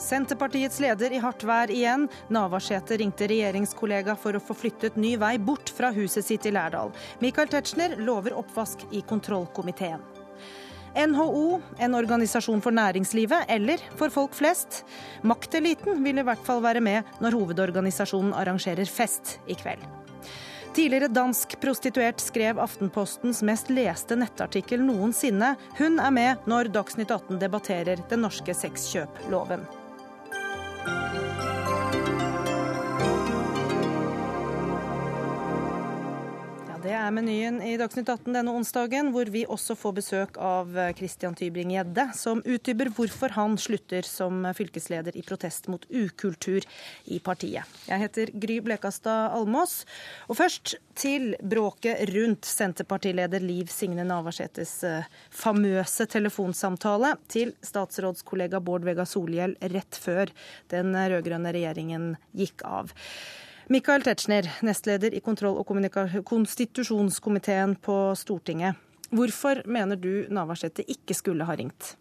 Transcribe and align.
Senterpartiets 0.00 0.80
leder 0.80 1.12
i 1.12 1.20
hardt 1.20 1.44
vær 1.44 1.70
igjen. 1.70 2.06
Navarsete 2.32 2.96
ringte 3.00 3.28
regjeringskollega 3.30 4.16
for 4.18 4.36
å 4.36 4.42
få 4.42 4.56
flyttet 4.56 4.96
ny 4.96 5.12
vei 5.20 5.34
bort 5.38 5.70
fra 5.76 5.92
huset 5.94 6.26
sitt 6.26 6.48
i 6.48 6.54
Lærdal. 6.54 6.94
Michael 7.20 7.52
Tetzschner 7.52 7.98
lover 8.00 8.34
oppvask 8.40 8.86
i 8.96 9.04
kontrollkomiteen. 9.06 10.02
NHO, 10.90 11.60
en 11.78 11.94
organisasjon 11.94 12.62
for 12.64 12.74
næringslivet 12.74 13.52
eller 13.52 13.82
for 13.98 14.10
folk 14.10 14.34
flest. 14.34 14.82
Makteliten 15.22 16.02
vil 16.02 16.18
i 16.18 16.26
hvert 16.26 16.42
fall 16.46 16.64
være 16.64 16.82
med 16.82 17.06
når 17.22 17.36
hovedorganisasjonen 17.38 18.34
arrangerer 18.34 18.90
fest 18.90 19.36
i 19.46 19.54
kveld. 19.54 19.84
Tidligere 20.74 21.10
dansk 21.10 21.56
prostituert 21.60 22.22
skrev 22.22 22.58
Aftenpostens 22.62 23.42
mest 23.46 23.70
leste 23.74 24.18
nettartikkel 24.18 24.82
noensinne. 24.86 25.56
Hun 25.78 25.98
er 25.98 26.14
med 26.14 26.50
når 26.50 26.70
Dagsnytt 26.74 27.10
18 27.10 27.42
debatterer 27.42 28.02
den 28.10 28.22
norske 28.26 28.54
sexkjøploven. 28.54 29.66
Det 36.90 36.96
er 36.98 37.12
menyen 37.14 37.60
i 37.62 37.76
Dagsnytt 37.78 38.08
18 38.10 38.34
denne 38.34 38.50
onsdagen, 38.50 39.12
hvor 39.14 39.28
vi 39.30 39.44
også 39.46 39.76
får 39.78 39.92
besøk 39.94 40.38
av 40.42 40.74
Christian 40.98 41.36
Tybring-Gjedde, 41.38 42.08
som 42.18 42.40
utdyper 42.42 42.88
hvorfor 42.96 43.30
han 43.36 43.52
slutter 43.62 44.02
som 44.02 44.42
fylkesleder 44.58 45.14
i 45.14 45.22
protest 45.22 45.68
mot 45.70 45.84
ukultur 45.86 46.64
i 47.06 47.20
partiet. 47.22 47.76
Jeg 47.86 48.02
heter 48.02 48.32
Gry 48.42 48.56
Blekastad 48.66 49.36
Almås. 49.36 49.84
Og 50.26 50.40
først 50.40 50.72
til 50.98 51.36
bråket 51.38 52.10
rundt 52.10 52.48
Senterpartileder 52.50 53.44
Liv 53.44 53.70
Signe 53.70 54.02
Navarsetes 54.08 54.72
eh, 54.88 55.06
famøse 55.30 56.08
telefonsamtale 56.10 57.12
til 57.30 57.54
statsrådskollega 57.70 58.58
Bård 58.66 58.88
Vegar 58.88 59.06
Solhjell 59.06 59.54
rett 59.76 60.00
før 60.08 60.34
den 60.74 60.98
rød-grønne 60.98 61.54
regjeringen 61.54 62.10
gikk 62.34 62.66
av. 62.66 62.90
Michael 63.70 64.02
Tetzschner, 64.02 64.48
nestleder 64.66 65.14
i 65.14 65.20
kontroll- 65.22 65.60
og 65.60 65.68
konstitusjonskomiteen 66.26 67.76
på 67.78 68.16
Stortinget. 68.18 68.74
Hvorfor 69.14 69.60
mener 69.70 69.94
du 69.94 70.26
Navarsete 70.26 70.82
ikke 70.90 71.14
skulle 71.14 71.46
ha 71.46 71.54
ringt? 71.54 71.92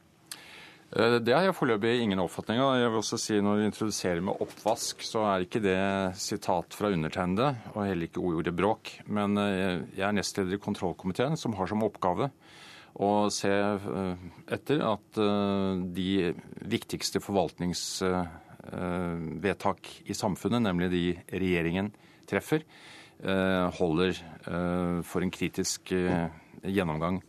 Eh, 0.90 1.20
det 1.22 1.36
har 1.36 1.46
jeg 1.46 1.54
foreløpig 1.54 2.00
ingen 2.02 2.24
oppfatning 2.24 2.58
av. 2.58 2.74
Jeg 2.80 2.90
vil 2.90 3.02
også 3.04 3.22
si 3.22 3.38
Når 3.38 3.56
du 3.62 3.66
introduserer 3.68 4.22
med 4.26 4.42
oppvask, 4.42 5.06
så 5.06 5.28
er 5.30 5.46
ikke 5.46 5.62
det 5.62 5.78
sitat 6.18 6.74
fra 6.74 6.90
undertegnede, 6.90 7.54
og 7.76 7.86
heller 7.86 8.10
ikke 8.10 8.26
ordet 8.26 8.56
bråk. 8.58 8.96
Men 9.06 9.38
eh, 9.38 9.86
jeg 9.94 10.08
er 10.10 10.18
nestleder 10.18 10.58
i 10.58 10.64
kontrollkomiteen, 10.66 11.38
som 11.38 11.54
har 11.54 11.70
som 11.70 11.86
oppgave 11.86 12.32
å 12.98 13.30
se 13.30 13.54
eh, 13.54 14.30
etter 14.50 14.82
at 14.82 15.22
de 15.94 16.34
viktigste 16.66 17.22
forvaltnings 17.22 18.02
vedtak 19.42 19.90
i 20.06 20.16
samfunnet, 20.18 20.62
nemlig 20.62 20.90
de 20.94 21.04
regjeringen 21.32 21.92
treffer, 22.30 22.64
eh, 23.24 23.66
holder 23.80 24.14
eh, 24.14 25.02
for 25.06 25.26
en 25.26 25.34
kritisk 25.34 25.94
gjennomgang. 26.64 27.22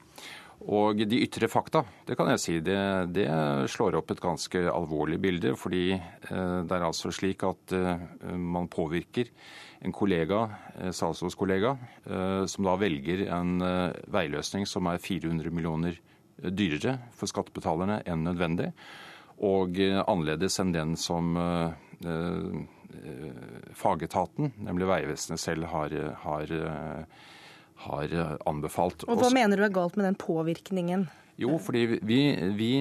Og 0.60 1.00
de 1.08 1.22
ytre 1.24 1.48
fakta, 1.48 1.80
det 2.04 2.18
kan 2.18 2.28
jeg 2.34 2.40
si, 2.42 2.54
det, 2.60 2.76
det, 3.16 3.24
slår 3.72 3.96
opp 3.96 4.10
et 4.12 4.20
ganske 4.20 4.60
alvorlig 4.68 5.16
bilde. 5.16 5.54
Fordi 5.56 5.94
det 5.96 6.74
er 6.76 6.84
altså 6.84 7.08
slik 7.16 7.46
at 7.48 7.72
man 8.36 8.68
påvirker 8.68 9.30
en 9.80 9.94
kollega, 9.96 10.42
statsrådskollega, 10.92 11.72
som 12.44 12.68
da 12.68 12.76
velger 12.76 13.24
en 13.32 13.56
veiløsning 14.12 14.68
som 14.68 14.90
er 14.92 15.00
400 15.00 15.48
millioner 15.48 15.96
dyrere 16.36 16.98
for 17.16 17.32
skattebetalerne 17.32 18.02
enn 18.04 18.28
nødvendig 18.28 18.68
og 19.40 19.80
eh, 19.80 20.00
annerledes 20.04 20.58
enn 20.60 20.74
den 20.74 20.96
som 21.00 21.32
eh, 21.40 21.72
eh, 22.04 22.60
fagetaten, 23.76 24.52
nemlig 24.60 24.88
Vegvesenet 24.90 25.40
selv, 25.40 25.68
har, 25.72 25.94
har, 26.24 26.52
har, 27.86 28.14
anbefalt. 28.50 29.06
Og 29.08 29.22
Hva 29.22 29.30
mener 29.32 29.56
du 29.56 29.64
er 29.64 29.72
galt 29.72 29.96
med 29.96 30.08
den 30.10 30.18
påvirkningen? 30.20 31.06
Jo, 31.40 31.54
fordi 31.62 32.00
vi, 32.04 32.18
vi 32.58 32.72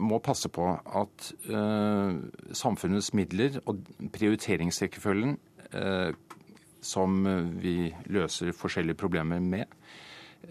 må 0.00 0.22
passe 0.24 0.48
på 0.48 0.64
at 0.72 1.26
uh, 1.50 2.22
samfunnets 2.56 3.10
midler 3.18 3.58
og 3.66 3.82
prioriteringsrekkefølgen 4.14 5.34
uh, 5.74 6.14
som 6.80 7.18
vi 7.60 7.90
løser 8.08 8.54
forskjellige 8.56 8.96
problemer 9.02 9.42
med, 9.44 9.76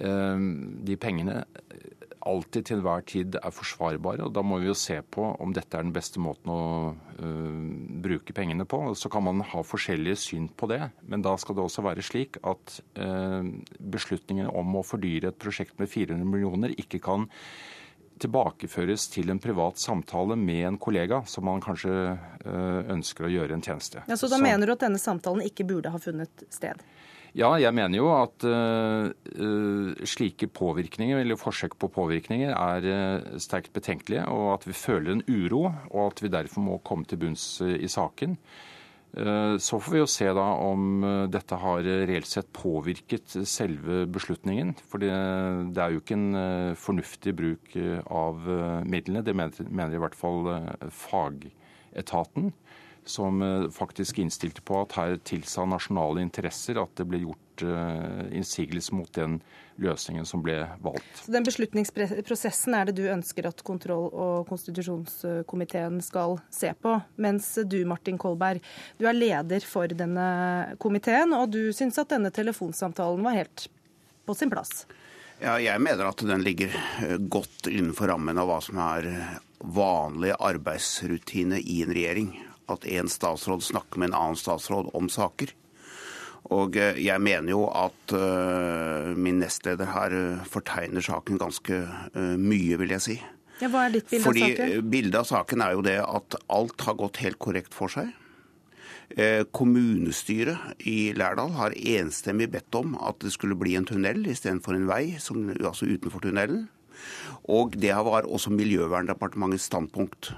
uh, 0.03 0.37
de 0.85 0.99
pengene 1.01 1.39
alltid 2.27 2.67
til 2.67 2.79
enhver 2.79 3.03
tid 3.07 3.37
er 3.39 3.53
forsvarbare. 3.53 4.25
og 4.25 4.33
Da 4.35 4.43
må 4.45 4.59
vi 4.61 4.69
jo 4.69 4.77
se 4.77 4.99
på 5.01 5.25
om 5.41 5.53
dette 5.55 5.77
er 5.77 5.85
den 5.85 5.93
beste 5.95 6.21
måten 6.21 6.51
å 6.53 6.61
uh, 6.93 7.59
bruke 8.03 8.35
pengene 8.37 8.67
på. 8.69 8.83
Så 8.97 9.11
kan 9.11 9.25
man 9.25 9.43
ha 9.45 9.63
forskjellige 9.65 10.19
syn 10.19 10.47
på 10.49 10.69
det, 10.71 10.81
men 11.07 11.25
da 11.25 11.35
skal 11.41 11.57
det 11.57 11.65
også 11.65 11.85
være 11.85 12.05
slik 12.05 12.41
at 12.43 12.79
uh, 13.01 13.43
beslutningen 13.79 14.49
om 14.49 14.79
å 14.79 14.85
fordyre 14.85 15.31
et 15.31 15.41
prosjekt 15.41 15.77
med 15.81 15.91
400 15.91 16.25
millioner 16.27 16.75
ikke 16.77 17.01
kan 17.03 17.29
tilbakeføres 18.21 19.07
til 19.09 19.31
en 19.33 19.39
privat 19.41 19.79
samtale 19.81 20.35
med 20.37 20.65
en 20.67 20.77
kollega 20.81 21.23
som 21.29 21.47
man 21.47 21.61
kanskje 21.63 21.93
uh, 22.13 22.81
ønsker 22.93 23.27
å 23.27 23.31
gjøre 23.33 23.57
en 23.57 23.65
tjeneste. 23.65 24.03
Ja, 24.07 24.17
Så 24.17 24.29
da 24.29 24.37
så, 24.37 24.43
mener 24.43 24.69
du 24.69 24.75
at 24.75 24.83
denne 24.85 25.01
samtalen 25.01 25.45
ikke 25.47 25.65
burde 25.69 25.93
ha 25.93 26.01
funnet 26.01 26.45
sted? 26.53 26.83
Ja, 27.31 27.53
jeg 27.55 27.71
mener 27.71 27.95
jo 27.95 28.09
at 28.11 28.43
uh, 28.43 29.07
slike 30.03 30.49
påvirkninger, 30.51 31.21
eller 31.21 31.39
forsøk 31.39 31.77
på 31.79 31.87
påvirkninger, 31.95 32.51
er 32.51 32.87
uh, 32.91 33.37
sterkt 33.39 33.71
betenkelige, 33.71 34.25
og 34.27 34.57
at 34.57 34.67
vi 34.67 34.75
føler 34.75 35.15
en 35.15 35.23
uro, 35.29 35.69
og 35.93 36.09
at 36.09 36.19
vi 36.25 36.33
derfor 36.33 36.65
må 36.65 36.81
komme 36.83 37.07
til 37.07 37.21
bunns 37.21 37.45
uh, 37.63 37.71
i 37.71 37.87
saken. 37.91 38.37
Så 39.11 39.75
får 39.75 39.91
vi 39.91 39.99
jo 39.99 40.05
se 40.07 40.23
da 40.31 40.43
om 40.63 41.01
dette 41.27 41.57
har 41.59 41.81
reelt 41.83 42.29
sett 42.29 42.47
påvirket 42.55 43.33
selve 43.43 44.05
beslutningen. 44.07 44.69
For 44.87 45.03
det, 45.03 45.09
det 45.75 45.81
er 45.83 45.91
jo 45.91 45.99
ikke 45.99 46.15
en 46.15 46.77
fornuftig 46.79 47.33
bruk 47.35 47.75
av 48.07 48.39
midlene. 48.87 49.25
Det 49.27 49.35
mener, 49.35 49.67
mener 49.67 49.97
i 49.97 49.99
hvert 49.99 50.15
fall 50.15 50.47
fagetaten 50.95 52.53
som 53.11 53.41
eh, 53.41 53.69
faktisk 53.73 54.21
innstilte 54.23 54.63
på 54.65 54.81
at 54.81 54.95
her 54.97 55.17
tilsa 55.27 55.65
nasjonale 55.67 56.23
interesser 56.23 56.79
at 56.81 56.95
det 56.99 57.07
ble 57.09 57.25
gjort 57.25 57.63
uh, 57.67 58.23
innsigelse 58.33 58.95
mot 58.95 59.11
den 59.13 59.39
løsningen 59.81 60.25
som 60.25 60.43
ble 60.43 60.55
valgt. 60.81 61.23
Så 61.25 61.33
Den 61.33 61.45
beslutningsprosessen 61.45 62.75
er 62.77 62.89
det 62.89 62.95
du 62.99 63.03
ønsker 63.11 63.47
at 63.49 63.63
kontroll- 63.65 64.09
og 64.11 64.47
konstitusjonskomiteen 64.49 65.99
skal 66.05 66.37
se 66.53 66.73
på. 66.73 66.95
Mens 67.21 67.53
du, 67.65 67.81
Martin 67.89 68.19
Kolberg, 68.21 68.63
du 68.97 69.07
er 69.09 69.17
leder 69.17 69.65
for 69.67 69.91
denne 69.91 70.75
komiteen, 70.81 71.35
og 71.37 71.51
du 71.53 71.63
syns 71.75 71.99
at 72.01 72.13
denne 72.13 72.33
telefonsamtalen 72.33 73.23
var 73.25 73.37
helt 73.41 73.67
på 74.25 74.37
sin 74.37 74.51
plass? 74.53 74.85
Ja, 75.41 75.55
jeg 75.57 75.81
mener 75.81 76.11
at 76.11 76.21
den 76.21 76.43
ligger 76.45 76.73
eh, 77.01 77.17
godt 77.17 77.65
innenfor 77.71 78.11
rammen 78.13 78.37
av 78.37 78.49
hva 78.49 78.59
som 78.61 78.77
er 78.83 79.09
vanlig 79.61 80.35
arbeidsrutine 80.37 81.57
i 81.61 81.81
en 81.85 81.93
regjering 81.93 82.31
at 82.73 82.87
en 82.89 83.09
statsråd 83.11 83.63
snakker 83.65 84.01
med 84.01 84.11
en 84.11 84.19
annen 84.19 84.39
statsråd 84.39 84.91
om 84.97 85.09
saker. 85.11 85.53
Og 86.51 86.77
eh, 86.79 86.97
jeg 87.05 87.21
mener 87.23 87.53
jo 87.53 87.65
at 87.69 88.15
uh, 88.15 89.11
min 89.15 89.39
nestleder 89.43 89.91
her 89.93 90.15
uh, 90.15 90.47
fortegner 90.49 91.03
saken 91.05 91.39
ganske 91.41 91.83
mye, 92.17 92.79
vil 92.81 92.95
jeg 92.97 93.05
si. 93.05 93.19
Ja, 93.61 93.69
hva 93.69 93.85
er 93.85 93.95
ditt 93.95 94.09
bilde 94.09 94.25
Fordi, 94.25 94.41
av 94.47 94.57
saken? 94.57 94.89
Bildet 94.95 95.19
av 95.21 95.29
saken 95.29 95.63
er 95.63 95.77
jo 95.77 95.85
det 95.85 95.99
at 96.01 96.39
alt 96.49 96.87
har 96.87 96.97
gått 96.99 97.21
helt 97.21 97.39
korrekt 97.41 97.77
for 97.77 97.93
seg. 97.93 98.09
Kommunestyret 99.51 100.85
i 100.87 101.11
Lærdal 101.19 101.49
har 101.57 101.73
enstemmig 101.75 102.45
bedt 102.53 102.77
om 102.79 102.93
at 102.95 103.17
det 103.19 103.33
skulle 103.35 103.57
bli 103.59 103.73
en 103.75 103.83
tunnel 103.89 104.23
istedenfor 104.31 104.77
en 104.77 104.85
vei, 104.87 105.17
som, 105.19 105.49
altså 105.51 105.89
utenfor 105.89 106.23
tunnelen. 106.23 106.69
Og 107.51 107.75
det 107.75 107.91
var 107.91 108.23
også 108.23 108.53
Miljøverndepartementets 108.55 109.67
standpunkt. 109.67 110.31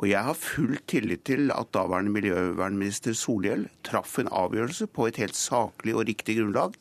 Og 0.00 0.08
jeg 0.08 0.24
har 0.24 0.38
full 0.38 0.78
tillit 0.90 1.24
til 1.28 1.52
at 1.54 1.72
daværende 1.74 2.14
miljøvernminister 2.14 3.16
Solhjell 3.16 3.66
traff 3.86 4.18
en 4.18 4.30
avgjørelse 4.32 4.88
på 4.92 5.08
et 5.08 5.20
helt 5.20 5.38
saklig 5.38 5.96
og 5.96 6.06
riktig 6.08 6.38
grunnlag 6.40 6.78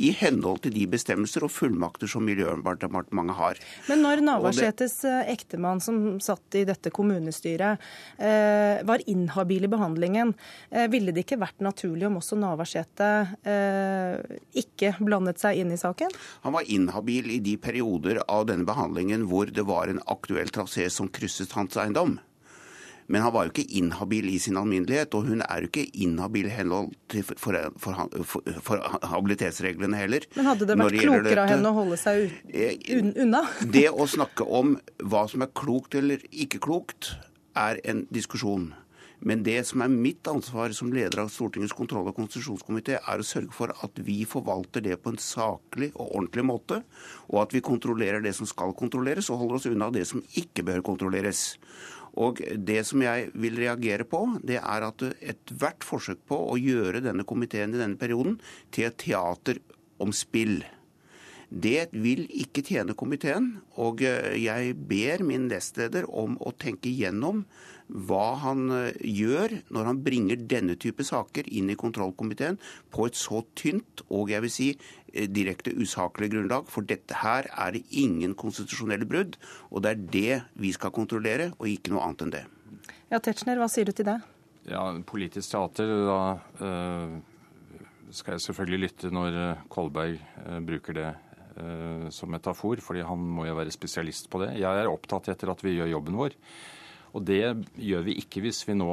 i 0.00 0.10
henhold 0.16 0.62
til 0.64 0.74
de 0.74 0.86
bestemmelser 0.90 1.44
og 1.44 1.52
fullmakter 1.52 2.08
som 2.10 2.24
Miljøverndepartementet 2.24 3.36
har. 3.36 3.60
Men 3.90 4.04
når 4.04 4.22
Navarsetes 4.24 4.96
eh, 5.08 5.32
ektemann, 5.34 5.82
som 5.84 6.16
satt 6.24 6.56
i 6.56 6.64
dette 6.68 6.92
kommunestyret, 6.94 7.82
eh, 8.16 8.80
var 8.88 9.04
inhabil 9.10 9.68
i 9.68 9.72
behandlingen, 9.72 10.32
eh, 10.70 10.88
ville 10.92 11.12
det 11.12 11.26
ikke 11.26 11.40
vært 11.42 11.60
naturlig 11.64 12.08
om 12.08 12.18
også 12.20 12.38
Navarsete 12.40 13.10
ikke 14.56 14.92
blandet 15.02 15.40
seg 15.42 15.60
inn 15.60 15.72
i 15.74 15.78
saken? 15.80 16.12
Han 16.44 16.54
var 16.56 16.68
inhabil 16.68 17.28
i 17.34 17.40
de 17.44 17.56
perioder 17.60 18.22
av 18.26 18.46
denne 18.48 18.68
behandlingen 18.68 19.26
hvor 19.28 19.50
det 19.52 19.66
var 19.68 19.90
en 19.90 20.02
aktuell 20.10 20.50
trasé 20.52 20.88
som 20.92 21.10
krysset 21.12 21.52
hans 21.56 21.76
eiendom. 21.80 22.18
Men 23.10 23.24
han 23.24 23.32
var 23.34 23.46
jo 23.48 23.50
ikke 23.54 23.66
inhabil 23.80 24.28
i 24.30 24.38
sin 24.38 24.58
alminnelighet, 24.60 25.14
og 25.18 25.26
hun 25.26 25.42
er 25.42 25.64
jo 25.64 25.70
ikke 25.70 25.86
inhabil 26.04 26.46
i 26.46 26.54
henhold 26.54 26.92
til 27.10 27.24
for, 27.26 27.58
for, 27.82 28.04
for, 28.22 28.52
for, 28.62 28.84
habilitetsreglene 29.10 29.98
heller. 29.98 30.28
Men 30.36 30.50
hadde 30.52 30.68
det 30.68 30.76
vært 30.78 31.00
klokere 31.02 31.42
av 31.42 31.50
henne 31.50 31.72
å 31.72 31.78
holde 31.80 31.98
seg 31.98 32.28
un, 32.30 32.52
eh, 32.54 33.08
unna? 33.24 33.42
det 33.78 33.88
å 33.90 34.06
snakke 34.10 34.46
om 34.46 34.76
hva 35.02 35.24
som 35.30 35.42
er 35.42 35.50
klokt 35.58 35.98
eller 35.98 36.22
ikke 36.30 36.62
klokt, 36.62 37.16
er 37.58 37.82
en 37.90 38.04
diskusjon. 38.14 38.70
Men 39.20 39.42
det 39.44 39.58
som 39.68 39.82
er 39.84 39.92
mitt 39.92 40.24
ansvar 40.30 40.72
som 40.72 40.92
leder 40.94 41.20
av 41.20 41.28
Stortingets 41.32 41.74
kontroll- 41.76 42.06
og 42.08 42.16
konstitusjonskomité, 42.16 42.96
er 42.96 43.20
å 43.20 43.26
sørge 43.26 43.52
for 43.52 43.74
at 43.84 44.00
vi 44.06 44.22
forvalter 44.24 44.84
det 44.86 44.96
på 45.02 45.12
en 45.12 45.20
saklig 45.20 45.90
og 45.92 46.14
ordentlig 46.14 46.46
måte, 46.48 46.80
og 47.28 47.42
at 47.42 47.52
vi 47.52 47.60
kontrollerer 47.64 48.24
det 48.24 48.32
som 48.38 48.48
skal 48.48 48.72
kontrolleres, 48.78 49.28
og 49.28 49.42
holder 49.42 49.58
oss 49.58 49.68
unna 49.68 49.90
det 49.92 50.06
som 50.08 50.24
ikke 50.40 50.64
bør 50.70 50.80
kontrolleres. 50.86 51.58
Og 52.18 52.40
Det 52.66 52.80
som 52.86 53.02
jeg 53.04 53.30
vil 53.38 53.58
reagere 53.60 54.06
på, 54.08 54.24
det 54.42 54.58
er 54.58 54.86
at 54.86 55.04
ethvert 55.20 55.86
forsøk 55.86 56.24
på 56.26 56.38
å 56.50 56.58
gjøre 56.58 57.04
denne 57.04 57.26
komiteen 57.28 57.74
i 57.74 57.80
denne 57.80 58.00
perioden 58.00 58.40
til 58.74 58.88
et 58.88 58.98
teater 58.98 59.60
om 60.00 60.14
spill 60.16 60.60
det 61.50 61.90
vil 61.92 62.24
ikke 62.30 62.62
tjene 62.62 62.94
komiteen. 62.94 63.52
Og 63.82 64.00
jeg 64.02 64.74
ber 64.88 65.26
min 65.26 65.48
nestleder 65.50 66.06
om 66.06 66.38
å 66.38 66.54
tenke 66.54 66.92
gjennom 66.94 67.44
hva 67.90 68.36
han 68.44 68.70
eh, 68.74 68.98
gjør 69.02 69.56
når 69.74 69.88
han 69.88 70.00
bringer 70.04 70.42
denne 70.50 70.76
type 70.80 71.04
saker 71.06 71.48
inn 71.50 71.70
i 71.72 71.78
kontrollkomiteen 71.78 72.58
på 72.94 73.06
et 73.08 73.18
så 73.18 73.42
tynt 73.58 74.04
og 74.08 74.30
jeg 74.32 74.44
vil 74.44 74.52
si 74.54 74.68
eh, 74.74 75.26
direkte 75.30 75.74
usaklig 75.74 76.30
grunnlag. 76.34 76.68
For 76.70 76.86
dette 76.86 77.20
her 77.22 77.48
er 77.50 77.74
det 77.74 77.84
ingen 77.90 78.36
konstitusjonelle 78.38 79.08
brudd, 79.10 79.38
og 79.70 79.84
det 79.84 79.92
er 79.92 80.04
det 80.14 80.40
vi 80.60 80.74
skal 80.76 80.94
kontrollere, 80.94 81.50
og 81.58 81.70
ikke 81.70 81.94
noe 81.94 82.04
annet 82.06 82.26
enn 82.26 82.36
det. 82.36 82.44
Ja, 83.10 83.18
Tetzschner, 83.18 83.58
hva 83.58 83.68
sier 83.70 83.88
du 83.88 83.94
til 83.96 84.06
det? 84.06 84.20
Ja, 84.70 84.84
Politisk 85.06 85.50
teater, 85.50 85.90
da 86.06 86.20
øh, 86.62 87.18
skal 88.14 88.36
jeg 88.36 88.46
selvfølgelig 88.46 88.84
lytte 88.86 89.10
når 89.14 89.40
Kolberg 89.72 90.20
øh, 90.44 90.60
bruker 90.68 90.98
det 90.98 91.10
som 92.14 92.30
metafor, 92.32 92.80
fordi 92.84 93.04
han 93.06 93.22
må 93.36 93.46
jo 93.48 93.56
være 93.58 93.72
spesialist 93.74 94.30
på 94.32 94.42
det. 94.44 94.54
Jeg 94.60 94.82
er 94.82 94.90
opptatt 94.90 95.30
etter 95.32 95.52
at 95.52 95.64
vi 95.64 95.76
gjør 95.76 95.94
jobben 95.96 96.18
vår. 96.20 96.36
Og 97.16 97.24
det 97.26 97.42
gjør 97.80 98.04
vi 98.06 98.16
ikke 98.20 98.42
hvis 98.44 98.62
vi 98.68 98.76
nå, 98.78 98.90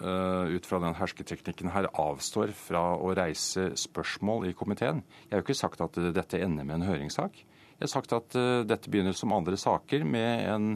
eh, 0.00 0.56
ut 0.56 0.66
fra 0.66 0.80
den 0.80 0.96
hersketeknikken 0.96 1.72
her, 1.74 1.90
avstår 1.92 2.54
fra 2.56 2.94
å 2.96 3.12
reise 3.16 3.70
spørsmål 3.76 4.48
i 4.48 4.54
komiteen. 4.56 5.02
Jeg 5.26 5.36
har 5.36 5.42
jo 5.42 5.46
ikke 5.46 5.58
sagt 5.58 5.82
at 5.84 5.98
dette 6.16 6.40
ender 6.40 6.64
med 6.64 6.80
en 6.80 6.88
høringssak. 6.88 7.36
Jeg 7.36 7.84
har 7.84 7.92
sagt 7.92 8.14
at 8.16 8.38
eh, 8.38 8.64
dette 8.68 8.88
begynner 8.88 9.16
som 9.16 9.36
andre 9.36 9.58
saker 9.60 10.06
med 10.08 10.48
en, 10.48 10.70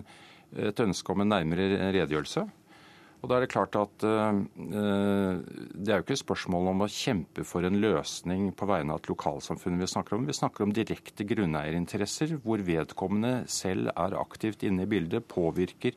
et 0.52 0.84
ønske 0.84 1.14
om 1.14 1.24
en 1.24 1.32
nærmere 1.32 1.92
redegjørelse. 1.96 2.44
Og 3.22 3.30
da 3.30 3.36
er 3.36 3.44
det 3.44 3.52
klart 3.52 3.76
at 3.78 4.02
uh, 4.02 4.40
Det 4.58 5.92
er 5.92 6.00
jo 6.00 6.04
ikke 6.04 6.18
spørsmål 6.18 6.72
om 6.72 6.82
å 6.82 6.90
kjempe 6.90 7.44
for 7.46 7.62
en 7.66 7.78
løsning 7.82 8.48
på 8.58 8.66
vegne 8.66 8.94
av 8.94 9.02
et 9.02 9.10
lokalsamfunn 9.12 9.78
vi 9.78 9.90
snakker 9.90 10.18
om. 10.18 10.26
Vi 10.26 10.36
snakker 10.36 10.66
om 10.66 10.74
direkte 10.74 11.26
grunneierinteresser 11.30 12.34
hvor 12.42 12.64
vedkommende 12.66 13.44
selv 13.50 13.92
er 13.94 14.18
aktivt 14.18 14.66
inne 14.66 14.86
i 14.86 14.90
bildet, 14.90 15.28
påvirker 15.30 15.94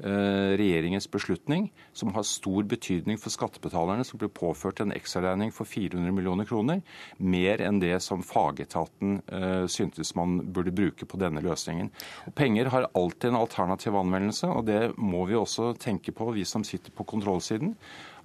regjeringens 0.00 1.06
beslutning, 1.10 1.70
som 1.96 2.12
har 2.14 2.26
stor 2.28 2.66
betydning 2.68 3.16
for 3.20 3.32
skattebetalerne, 3.32 4.04
som 4.04 4.20
blir 4.20 4.32
påført 4.34 4.82
en 4.82 4.92
ekstraregning 4.92 5.52
for 5.56 5.68
400 5.68 6.12
millioner 6.12 6.48
kroner, 6.48 6.82
mer 7.16 7.62
enn 7.64 7.80
det 7.80 7.96
som 8.04 8.24
fagetaten 8.26 9.20
uh, 9.32 9.64
syntes 9.70 10.14
man 10.18 10.38
burde 10.52 10.74
bruke 10.76 11.08
på 11.08 11.20
denne 11.20 11.42
løsningen. 11.44 11.88
Og 12.28 12.36
penger 12.36 12.70
har 12.74 12.90
alltid 12.92 13.30
en 13.30 13.40
alternativ 13.40 13.96
anvendelse, 13.96 14.50
og 14.52 14.66
det 14.68 14.82
må 14.98 15.24
vi 15.30 15.38
også 15.38 15.72
tenke 15.80 16.12
på, 16.16 16.32
vi 16.36 16.44
som 16.48 16.64
sitter 16.66 16.92
på 16.92 17.06
kontrollsiden 17.08 17.76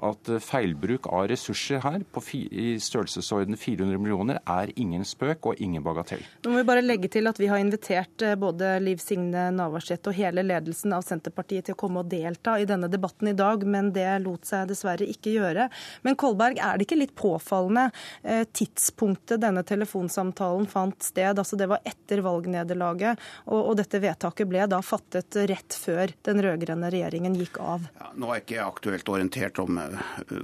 at 0.05 0.29
eh, 0.29 0.41
feilbruk 0.41 1.07
av 1.11 1.27
ressurser 1.31 1.81
her 1.83 2.03
på 2.13 2.23
i 2.51 2.75
størrelsesorden 2.81 3.57
400 3.59 3.99
millioner 4.01 4.39
er 4.49 4.71
ingen 4.79 5.03
spøk 5.07 5.51
og 5.51 5.61
ingen 5.61 5.83
bagatell. 5.85 6.23
Nå 6.43 6.53
må 6.53 6.61
vi 6.61 6.67
bare 6.67 6.83
legge 6.83 7.09
til 7.11 7.29
at 7.29 7.39
vi 7.41 7.49
har 7.51 7.61
invitert 7.61 8.25
eh, 8.25 8.37
både 8.39 8.73
Liv 8.83 9.01
Signe 9.03 9.49
Navarsete 9.55 10.11
og 10.11 10.17
hele 10.17 10.45
ledelsen 10.45 10.95
av 10.95 11.05
Senterpartiet 11.05 11.69
til 11.69 11.77
å 11.77 11.81
komme 11.81 12.03
og 12.03 12.11
delta 12.11 12.57
i 12.59 12.67
denne 12.69 12.89
debatten 12.91 13.31
i 13.31 13.35
dag, 13.37 13.65
men 13.67 13.91
det 13.95 14.07
lot 14.23 14.47
seg 14.47 14.69
dessverre 14.71 15.07
ikke 15.09 15.35
gjøre. 15.35 15.67
Men 16.05 16.17
Kolberg, 16.19 16.59
er 16.61 16.77
det 16.77 16.87
ikke 16.87 16.99
litt 16.99 17.15
påfallende 17.17 17.89
eh, 18.23 18.43
tidspunktet 18.47 19.41
denne 19.43 19.65
telefonsamtalen 19.67 20.69
fant 20.71 21.01
sted? 21.05 21.37
Altså 21.37 21.59
Det 21.59 21.69
var 21.71 21.85
etter 21.87 22.23
valgnederlaget, 22.25 23.21
og, 23.47 23.59
og 23.61 23.77
dette 23.79 24.01
vedtaket 24.01 24.49
ble 24.49 24.65
da 24.71 24.81
fattet 24.85 25.37
rett 25.49 25.75
før 25.77 26.13
den 26.25 26.41
rød-grønne 26.43 26.91
regjeringen 26.93 27.37
gikk 27.37 27.61
av. 27.61 27.87
Ja, 27.99 28.11
nå 28.17 28.31
er 28.31 28.43
ikke 28.43 28.65
aktuelt 28.65 29.09
orientert 29.11 29.59
om 29.61 29.79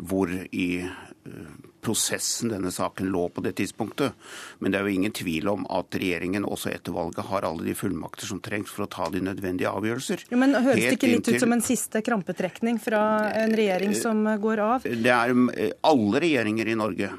hvor 0.10 0.32
i 0.32 0.68
eh, 0.82 1.54
prosessen 1.84 2.52
denne 2.52 2.72
saken 2.74 3.10
lå 3.14 3.28
på 3.34 3.44
det 3.46 3.54
tidspunktet. 3.60 4.18
Men 4.60 4.74
det 4.74 4.80
er 4.80 4.88
jo 4.88 4.98
ingen 5.00 5.16
tvil 5.16 5.48
om 5.52 5.66
at 5.74 5.96
regjeringen 5.96 6.48
også 6.48 6.74
etter 6.74 6.96
valget 6.96 7.30
har 7.30 7.48
alle 7.48 7.68
de 7.68 7.76
fullmakter 7.78 8.30
som 8.30 8.42
trengs 8.44 8.74
for 8.74 8.88
å 8.88 8.92
ta 8.92 9.08
de 9.14 9.24
nødvendige 9.24 9.72
avgjørelser. 9.72 10.28
Jo, 10.32 10.42
men 10.42 10.58
Høres 10.58 10.82
det 10.82 10.98
ikke 10.98 11.14
litt 11.14 11.22
inntil... 11.22 11.40
ut 11.40 11.46
som 11.46 11.56
en 11.56 11.66
siste 11.66 12.04
krampetrekning 12.06 12.82
fra 12.84 13.02
en 13.32 13.56
regjering 13.58 13.96
som 13.98 14.26
går 14.42 14.64
av? 14.66 14.88
Det 14.88 15.14
er 15.14 15.34
eh, 15.56 15.74
alle 15.88 16.24
regjeringer 16.28 16.74
i 16.74 16.78
Norge 16.80 17.12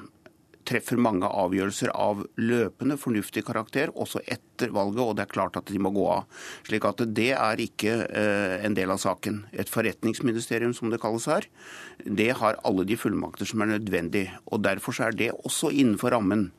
treffer 0.68 1.00
mange 1.00 1.28
avgjørelser 1.28 1.92
av 1.96 2.22
løpende 2.40 2.98
fornuftig 3.00 3.44
karakter, 3.46 3.92
også 3.94 4.22
etter 4.28 4.72
valget, 4.74 5.02
og 5.04 5.16
det 5.16 5.24
er 5.24 5.32
klart 5.32 5.56
at 5.60 5.70
de 5.72 5.80
må 5.82 5.92
gå 5.94 6.04
av. 6.12 6.28
Slik 6.68 6.86
at 6.88 7.02
det 7.16 7.30
er 7.36 7.62
ikke 7.64 7.94
eh, 8.06 8.58
en 8.66 8.76
del 8.76 8.92
av 8.92 9.00
saken. 9.02 9.44
Et 9.52 9.70
forretningsministerium, 9.70 10.74
som 10.76 10.92
det 10.92 11.00
kalles 11.02 11.28
her, 11.30 11.48
det 12.04 12.30
har 12.40 12.60
alle 12.68 12.86
de 12.88 12.98
fullmakter 13.00 13.48
som 13.48 13.64
er 13.64 13.74
nødvendig. 13.76 14.28
og 14.46 14.62
Derfor 14.66 14.96
er 15.04 15.16
det 15.16 15.32
også 15.38 15.72
innenfor 15.72 16.14
rammen 16.16 16.50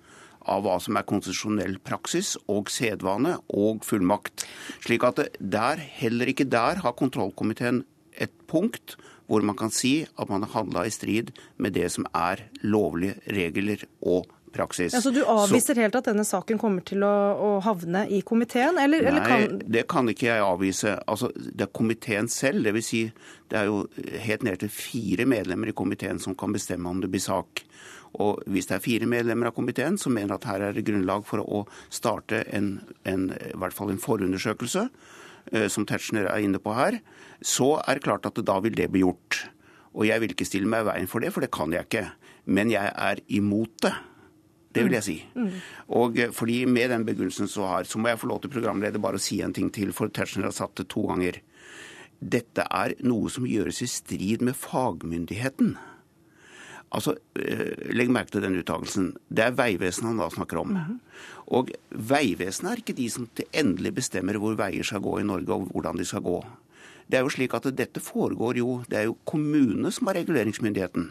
av 0.50 0.64
hva 0.66 0.78
som 0.82 0.98
er 0.98 1.08
konstitusjonell 1.08 1.78
praksis 1.84 2.36
og 2.50 2.72
sedvane 2.74 3.36
og 3.54 3.84
fullmakt. 3.86 4.48
Slik 4.86 5.06
at 5.08 5.22
der, 5.40 5.82
heller 6.00 6.32
ikke 6.32 6.48
der 6.50 6.82
har 6.84 6.98
kontrollkomiteen 6.98 7.84
et 8.20 8.34
punkt 8.50 8.98
hvor 9.30 9.46
man 9.46 9.58
kan 9.58 9.72
si 9.74 9.94
at 10.18 10.30
man 10.30 10.44
har 10.44 10.56
handla 10.58 10.88
i 10.88 10.92
strid 10.94 11.32
med 11.62 11.78
det 11.78 11.88
som 11.94 12.08
er 12.18 12.48
lovlige 12.66 13.20
regler 13.30 13.86
og 14.02 14.28
praksis. 14.50 14.96
Ja, 14.96 15.02
så 15.06 15.12
du 15.14 15.22
avviser 15.22 15.76
så, 15.76 15.84
helt 15.84 15.98
at 16.00 16.10
denne 16.10 16.26
saken 16.26 16.58
kommer 16.62 16.82
til 16.86 17.06
å, 17.06 17.14
å 17.38 17.50
havne 17.62 18.08
i 18.10 18.24
komiteen, 18.26 18.80
eller, 18.82 19.06
nei, 19.06 19.12
eller 19.12 19.28
kan 19.30 19.60
det 19.78 19.86
kan 19.92 20.10
ikke 20.10 20.32
jeg 20.32 20.46
avvise. 20.46 20.96
Altså, 21.06 21.30
det 21.38 21.68
er 21.68 21.74
komiteen 21.78 22.32
selv, 22.34 22.66
dvs. 22.66 22.90
Si, 22.90 23.04
det 23.52 23.62
er 23.62 23.70
jo 23.70 23.84
helt 24.26 24.46
ned 24.48 24.64
til 24.64 24.74
fire 24.74 25.30
medlemmer 25.30 25.70
i 25.70 25.78
komiteen 25.78 26.22
som 26.22 26.34
kan 26.38 26.56
bestemme 26.56 26.90
om 26.90 27.04
det 27.04 27.12
blir 27.14 27.22
sak. 27.22 27.62
Og 28.18 28.42
hvis 28.50 28.66
det 28.66 28.80
er 28.80 28.82
fire 28.82 29.06
medlemmer 29.06 29.52
av 29.52 29.58
komiteen 29.60 30.00
som 30.02 30.16
mener 30.18 30.40
at 30.40 30.50
her 30.50 30.66
er 30.66 30.74
det 30.74 30.88
grunnlag 30.88 31.30
for 31.30 31.46
å 31.46 31.62
starte 31.94 32.42
en, 32.50 32.80
en, 33.06 33.30
i 33.38 33.54
hvert 33.54 33.78
fall 33.78 33.94
en 33.94 34.02
forundersøkelse, 34.02 34.88
Eh, 35.52 35.68
som 35.68 35.86
Tetzschner 35.88 36.28
er 36.30 36.44
inne 36.46 36.62
på 36.62 36.74
her, 36.78 37.00
så 37.42 37.78
er 37.86 37.98
det 37.98 38.06
klart 38.06 38.28
at 38.28 38.40
da 38.46 38.60
vil 38.64 38.76
det 38.76 38.90
bli 38.92 39.04
gjort. 39.06 39.44
Og 39.96 40.06
jeg 40.08 40.22
vil 40.22 40.36
ikke 40.36 40.48
stille 40.48 40.70
meg 40.70 40.86
i 40.86 40.90
veien 40.92 41.10
for 41.10 41.24
det, 41.24 41.34
for 41.34 41.44
det 41.44 41.52
kan 41.56 41.74
jeg 41.74 41.88
ikke. 41.88 42.06
Men 42.50 42.72
jeg 42.72 42.92
er 42.94 43.22
imot 43.36 43.76
det. 43.86 43.96
Det 44.70 44.86
vil 44.86 44.96
jeg 45.00 45.06
si. 45.06 45.18
Mm. 45.34 45.54
Og 45.98 46.20
eh, 46.22 46.34
fordi 46.36 46.64
Med 46.70 46.92
den 46.94 47.06
begrunnelsen 47.06 47.50
så 47.50 47.66
har, 47.66 47.84
så 47.90 47.98
må 47.98 48.12
jeg 48.12 48.20
få 48.22 48.30
lov 48.30 48.42
til 48.44 48.54
programleder 48.54 49.02
bare 49.02 49.18
å 49.18 49.24
si 49.24 49.42
en 49.42 49.54
ting 49.54 49.72
til, 49.74 49.94
for 49.98 50.14
Tetzschner 50.14 50.46
har 50.46 50.56
satt 50.56 50.78
det 50.78 50.90
to 50.94 51.08
ganger. 51.10 51.42
Dette 52.20 52.66
er 52.68 52.94
noe 53.02 53.32
som 53.34 53.48
gjøres 53.50 53.82
i 53.82 53.90
strid 53.90 54.44
med 54.46 54.58
fagmyndigheten. 54.60 55.74
Altså, 56.94 57.16
eh, 57.38 57.94
Legg 57.94 58.14
merke 58.14 58.34
til 58.34 58.46
den 58.46 58.58
uttalelsen. 58.62 59.12
Det 59.30 59.46
er 59.46 59.58
Vegvesenet 59.58 60.12
han 60.12 60.22
da 60.22 60.30
snakker 60.30 60.58
om. 60.58 60.70
Mm 60.70 60.78
-hmm. 60.78 61.00
Og 61.48 61.72
Vegvesenet 61.90 62.72
er 62.72 62.78
ikke 62.78 62.98
de 62.98 63.10
som 63.10 63.28
til 63.36 63.46
endelig 63.54 63.96
bestemmer 63.96 64.38
hvor 64.38 64.56
veier 64.56 64.84
skal 64.84 65.02
gå 65.02 65.20
i 65.20 65.24
Norge, 65.24 65.54
og 65.54 65.72
hvordan 65.72 65.98
de 65.98 66.06
skal 66.06 66.22
gå. 66.22 66.44
Det 67.10 67.18
er 67.18 67.26
jo 67.26 67.34
slik 67.34 67.56
at 67.58 67.66
Dette 67.74 68.02
foregår 68.04 68.62
jo 68.62 68.84
Det 68.90 68.98
er 69.00 69.10
jo 69.10 69.18
kommunene 69.26 69.92
som 69.92 70.08
har 70.08 70.20
reguleringsmyndigheten. 70.22 71.10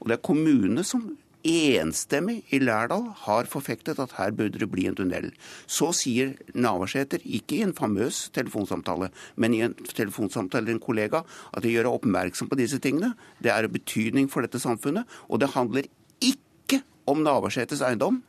Og 0.00 0.08
det 0.08 0.18
er 0.18 0.26
kommunene 0.26 0.84
som 0.86 1.10
enstemmig 1.42 2.42
i 2.54 2.60
Lærdal 2.62 3.08
har 3.24 3.48
forfektet 3.50 3.98
at 3.98 4.14
her 4.18 4.30
burde 4.30 4.60
det 4.60 4.70
bli 4.70 4.86
en 4.86 4.94
tunnel. 4.94 5.32
Så 5.66 5.90
sier 5.96 6.36
Navarsete, 6.54 7.18
ikke 7.24 7.58
i 7.58 7.64
en 7.66 7.74
famøs 7.74 8.28
telefonsamtale, 8.34 9.10
men 9.36 9.54
i 9.54 9.62
en 9.66 9.74
telefonsamtale 9.74 10.68
til 10.68 10.76
en 10.76 10.84
kollega, 10.86 11.24
at 11.52 11.62
de 11.64 11.74
gjør 11.74 11.90
oppmerksom 11.96 12.50
på 12.50 12.58
disse 12.60 12.78
tingene. 12.78 13.14
Det 13.42 13.50
er 13.50 13.66
av 13.66 13.74
betydning 13.74 14.30
for 14.30 14.46
dette 14.46 14.62
samfunnet, 14.62 15.08
og 15.28 15.42
det 15.42 15.54
handler 15.56 15.90
ikke 16.22 16.82
om 17.10 17.24
Navarsetes 17.26 17.82
eiendom. 17.82 18.22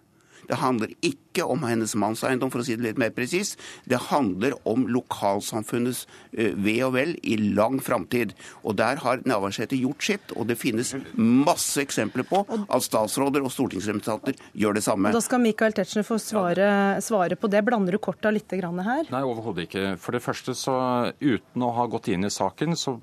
Det 0.50 0.60
handler 0.62 0.94
ikke 1.06 1.46
om 1.50 1.64
hennes 1.66 1.96
manns 2.00 2.24
eiendom, 2.28 2.52
for 2.54 2.62
å 2.62 2.66
si 2.68 2.76
det 2.78 2.86
litt 2.86 3.02
mer 3.02 3.14
presis. 3.16 3.56
Det 3.90 4.00
handler 4.10 4.56
om 4.70 4.86
lokalsamfunnets 4.92 6.06
eh, 6.32 6.54
ve 6.54 6.76
og 6.86 6.94
vel 6.98 7.16
i 7.24 7.38
lang 7.56 7.80
framtid. 7.84 8.36
Og 8.64 8.78
der 8.80 9.02
har 9.04 9.24
Navarsete 9.30 9.80
gjort 9.80 10.06
sitt, 10.06 10.34
og 10.38 10.50
det 10.52 10.60
finnes 10.62 10.94
masse 11.18 11.82
eksempler 11.82 12.28
på 12.28 12.44
at 12.46 12.86
statsråder 12.86 13.44
og 13.44 13.54
stortingsrepresentanter 13.54 14.38
gjør 14.60 14.78
det 14.78 14.86
samme. 14.86 15.14
Da 15.16 15.24
skal 15.24 15.42
Michael 15.44 15.76
Tetzschner 15.78 16.06
få 16.08 16.20
svare, 16.22 16.68
svare, 17.04 17.38
på 17.40 17.50
det. 17.52 17.64
Blander 17.66 17.96
du 17.96 18.02
korta 18.04 18.32
litt 18.34 18.52
her? 18.54 19.08
Nei, 19.10 19.24
overhodet 19.24 19.68
ikke. 19.68 19.86
For 20.02 20.16
det 20.16 20.24
første, 20.24 20.56
så 20.58 20.76
uten 21.22 21.66
å 21.66 21.74
ha 21.78 21.88
gått 21.90 22.10
inn 22.14 22.28
i 22.28 22.32
saken, 22.34 22.78
så, 22.78 22.98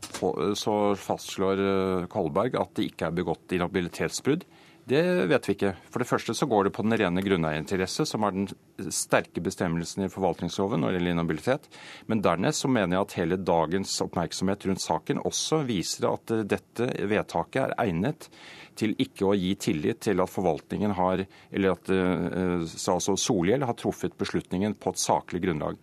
så 0.58 0.76
fastslår 1.00 1.64
eh, 1.66 2.08
Kolberg 2.12 2.58
at 2.60 2.74
det 2.78 2.90
ikke 2.90 3.08
er 3.08 3.16
begått 3.20 3.56
inhabilitetsbrudd. 3.56 4.46
Det 4.90 5.02
vet 5.30 5.46
vi 5.46 5.54
ikke. 5.54 5.70
For 5.92 6.02
det 6.02 6.08
første 6.08 6.34
så 6.34 6.48
går 6.50 6.66
det 6.66 6.72
på 6.74 6.82
den 6.82 6.96
rene 6.98 7.22
grunneierinteresse, 7.22 8.02
som 8.08 8.24
er 8.26 8.34
den 8.34 8.90
sterke 8.90 9.42
bestemmelsen 9.44 10.02
i 10.06 10.10
forvaltningsloven 10.10 10.82
når 10.82 10.90
det 10.90 10.98
gjelder 10.98 11.14
inhabilitet. 11.14 11.68
Men 12.10 12.24
dernest 12.24 12.64
så 12.64 12.70
mener 12.72 12.96
jeg 12.96 13.06
at 13.06 13.14
hele 13.20 13.38
dagens 13.38 13.94
oppmerksomhet 14.02 14.66
rundt 14.66 14.82
saken 14.82 15.22
også 15.30 15.62
viser 15.68 16.08
at 16.10 16.34
dette 16.50 16.90
vedtaket 17.06 17.62
er 17.68 17.76
egnet 17.86 18.30
til 18.80 18.96
ikke 19.02 19.28
å 19.28 19.36
gi 19.36 19.52
tillit 19.60 20.00
til 20.06 20.22
at 20.22 20.32
forvaltningen 20.32 20.94
har, 20.96 21.24
eller 21.52 21.76
at 21.76 21.90
uh, 21.92 22.62
altså 22.64 23.16
Solhjell 23.18 23.66
har 23.66 23.76
truffet 23.78 24.16
beslutningen 24.18 24.74
på 24.80 24.94
et 24.94 25.02
saklig 25.02 25.44
grunnlag. 25.44 25.78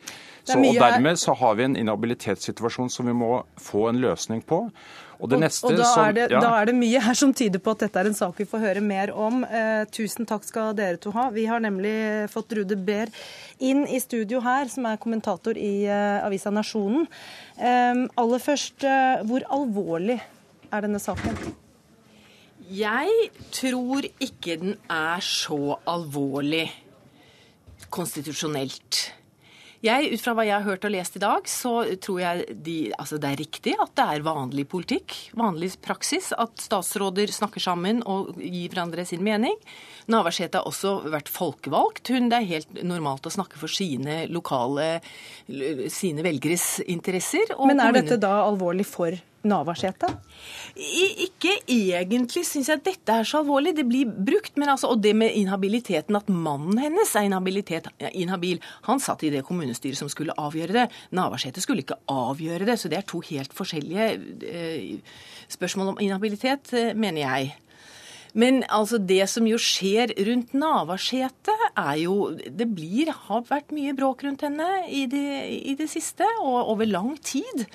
Så, 0.47 0.57
og 0.59 0.79
Dermed 0.79 1.19
så 1.19 1.35
har 1.37 1.57
vi 1.59 1.67
en 1.67 1.75
inhabilitetssituasjon 1.79 2.91
som 2.91 3.07
vi 3.07 3.15
må 3.15 3.33
få 3.61 3.89
en 3.91 4.01
løsning 4.03 4.43
på. 4.47 4.65
Og, 5.17 5.33
neste, 5.41 5.65
og 5.65 5.79
da, 5.79 5.87
er 6.03 6.13
det, 6.13 6.25
ja. 6.29 6.39
da, 6.43 6.51
er 6.59 6.69
det, 6.69 6.75
mye 6.77 7.01
her 7.01 7.17
som 7.17 7.31
tyder 7.33 7.61
på 7.63 7.73
at 7.73 7.87
dette 7.87 8.01
er 8.01 8.09
en 8.11 8.17
sak 8.17 8.37
vi 8.37 8.45
får 8.45 8.61
høre 8.61 8.83
mer 8.85 9.09
om. 9.17 9.41
Eh, 9.43 9.83
tusen 9.89 10.27
takk 10.29 10.45
skal 10.45 10.75
dere 10.77 10.99
to 11.01 11.13
ha. 11.15 11.27
Vi 11.33 11.47
har 11.49 11.63
nemlig 11.63 11.95
fått 12.29 12.53
Rude 12.57 12.77
Behr 12.77 13.09
inn 13.57 13.85
i 13.89 13.97
studio 14.03 14.43
her, 14.45 14.69
som 14.69 14.85
er 14.85 15.01
kommentator 15.01 15.57
i 15.57 15.87
eh, 15.89 16.19
avisa 16.21 16.53
Nasjonen. 16.53 17.07
Eh, 17.57 18.03
aller 18.21 18.43
først, 18.43 18.85
eh, 18.85 19.25
hvor 19.25 19.45
alvorlig 19.57 20.19
er 20.69 20.85
denne 20.85 21.01
saken? 21.01 21.55
Jeg 22.67 23.29
tror 23.55 24.05
ikke 24.21 24.57
den 24.59 24.75
er 24.91 25.23
så 25.23 25.79
alvorlig 25.87 26.67
konstitusjonelt. 27.93 29.16
Jeg, 29.85 30.09
ut 30.09 30.21
fra 30.23 30.33
hva 30.33 30.45
jeg 30.47 30.55
har 30.57 30.65
hørt 30.65 30.85
og 30.87 30.93
lest 30.93 31.19
i 31.19 31.21
dag, 31.21 31.49
så 31.49 31.73
tror 32.01 32.21
jeg 32.23 32.55
de, 32.65 32.77
altså 32.97 33.19
det 33.21 33.29
er 33.29 33.41
riktig 33.43 33.75
at 33.77 33.93
det 33.99 34.07
er 34.15 34.25
vanlig 34.25 34.65
politikk, 34.71 35.13
vanlig 35.37 35.69
praksis, 35.85 36.31
at 36.33 36.57
statsråder 36.63 37.29
snakker 37.33 37.61
sammen 37.61 38.01
og 38.09 38.33
gir 38.41 38.73
hverandre 38.73 39.05
sin 39.05 39.21
mening. 39.25 39.53
Navarsete 40.07 40.61
har 40.61 40.67
også 40.69 40.93
vært 41.11 41.31
folkevalgt. 41.31 42.13
Hun, 42.13 42.29
det 42.31 42.39
er 42.39 42.51
helt 42.53 42.83
normalt 42.87 43.27
å 43.27 43.33
snakke 43.33 43.59
for 43.59 43.71
sine 43.71 44.21
lokale, 44.31 45.01
sine 45.91 46.23
velgeres 46.23 46.77
interesser. 46.87 47.51
Men 47.67 47.83
er 47.83 47.97
dette 47.99 48.19
da 48.21 48.37
alvorlig 48.45 48.87
for 48.87 49.17
Navarsete? 49.47 50.09
Ikke 50.77 51.53
egentlig 51.71 52.43
syns 52.47 52.71
jeg 52.71 52.83
dette 52.85 53.19
er 53.19 53.27
så 53.27 53.41
alvorlig. 53.41 53.75
Det 53.77 53.85
blir 53.87 54.07
brukt. 54.07 54.55
Men 54.55 54.71
altså, 54.73 54.93
og 54.93 55.03
det 55.03 55.13
med 55.17 55.35
inhabiliteten, 55.35 56.15
at 56.19 56.31
mannen 56.31 56.79
hennes 56.81 57.13
er 57.15 57.27
inhabil 57.27 58.63
Han 58.87 59.03
satt 59.03 59.27
i 59.27 59.31
det 59.33 59.43
kommunestyret 59.47 59.99
som 59.99 60.11
skulle 60.11 60.35
avgjøre 60.39 60.75
det. 60.75 60.87
Navarsete 61.15 61.63
skulle 61.63 61.83
ikke 61.83 61.99
avgjøre 62.11 62.67
det. 62.67 62.79
Så 62.79 62.91
det 62.91 63.01
er 63.01 63.07
to 63.07 63.21
helt 63.27 63.55
forskjellige 63.55 64.09
eh, 64.47 65.15
spørsmål 65.51 65.95
om 65.95 66.03
inhabilitet, 66.03 66.73
eh, 66.73 66.93
mener 66.95 67.25
jeg. 67.27 67.55
Men 68.37 68.61
altså 68.69 68.99
det 69.01 69.23
som 69.31 69.47
jo 69.49 69.57
skjer 69.61 70.13
rundt 70.27 70.53
Navarsete, 70.53 71.55
er 71.73 71.95
jo 72.03 72.31
Det 72.37 72.67
blir, 72.69 73.09
har 73.09 73.45
vært 73.49 73.73
mye 73.73 73.95
bråk 73.97 74.23
rundt 74.27 74.45
henne 74.45 74.67
i 74.93 75.05
det, 75.09 75.29
i 75.57 75.73
det 75.77 75.89
siste, 75.89 76.27
og 76.41 76.69
over 76.75 76.85
lang 76.85 77.15
tid. 77.17 77.65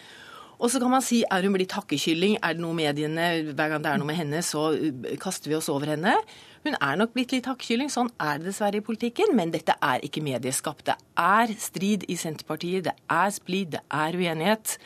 Og 0.63 0.71
så 0.71 0.79
kan 0.79 0.93
man 0.93 1.03
si 1.03 1.25
er 1.27 1.43
hun 1.43 1.57
blitt 1.57 1.75
hakkekylling? 1.75 2.37
Er 2.39 2.55
det 2.55 2.63
noe 2.63 2.77
mediene 2.79 3.29
Hver 3.51 3.73
gang 3.73 3.83
det 3.83 3.91
er 3.91 3.99
noe 3.99 4.07
med 4.07 4.21
henne, 4.21 4.43
så 4.47 4.71
uh, 4.71 5.15
kaster 5.19 5.51
vi 5.51 5.59
oss 5.59 5.71
over 5.73 5.91
henne. 5.91 6.15
Hun 6.63 6.77
er 6.79 6.99
nok 7.01 7.17
blitt 7.17 7.35
litt 7.35 7.49
hakkekylling, 7.51 7.91
sånn 7.91 8.13
er 8.23 8.39
det 8.39 8.53
dessverre 8.53 8.79
i 8.79 8.87
politikken. 8.87 9.35
Men 9.35 9.51
dette 9.51 9.75
er 9.83 10.05
ikke 10.07 10.23
medieskapt. 10.23 10.87
Det 10.87 10.95
er 11.19 11.57
strid 11.59 12.07
i 12.07 12.19
Senterpartiet, 12.21 12.87
det 12.87 12.95
er 13.11 13.35
splid, 13.35 13.75
det 13.75 13.83
er 13.91 14.15
uenighet 14.15 14.79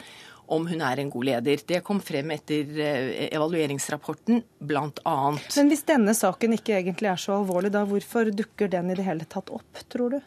om 0.52 0.66
hun 0.70 0.80
er 0.84 0.96
en 1.02 1.10
god 1.12 1.24
leder. 1.30 1.56
Det 1.66 1.80
kom 1.86 2.00
frem 2.04 2.28
etter 2.36 2.64
uh, 2.78 3.26
evalueringsrapporten, 3.26 4.36
bl.a. 4.58 5.16
Men 5.56 5.66
hvis 5.72 5.86
denne 5.88 6.14
saken 6.16 6.50
ikke 6.58 6.76
egentlig 6.78 7.08
er 7.12 7.20
så 7.20 7.32
alvorlig, 7.40 7.70
da 7.74 7.80
hvorfor 7.88 8.24
dukker 8.34 8.66
den 8.72 8.86
i 8.92 8.98
det 8.98 9.06
hele 9.06 9.26
tatt 9.30 9.48
opp, 9.54 9.72
tror 9.92 10.08
du? 10.16 10.20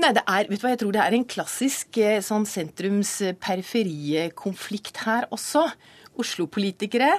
Nei, 0.00 0.10
det 0.16 0.24
er, 0.26 0.48
vet 0.50 0.58
du 0.58 0.62
hva, 0.64 0.72
Jeg 0.72 0.80
tror 0.82 0.92
det 0.94 1.04
er 1.04 1.14
en 1.16 1.28
klassisk 1.28 1.88
eh, 2.02 2.24
sånn 2.24 2.46
sentrums-periferie-konflikt 2.48 4.96
her 5.06 5.22
også. 5.34 5.62
Oslo-politikere 6.20 7.12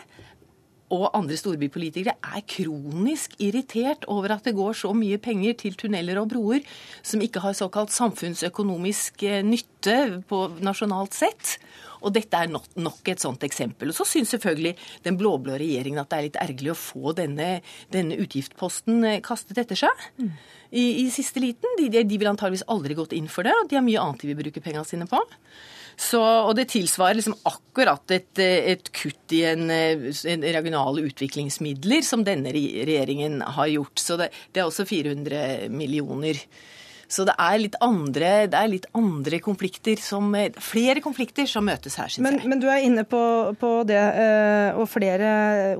og 0.93 1.09
andre 1.17 1.37
storbypolitikere 1.39 2.15
er 2.21 2.43
kronisk 2.49 3.35
irritert 3.41 4.05
over 4.11 4.35
at 4.35 4.45
det 4.45 4.55
går 4.57 4.75
så 4.77 4.91
mye 4.97 5.19
penger 5.21 5.55
til 5.63 5.77
tunneler 5.79 6.19
og 6.21 6.29
broer 6.33 6.61
som 7.05 7.23
ikke 7.23 7.41
har 7.43 7.57
såkalt 7.57 7.93
samfunnsøkonomisk 7.95 9.25
eh, 9.27 9.41
nytte 9.45 9.97
på 10.29 10.45
nasjonalt 10.63 11.17
sett. 11.17 11.57
Og 12.03 12.13
dette 12.15 12.39
er 12.39 12.51
nok 12.51 13.11
et 13.11 13.23
sånt 13.23 13.43
eksempel. 13.47 13.91
Og 13.91 13.97
så 13.97 14.07
syns 14.07 14.33
selvfølgelig 14.35 14.75
den 15.05 15.19
blå-blå 15.19 15.57
regjeringen 15.61 16.01
at 16.03 16.11
det 16.11 16.19
er 16.19 16.27
litt 16.27 16.41
ergerlig 16.43 16.73
å 16.73 16.79
få 16.79 17.15
denne, 17.17 17.49
denne 17.93 18.17
utgiftsposten 18.23 19.03
eh, 19.09 19.21
kastet 19.25 19.61
etter 19.63 19.79
seg. 19.85 20.07
Mm. 20.19 20.33
I, 20.73 20.83
I, 21.03 21.07
siste 21.13 21.43
liten. 21.43 21.77
De, 21.79 21.89
de, 21.93 22.17
ville 22.17 22.33
antageligvis 22.33 22.67
aldri 22.71 22.97
gått 22.97 23.15
inn 23.15 23.29
for 23.31 23.47
det. 23.47 23.53
og 23.55 23.69
De 23.69 23.79
har 23.79 23.85
mye 23.85 24.01
annet 24.01 24.23
de 24.23 24.31
vil 24.31 24.41
bruke 24.43 24.63
pengene 24.63 24.87
sine 24.89 25.07
på. 25.09 25.21
Så, 25.93 26.19
og 26.19 26.55
det 26.57 26.71
tilsvarer 26.73 27.19
liksom 27.19 27.35
akkurat 27.45 28.11
et, 28.15 28.39
et 28.41 28.87
kutt 28.97 29.35
i 29.37 29.43
en, 29.45 29.69
en, 29.69 30.45
regionale 30.55 31.03
utviklingsmidler 31.05 32.01
som 32.05 32.23
denne 32.25 32.53
regjeringen 32.55 33.43
har 33.57 33.69
gjort. 33.69 34.01
Så 34.01 34.17
det, 34.19 34.31
det 34.53 34.63
er 34.63 34.71
også 34.71 34.87
400 34.89 35.69
millioner. 35.73 36.41
Så 37.13 37.25
det 37.27 37.35
er 37.37 37.59
litt 37.61 37.75
andre, 37.83 38.29
er 38.47 38.69
litt 38.71 38.87
andre 38.97 39.39
konflikter 39.43 39.99
som 40.01 40.31
Flere 40.63 41.01
konflikter 41.03 41.45
som 41.49 41.65
møtes 41.67 41.97
her, 41.99 42.09
syns 42.09 42.25
jeg. 42.25 42.49
Men 42.49 42.61
du 42.61 42.65
er 42.71 42.81
inne 42.85 43.03
på, 43.07 43.21
på, 43.59 43.71
det, 43.87 43.99
eh, 43.99 44.79
og 44.79 44.87
flere 44.89 45.29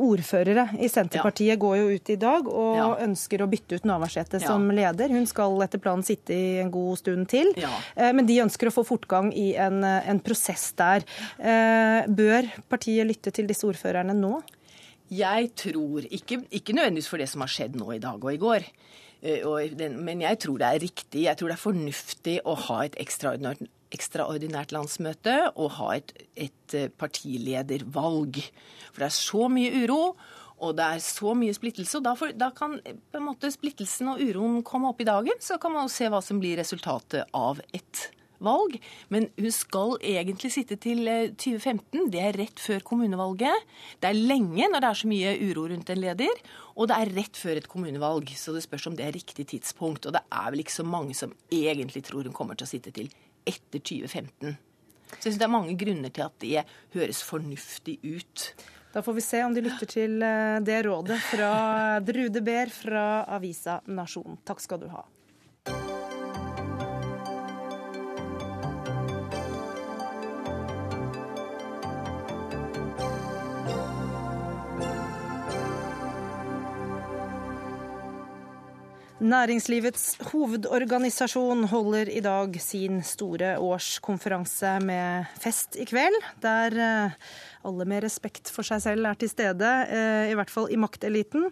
ordførere 0.01 0.67
i 0.77 0.89
Senterpartiet 0.91 1.55
ja. 1.55 1.59
går 1.59 1.77
jo 1.79 1.87
ut 1.97 2.11
i 2.13 2.17
dag 2.21 2.49
og 2.51 2.77
ja. 2.77 2.87
ønsker 3.07 3.43
å 3.43 3.49
bytte 3.49 3.79
ut 3.79 3.87
Navarsete 3.89 4.41
ja. 4.43 4.51
som 4.51 4.69
leder. 4.75 5.13
Hun 5.13 5.25
skal 5.29 5.57
etter 5.65 5.81
planen 5.81 6.05
sitte 6.05 6.35
i 6.35 6.59
en 6.61 6.71
god 6.73 7.01
stund 7.01 7.29
til. 7.33 7.53
Eh, 7.57 8.11
men 8.13 8.29
de 8.29 8.41
ønsker 8.45 8.69
å 8.69 8.75
få 8.75 8.85
fortgang 8.87 9.31
i 9.33 9.53
en, 9.57 9.81
en 9.83 10.21
prosess 10.23 10.69
der. 10.79 11.07
Eh, 11.39 12.03
bør 12.13 12.49
partiet 12.69 13.09
lytte 13.09 13.33
til 13.33 13.49
disse 13.49 13.65
ordførerne 13.67 14.15
nå? 14.17 14.37
Jeg 15.13 15.51
tror 15.59 16.05
ikke, 16.09 16.43
ikke 16.53 16.75
nødvendigvis 16.77 17.09
for 17.09 17.21
det 17.21 17.29
som 17.29 17.43
har 17.43 17.51
skjedd 17.51 17.75
nå 17.77 17.91
i 17.95 18.01
dag 18.01 18.21
og 18.21 18.33
i 18.33 18.41
går. 18.41 18.69
Eh, 19.23 19.47
men 19.95 20.21
jeg 20.25 20.41
tror 20.43 20.59
det 20.59 20.67
er 20.67 20.83
riktig, 20.83 21.23
jeg 21.29 21.39
tror 21.39 21.51
det 21.51 21.55
er 21.55 21.63
fornuftig 21.63 22.37
å 22.43 22.57
ha 22.67 22.83
et 22.83 22.97
ekstraordinært, 22.99 23.63
ekstraordinært 23.93 24.73
landsmøte 24.75 25.35
og 25.53 25.75
ha 25.79 25.91
et, 25.95 26.13
et 26.35 26.77
eh, 26.77 26.89
partiledervalg. 26.91 28.41
For 28.91 29.03
det 29.03 29.09
er 29.09 29.19
så 29.19 29.49
mye 29.51 29.83
uro. 29.83 30.05
Og 30.63 30.75
det 30.77 30.85
er 30.85 31.01
så 31.03 31.33
mye 31.35 31.51
splittelse, 31.51 31.97
og 31.97 32.05
da, 32.05 32.13
for, 32.15 32.31
da 32.39 32.47
kan 32.55 32.77
en 32.85 33.23
måte 33.25 33.49
splittelsen 33.51 34.13
og 34.13 34.21
uroen 34.21 34.61
komme 34.63 34.93
opp 34.93 35.01
i 35.03 35.07
dagen. 35.09 35.41
Så 35.43 35.57
kan 35.59 35.73
man 35.75 35.91
se 35.91 36.07
hva 36.07 36.21
som 36.23 36.39
blir 36.39 36.55
resultatet 36.61 37.27
av 37.35 37.59
et 37.75 38.05
valg. 38.45 38.77
Men 39.13 39.29
hun 39.39 39.53
skal 39.53 39.95
egentlig 39.99 40.51
sitte 40.55 40.77
til 40.81 41.05
2015. 41.05 41.79
Eh, 41.99 42.09
det 42.13 42.21
er 42.23 42.39
rett 42.41 42.63
før 42.63 42.83
kommunevalget. 42.85 43.69
Det 44.03 44.11
er 44.11 44.19
lenge 44.19 44.69
når 44.69 44.83
det 44.83 44.89
er 44.89 45.01
så 45.01 45.11
mye 45.11 45.33
uro 45.49 45.67
rundt 45.71 45.93
en 45.93 46.03
leder. 46.03 46.43
Og 46.73 46.89
det 46.89 46.99
er 46.99 47.13
rett 47.17 47.39
før 47.39 47.61
et 47.61 47.69
kommunevalg, 47.69 48.29
så 48.37 48.55
det 48.55 48.65
spørs 48.65 48.89
om 48.89 48.97
det 48.97 49.07
er 49.07 49.15
riktig 49.15 49.47
tidspunkt. 49.53 50.07
Og 50.07 50.15
det 50.15 50.23
er 50.27 50.51
vel 50.53 50.63
ikke 50.63 50.79
så 50.79 50.87
mange 50.87 51.17
som 51.17 51.33
egentlig 51.53 52.05
tror 52.07 52.27
hun 52.27 52.35
kommer 52.35 52.57
til 52.59 52.67
å 52.67 52.73
sitte 52.73 52.93
til 52.95 53.11
etter 53.49 53.79
2015. 53.79 54.55
Så 55.13 55.17
jeg 55.19 55.25
synes 55.27 55.41
det 55.41 55.45
er 55.45 55.53
mange 55.53 55.75
grunner 55.77 56.13
til 56.13 56.25
at 56.25 56.37
det 56.41 56.63
høres 56.95 57.21
fornuftig 57.25 57.99
ut. 58.01 58.47
Da 58.93 59.01
får 59.01 59.17
vi 59.17 59.25
se 59.25 59.41
om 59.45 59.53
de 59.53 59.63
lytter 59.65 59.89
til 59.89 60.21
eh, 60.21 60.59
det 60.65 60.83
rådet 60.85 61.17
fra 61.25 61.49
Drude 62.05 62.43
Behr 62.45 62.69
fra 62.73 63.23
avisa 63.37 63.79
Nasjon. 63.89 64.37
Takk 64.45 64.61
skal 64.61 64.83
du 64.83 64.89
ha. 64.93 65.01
Næringslivets 79.23 80.17
hovedorganisasjon 80.33 81.63
holder 81.71 82.09
i 82.11 82.19
dag 82.19 82.57
sin 82.59 82.97
store 83.07 83.53
årskonferanse 83.55 84.73
med 84.83 85.29
fest 85.39 85.77
i 85.79 85.85
kveld, 85.87 86.17
der 86.43 86.75
eh, 86.75 87.15
alle 87.63 87.87
med 87.87 88.03
respekt 88.03 88.51
for 88.51 88.67
seg 88.67 88.81
selv 88.83 89.07
er 89.07 89.15
til 89.15 89.31
stede, 89.31 89.69
eh, 89.87 90.33
i 90.33 90.35
hvert 90.35 90.51
fall 90.51 90.67
i 90.67 90.79
makteliten. 90.81 91.47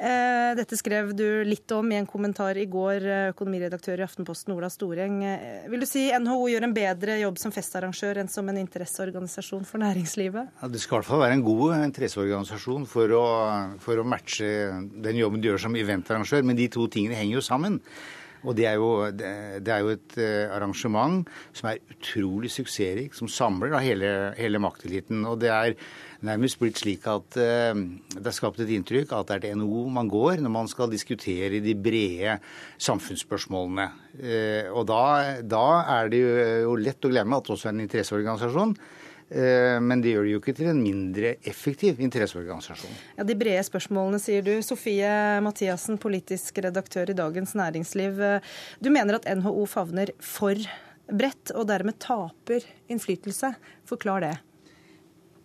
Eh, 0.00 0.54
dette 0.56 0.78
skrev 0.80 1.10
du 1.12 1.42
litt 1.44 1.68
om 1.76 1.90
i 1.92 1.98
en 1.98 2.06
kommentar 2.08 2.56
i 2.56 2.64
går, 2.72 3.04
eh, 3.04 3.32
økonomiredaktør 3.34 4.00
i 4.00 4.04
Aftenposten 4.06 4.54
Ola 4.54 4.70
Storeng. 4.72 5.18
Eh, 5.22 5.68
vil 5.68 5.80
du 5.80 5.84
si 5.84 6.06
NHO 6.08 6.46
gjør 6.48 6.64
en 6.64 6.72
bedre 6.72 7.18
jobb 7.20 7.36
som 7.36 7.52
festarrangør 7.52 8.22
enn 8.22 8.30
som 8.32 8.48
en 8.48 8.56
interesseorganisasjon 8.56 9.66
for 9.68 9.76
næringslivet? 9.84 10.48
Ja, 10.62 10.68
det 10.68 10.80
skal 10.80 10.96
i 10.96 10.98
hvert 11.00 11.10
fall 11.10 11.20
være 11.20 11.36
en 11.36 11.44
god 11.44 11.84
interesseorganisasjon 11.84 12.86
for 12.88 13.12
å, 13.12 13.26
for 13.78 14.00
å 14.00 14.06
matche 14.08 14.48
den 14.88 15.20
jobben 15.20 15.42
du 15.42 15.50
gjør 15.50 15.60
som 15.66 15.76
eventarrangør, 15.76 16.48
men 16.48 16.56
de 16.56 16.68
to 16.68 16.88
tingene 16.88 17.20
henger 17.20 17.34
jo 17.34 17.44
sammen. 17.44 17.82
Og 18.40 18.56
det 18.56 18.66
er, 18.70 18.78
jo, 18.80 19.10
det 19.12 19.72
er 19.72 19.82
jo 19.84 19.90
et 19.92 20.14
eh, 20.20 20.48
arrangement 20.48 21.26
som 21.52 21.68
er 21.70 21.82
utrolig 21.92 22.48
suksessrikt, 22.52 23.18
som 23.18 23.28
samler 23.28 23.74
da 23.74 23.82
hele, 23.84 24.12
hele 24.38 24.60
makteliten. 24.62 25.26
Og 25.28 25.42
det 25.42 25.50
er 25.52 25.76
nærmest 26.24 26.60
blitt 26.60 26.80
slik 26.80 27.04
at 27.08 27.36
uh, 27.40 27.76
det 28.12 28.28
er 28.28 28.36
skapt 28.36 28.60
et 28.60 28.72
inntrykk 28.76 29.12
at 29.16 29.30
det 29.30 29.36
er 29.38 29.44
til 29.46 29.60
NHO 29.60 29.86
man 29.92 30.08
går 30.12 30.42
når 30.44 30.52
man 30.52 30.68
skal 30.68 30.92
diskutere 30.92 31.62
de 31.64 31.72
brede 31.76 32.38
samfunnsspørsmålene. 32.80 33.86
Uh, 34.20 34.72
og 34.72 34.88
da, 34.88 35.02
da, 35.44 35.66
er 35.98 36.12
det 36.12 36.24
jo 36.64 36.76
lett 36.80 37.08
å 37.08 37.12
glemme 37.12 37.40
at 37.40 37.52
også 37.52 37.72
en 37.72 37.84
interesseorganisasjon. 37.84 38.76
Eh, 39.30 39.78
men 39.80 40.02
det 40.02 40.14
gjør 40.14 40.26
det 40.26 40.34
jo 40.34 40.42
ikke 40.42 40.56
til 40.58 40.70
en 40.72 40.82
mindre 40.82 41.36
effektiv 41.46 42.02
interesseorganisasjon. 42.02 43.00
Ja, 43.16 43.26
De 43.26 43.38
brede 43.38 43.64
spørsmålene, 43.66 44.20
sier 44.22 44.44
du. 44.46 44.52
Sofie 44.66 45.14
Mathiassen, 45.44 46.00
politisk 46.02 46.58
redaktør 46.66 47.10
i 47.12 47.18
Dagens 47.18 47.54
Næringsliv. 47.58 48.20
Du 48.82 48.90
mener 48.90 49.20
at 49.20 49.28
NHO 49.30 49.66
favner 49.70 50.12
for 50.18 50.58
bredt, 51.10 51.54
og 51.54 51.66
dermed 51.70 51.98
taper 52.02 52.66
innflytelse. 52.90 53.54
Forklar 53.88 54.26
det. 54.26 54.36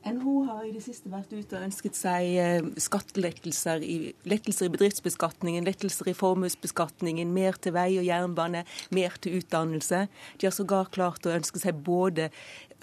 NHO 0.06 0.44
har 0.46 0.66
i 0.68 0.72
det 0.76 0.84
siste 0.86 1.10
vært 1.10 1.32
ute 1.34 1.58
og 1.58 1.64
ønsket 1.66 1.98
seg 1.98 2.28
eh, 2.38 2.68
skattelettelser 2.78 3.82
i, 3.82 3.96
lettelser 4.30 4.68
i 4.68 4.74
bedriftsbeskatningen, 4.76 5.66
lettelser 5.66 6.12
i 6.12 6.14
formuesbeskatningen, 6.14 7.32
mer 7.34 7.58
til 7.58 7.74
vei 7.74 7.88
og 7.98 8.06
jernbane, 8.06 8.62
mer 8.94 9.18
til 9.18 9.40
utdannelse. 9.40 10.04
De 10.38 10.46
har 10.46 10.54
sågar 10.54 10.92
klart 10.94 11.26
å 11.26 11.34
ønske 11.34 11.62
seg 11.64 11.82
både 11.88 12.30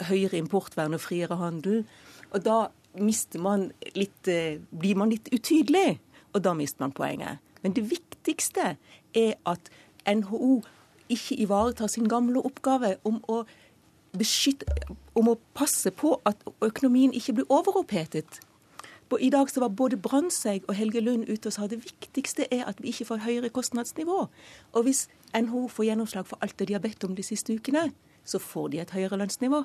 høyere 0.00 0.38
importvern 0.38 0.94
og 0.94 1.00
friere 1.00 1.36
handel. 1.36 1.84
Og 2.32 2.44
da 2.44 2.68
man 3.38 3.72
litt, 3.94 4.28
eh, 4.28 4.58
blir 4.78 4.96
man 4.96 5.10
litt 5.10 5.28
utydelig, 5.32 5.98
og 6.34 6.42
da 6.42 6.54
mister 6.54 6.80
man 6.80 6.92
poenget. 6.92 7.38
Men 7.62 7.72
det 7.72 7.90
viktigste 7.90 8.76
er 9.14 9.34
at 9.46 9.70
NHO 10.06 10.62
ikke 11.08 11.40
ivaretar 11.40 11.86
sin 11.88 12.08
gamle 12.08 12.40
oppgave 12.44 12.96
om 13.04 13.22
å 13.28 13.44
beskytte, 14.12 14.66
om 15.14 15.28
å 15.28 15.38
passe 15.54 15.90
på 15.90 16.20
at 16.26 16.36
økonomien 16.60 17.12
ikke 17.12 17.32
blir 17.32 17.52
overopphetet. 17.52 18.40
I 19.20 19.28
dag 19.28 19.50
så 19.50 19.60
var 19.60 19.68
både 19.68 19.96
Brandtzæg 20.00 20.64
og 20.68 20.74
Helge 20.74 21.00
Lund 21.00 21.28
ute 21.28 21.46
og 21.46 21.52
sa 21.52 21.66
det 21.66 21.82
viktigste 21.84 22.46
er 22.50 22.64
at 22.64 22.78
vi 22.80 22.88
ikke 22.88 23.04
får 23.04 23.20
høyere 23.26 23.50
kostnadsnivå. 23.52 24.28
Og 24.72 24.82
hvis 24.82 25.08
NHO 25.36 25.66
får 25.68 25.84
gjennomslag 25.84 26.26
for 26.26 26.38
alt 26.40 26.58
det 26.58 26.68
de 26.68 26.72
har 26.72 26.80
bedt 26.80 27.04
om 27.04 27.16
de 27.16 27.22
siste 27.22 27.52
ukene, 27.52 27.90
så 28.24 28.38
får 28.38 28.68
de 28.72 28.80
et 28.80 28.90
høyere 28.90 29.18
lønnsnivå. 29.20 29.64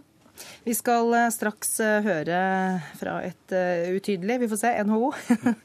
Vi 0.66 0.74
skal 0.76 1.14
eh, 1.16 1.30
straks 1.34 1.80
eh, 1.84 2.06
høre 2.06 2.40
fra 3.00 3.18
et 3.26 3.54
uh, 3.56 3.88
utydelig, 3.96 4.40
vi 4.42 4.50
får 4.52 4.60
se, 4.62 4.72
NHO, 4.88 5.10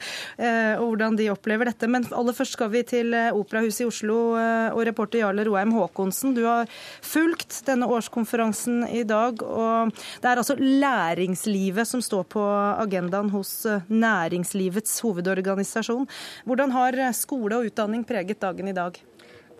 og 0.80 0.84
hvordan 0.86 1.16
de 1.18 1.28
opplever 1.32 1.68
dette. 1.68 1.88
Men 1.90 2.06
aller 2.14 2.36
først 2.36 2.56
skal 2.56 2.70
vi 2.72 2.84
til 2.86 3.14
Operahuset 3.34 3.84
i 3.84 3.88
Oslo 3.88 4.18
og 4.32 4.80
reporter 4.86 5.22
Jarle 5.22 5.44
Roheim 5.48 5.74
Haakonsen. 5.76 6.34
Du 6.36 6.44
har 6.46 6.70
fulgt 7.04 7.62
denne 7.66 7.88
årskonferansen 7.90 8.84
i 8.88 9.02
dag, 9.08 9.42
og 9.42 9.92
det 9.92 10.30
er 10.30 10.42
altså 10.42 10.56
læringslivet 10.58 11.88
som 11.88 12.02
står 12.04 12.26
på 12.32 12.42
agendaen 12.82 13.32
hos 13.34 13.54
næringslivets 13.90 15.00
hovedorganisasjon. 15.04 16.08
Hvordan 16.48 16.76
har 16.76 17.00
skole 17.16 17.58
og 17.58 17.72
utdanning 17.72 18.06
preget 18.08 18.42
dagen 18.42 18.70
i 18.70 18.76
dag? 18.76 19.02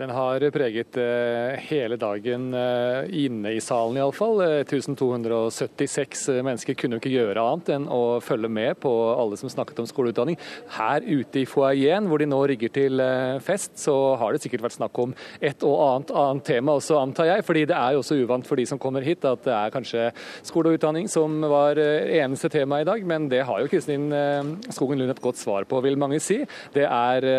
Den 0.03 0.11
har 0.11 0.43
preget 0.51 0.97
eh, 0.99 1.61
hele 1.69 1.95
dagen 1.95 2.49
eh, 2.59 3.05
inne 3.23 3.53
i 3.55 3.61
salen 3.63 4.01
iallfall. 4.01 4.41
1276 4.65 6.23
eh, 6.33 6.41
mennesker 6.43 6.75
kunne 6.75 6.97
jo 6.97 7.03
ikke 7.05 7.13
gjøre 7.13 7.45
annet 7.47 7.69
enn 7.77 7.85
å 7.87 8.19
følge 8.19 8.51
med 8.51 8.81
på 8.83 8.91
alle 9.13 9.39
som 9.39 9.53
snakket 9.53 9.79
om 9.79 9.87
skoleutdanning. 9.87 10.41
Her 10.75 11.07
ute 11.07 11.45
i 11.45 11.47
foajeen, 11.47 12.09
hvor 12.11 12.19
de 12.19 12.27
nå 12.27 12.41
rigger 12.51 12.73
til 12.75 13.03
fest, 13.47 13.77
så 13.79 13.95
har 14.19 14.35
det 14.35 14.43
sikkert 14.43 14.65
vært 14.65 14.75
snakk 14.81 14.99
om 15.05 15.15
et 15.39 15.63
og 15.69 15.77
annet 15.85 16.11
annet 16.25 16.49
tema 16.51 16.75
også, 16.81 16.99
antar 16.99 17.31
jeg. 17.31 17.47
fordi 17.47 17.63
det 17.71 17.79
er 17.79 17.95
jo 17.95 18.03
også 18.03 18.19
uvant 18.25 18.49
for 18.49 18.59
de 18.59 18.67
som 18.67 18.83
kommer 18.83 19.07
hit 19.07 19.23
at 19.29 19.47
det 19.47 19.55
er 19.55 19.77
kanskje 19.77 20.09
skole 20.43 20.73
og 20.73 20.81
utdanning 20.81 21.07
som 21.13 21.39
var 21.47 21.79
eneste 21.79 22.51
tema 22.51 22.81
i 22.83 22.89
dag. 22.91 23.07
Men 23.07 23.31
det 23.31 23.45
har 23.47 23.63
jo 23.63 23.71
Kristin 23.71 24.11
Skogen 24.75 24.99
Lund 24.99 25.15
et 25.15 25.23
godt 25.23 25.39
svar 25.39 25.69
på, 25.71 25.79
vil 25.87 26.01
mange 26.01 26.19
si. 26.19 26.41
Det 26.75 26.89
er 26.91 27.31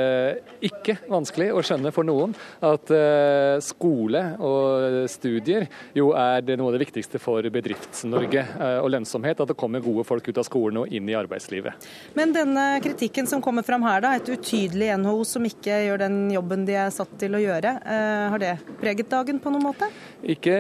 ikke 0.64 1.02
vanskelig 1.12 1.52
å 1.52 1.66
skjønne 1.66 1.92
for 1.92 2.08
noen 2.08 2.40
at 2.62 2.92
eh, 2.94 3.58
skole 3.64 4.22
og 4.44 5.08
studier 5.12 5.68
jo 5.96 6.12
er 6.18 6.44
noe 6.58 6.72
av 6.72 6.78
det 6.78 6.84
viktigste 6.86 7.20
for 7.22 7.46
Bedrifts-Norge 7.54 8.44
eh, 8.44 8.80
og 8.82 8.92
lønnsomhet. 8.94 9.42
At 9.44 9.52
det 9.52 9.58
kommer 9.60 9.84
gode 9.84 10.06
folk 10.08 10.28
ut 10.30 10.40
av 10.40 10.48
skolen 10.48 10.84
og 10.84 10.94
inn 10.94 11.10
i 11.10 11.18
arbeidslivet. 11.18 11.88
Men 12.18 12.34
denne 12.36 12.66
kritikken 12.84 13.30
som 13.30 13.44
kommer 13.44 13.66
fram 13.66 13.86
her, 13.88 14.04
da, 14.06 14.14
et 14.18 14.32
utydelig 14.34 14.92
NHO 15.02 15.24
som 15.28 15.48
ikke 15.48 15.82
gjør 15.88 16.04
den 16.06 16.20
jobben 16.34 16.68
de 16.68 16.78
er 16.86 16.94
satt 16.94 17.14
til 17.22 17.38
å 17.38 17.42
gjøre, 17.44 17.76
eh, 17.84 18.26
har 18.34 18.44
det 18.44 18.54
preget 18.82 19.12
dagen 19.12 19.42
på 19.44 19.54
noen 19.54 19.68
måte? 19.72 19.90
Ikke 20.24 20.56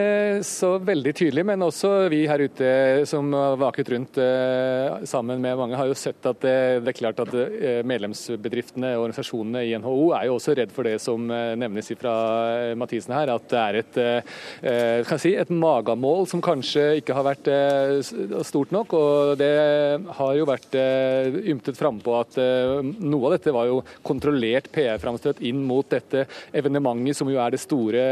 så 0.46 0.76
veldig 0.84 1.14
tydelig, 1.16 1.46
men 1.48 1.64
også 1.64 2.10
vi 2.12 2.24
her 2.28 2.44
ute 2.44 2.70
som 3.08 3.30
vaket 3.60 3.94
rundt 3.94 4.18
sammen 5.08 5.40
med 5.42 5.58
mange, 5.58 5.78
har 5.80 5.88
jo 5.88 5.96
sett 5.98 6.26
at 6.28 6.42
det, 6.44 6.84
det 6.84 6.92
er 6.92 6.98
klart 6.98 7.22
at 7.24 7.32
medlemsbedriftene 7.88 8.92
og 8.98 9.06
organisasjonene 9.06 9.64
i 9.64 9.72
NHO 9.80 10.12
er 10.18 10.28
jo 10.28 10.36
også 10.36 10.56
redd 10.60 10.74
for 10.76 10.88
det 10.88 10.98
som 11.02 11.26
nevnes 11.32 11.73
nevnes 11.74 12.00
fra 12.00 12.14
eh, 12.70 12.76
Mathisen 12.78 13.14
her, 13.16 13.32
at 13.34 13.48
det 13.50 13.60
er 13.60 13.78
et, 13.80 13.98
eh, 14.62 15.04
kan 15.08 15.20
si, 15.22 15.34
et 15.36 15.50
magamål 15.50 16.28
som 16.30 16.42
kanskje 16.44 17.00
ikke 17.02 17.16
har 17.18 17.26
vært 17.26 17.50
eh, 17.52 18.44
stort 18.46 18.72
nok. 18.72 18.94
og 18.94 19.38
Det 19.40 19.52
har 20.18 20.36
jo 20.38 20.48
vært 20.48 20.76
ymtet 21.50 21.78
frampå 21.78 22.16
at 22.20 22.38
noe 22.38 23.28
av 23.28 23.36
dette 23.36 23.54
var 23.54 23.68
jo 23.70 23.82
kontrollert 24.06 24.70
PR-framstøt 24.74 25.42
inn 25.46 25.62
mot 25.66 25.88
dette 25.90 26.26
evenementet, 26.54 27.18
som 27.18 27.30
jo 27.30 27.40
er 27.42 27.54
det 27.54 27.62
store 27.62 28.04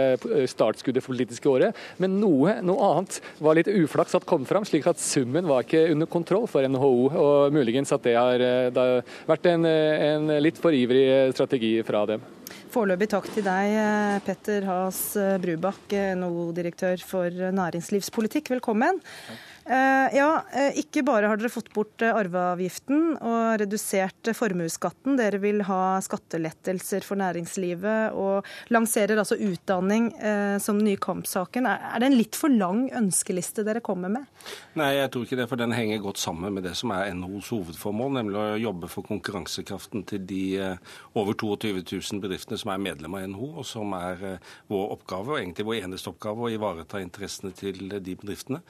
startskuddet 0.50 1.04
for 1.04 1.14
politiske 1.14 1.50
året. 1.50 1.78
Men 2.02 2.20
noe, 2.22 2.58
noe 2.66 2.92
annet 2.92 3.20
var 3.44 3.58
litt 3.58 3.70
uflaks 3.72 4.16
at 4.18 4.28
kom 4.30 4.46
fram, 4.50 4.66
slik 4.68 4.88
at 4.90 5.02
summen 5.02 5.50
var 5.50 5.66
ikke 5.66 5.88
under 5.94 6.10
kontroll 6.10 6.48
for 6.52 6.66
NHO. 6.66 6.94
Og 7.12 7.56
muligens 7.56 7.94
at 7.94 8.06
det 8.06 8.18
har, 8.18 8.42
det 8.42 8.86
har 8.86 9.18
vært 9.30 9.50
en, 9.52 9.68
en 9.68 10.36
litt 10.42 10.62
for 10.62 10.76
ivrig 10.76 11.34
strategi 11.36 11.78
fra 11.86 12.06
dem. 12.10 12.24
Foreløpig 12.72 13.10
takk 13.12 13.26
til 13.36 13.44
deg, 13.44 13.74
eh, 13.76 14.20
Petter 14.24 14.64
Has 14.64 15.00
Brubakk, 15.44 15.92
eh, 15.92 16.14
NHO-direktør 16.16 17.04
for 17.04 17.28
næringslivspolitikk. 17.28 18.54
Velkommen. 18.56 19.02
Takk. 19.28 19.51
Eh, 19.66 20.18
ja, 20.18 20.46
eh, 20.54 20.78
ikke 20.82 21.04
bare 21.06 21.30
har 21.30 21.38
dere 21.38 21.52
fått 21.54 21.70
bort 21.74 22.02
eh, 22.02 22.10
arveavgiften 22.18 23.18
og 23.22 23.60
redusert 23.62 24.32
formuesskatten. 24.34 25.20
Dere 25.20 25.38
vil 25.44 25.62
ha 25.68 26.00
skattelettelser 26.02 27.06
for 27.06 27.22
næringslivet 27.22 28.18
og 28.18 28.48
lanserer 28.74 29.22
altså 29.22 29.38
utdanning 29.38 30.10
som 30.62 30.80
den 30.80 30.88
nye 30.90 31.00
kampsaken. 31.02 31.68
Er 31.70 32.02
det 32.02 32.10
en 32.10 32.18
litt 32.18 32.38
for 32.38 32.54
lang 32.54 32.88
ønskeliste 32.98 33.66
dere 33.68 33.84
kommer 33.86 34.12
med? 34.12 34.26
Nei, 34.80 34.90
jeg 34.98 35.12
tror 35.14 35.26
ikke 35.28 35.38
det, 35.40 35.48
for 35.52 35.62
den 35.62 35.76
henger 35.76 36.02
godt 36.02 36.22
sammen 36.22 36.56
med 36.56 36.66
det 36.66 36.74
som 36.80 36.94
er 36.96 37.12
NHOs 37.14 37.52
hovedformål, 37.54 38.14
nemlig 38.18 38.40
å 38.40 38.62
jobbe 38.62 38.90
for 38.92 39.06
konkurransekraften 39.08 40.06
til 40.10 40.24
de 40.30 40.42
over 41.18 41.38
22 41.38 41.84
000 41.84 42.24
bedriftene 42.24 42.60
som 42.62 42.74
er 42.74 42.82
medlem 42.82 43.18
av 43.18 43.28
NHO, 43.34 43.52
og 43.62 43.68
som 43.68 43.94
er 43.98 44.40
vår 44.72 44.96
oppgave, 44.98 45.36
og 45.36 45.42
egentlig 45.42 45.68
vår 45.68 45.82
eneste 45.84 46.12
oppgave, 46.14 46.48
å 46.48 46.54
ivareta 46.56 47.02
interessene 47.04 47.54
til 47.58 47.92
de 47.92 48.18
bedriftene. 48.18 48.64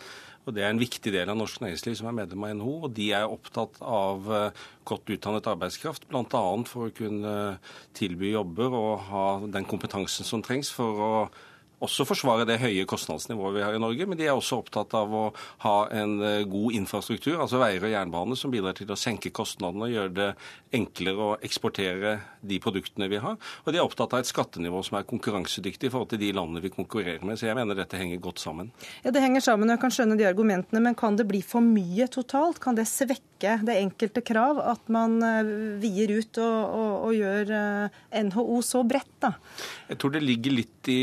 Og 0.45 0.55
Det 0.55 0.63
er 0.63 0.71
en 0.73 0.81
viktig 0.81 1.13
del 1.13 1.29
av 1.29 1.37
norsk 1.37 1.61
næringsliv 1.61 1.95
som 1.99 2.09
er 2.09 2.17
medlem 2.23 2.43
av 2.47 2.55
NHO. 2.57 2.73
og 2.87 2.93
De 2.97 3.11
er 3.13 3.29
opptatt 3.29 3.77
av 3.81 4.31
eh, 4.33 4.63
godt 4.89 5.13
utdannet 5.13 5.49
arbeidskraft, 5.51 6.07
bl.a. 6.09 6.43
for 6.65 6.87
å 6.87 6.95
kunne 6.97 7.35
tilby 7.97 8.33
jobber 8.33 8.73
og 8.73 9.07
ha 9.11 9.25
den 9.45 9.67
kompetansen 9.69 10.25
som 10.25 10.41
trengs 10.41 10.73
for 10.73 11.05
å 11.05 11.13
også 11.81 12.05
forsvare 12.05 12.45
det 12.49 12.59
høye 12.61 12.85
kostnadsnivået 12.89 13.55
vi 13.57 13.63
har 13.65 13.75
i 13.75 13.81
Norge, 13.81 14.05
men 14.09 14.19
de 14.19 14.27
er 14.27 14.35
også 14.37 14.59
opptatt 14.61 14.93
av 14.97 15.13
å 15.13 15.23
ha 15.65 15.75
en 15.97 16.17
eh, 16.21 16.43
god 16.49 16.77
infrastruktur, 16.77 17.39
altså 17.41 17.61
veier 17.61 17.83
og 17.87 17.93
jernbane, 17.93 18.37
som 18.37 18.53
bidrar 18.53 18.77
til 18.77 18.91
å 18.93 18.99
senke 18.99 19.33
kostnadene 19.33 19.87
og 19.87 19.95
gjøre 19.95 20.13
det 20.17 20.29
enklere 20.77 21.31
å 21.31 21.37
eksportere 21.43 22.17
de 22.45 22.59
produktene 22.63 23.09
vi 23.11 23.19
har. 23.21 23.37
Og 23.65 23.73
de 23.73 23.81
er 23.81 23.85
opptatt 23.85 24.13
av 24.13 24.21
et 24.21 24.29
skattenivå 24.29 24.83
som 24.85 24.99
er 24.99 25.07
konkurransedyktig 25.09 25.89
i 25.89 25.93
forhold 25.93 26.13
til 26.13 26.21
de 26.21 26.31
landene 26.37 26.63
vi 26.63 26.73
konkurrerer 26.73 27.25
med. 27.25 27.39
Så 27.39 27.49
jeg 27.49 27.57
mener 27.57 27.77
dette 27.77 27.99
henger 27.99 28.21
godt 28.23 28.43
sammen. 28.43 28.71
Ja, 29.03 29.11
Det 29.11 29.23
henger 29.23 29.43
sammen, 29.43 29.69
og 29.69 29.75
jeg 29.75 29.83
kan 29.83 29.95
skjønne 29.97 30.19
de 30.19 30.29
argumentene, 30.29 30.83
men 30.83 30.97
kan 30.97 31.17
det 31.17 31.27
bli 31.29 31.41
for 31.45 31.65
mye 31.65 32.07
totalt? 32.11 32.61
Kan 32.61 32.77
det 32.77 32.87
svekke 32.89 33.57
det 33.65 33.79
enkelte 33.81 34.21
krav 34.21 34.61
at 34.61 34.89
man 34.93 35.17
eh, 35.25 35.53
vier 35.81 36.13
ut 36.19 36.41
og, 36.41 36.59
og, 36.77 36.91
og 37.09 37.17
gjør 37.17 37.53
eh, 37.57 38.01
NHO 38.29 38.61
så 38.65 38.83
bredt, 38.87 39.13
da? 39.21 39.33
Jeg 39.89 39.99
tror 40.01 40.13
det 40.13 40.23
ligger 40.23 40.55
litt 40.61 40.91
i 40.91 41.01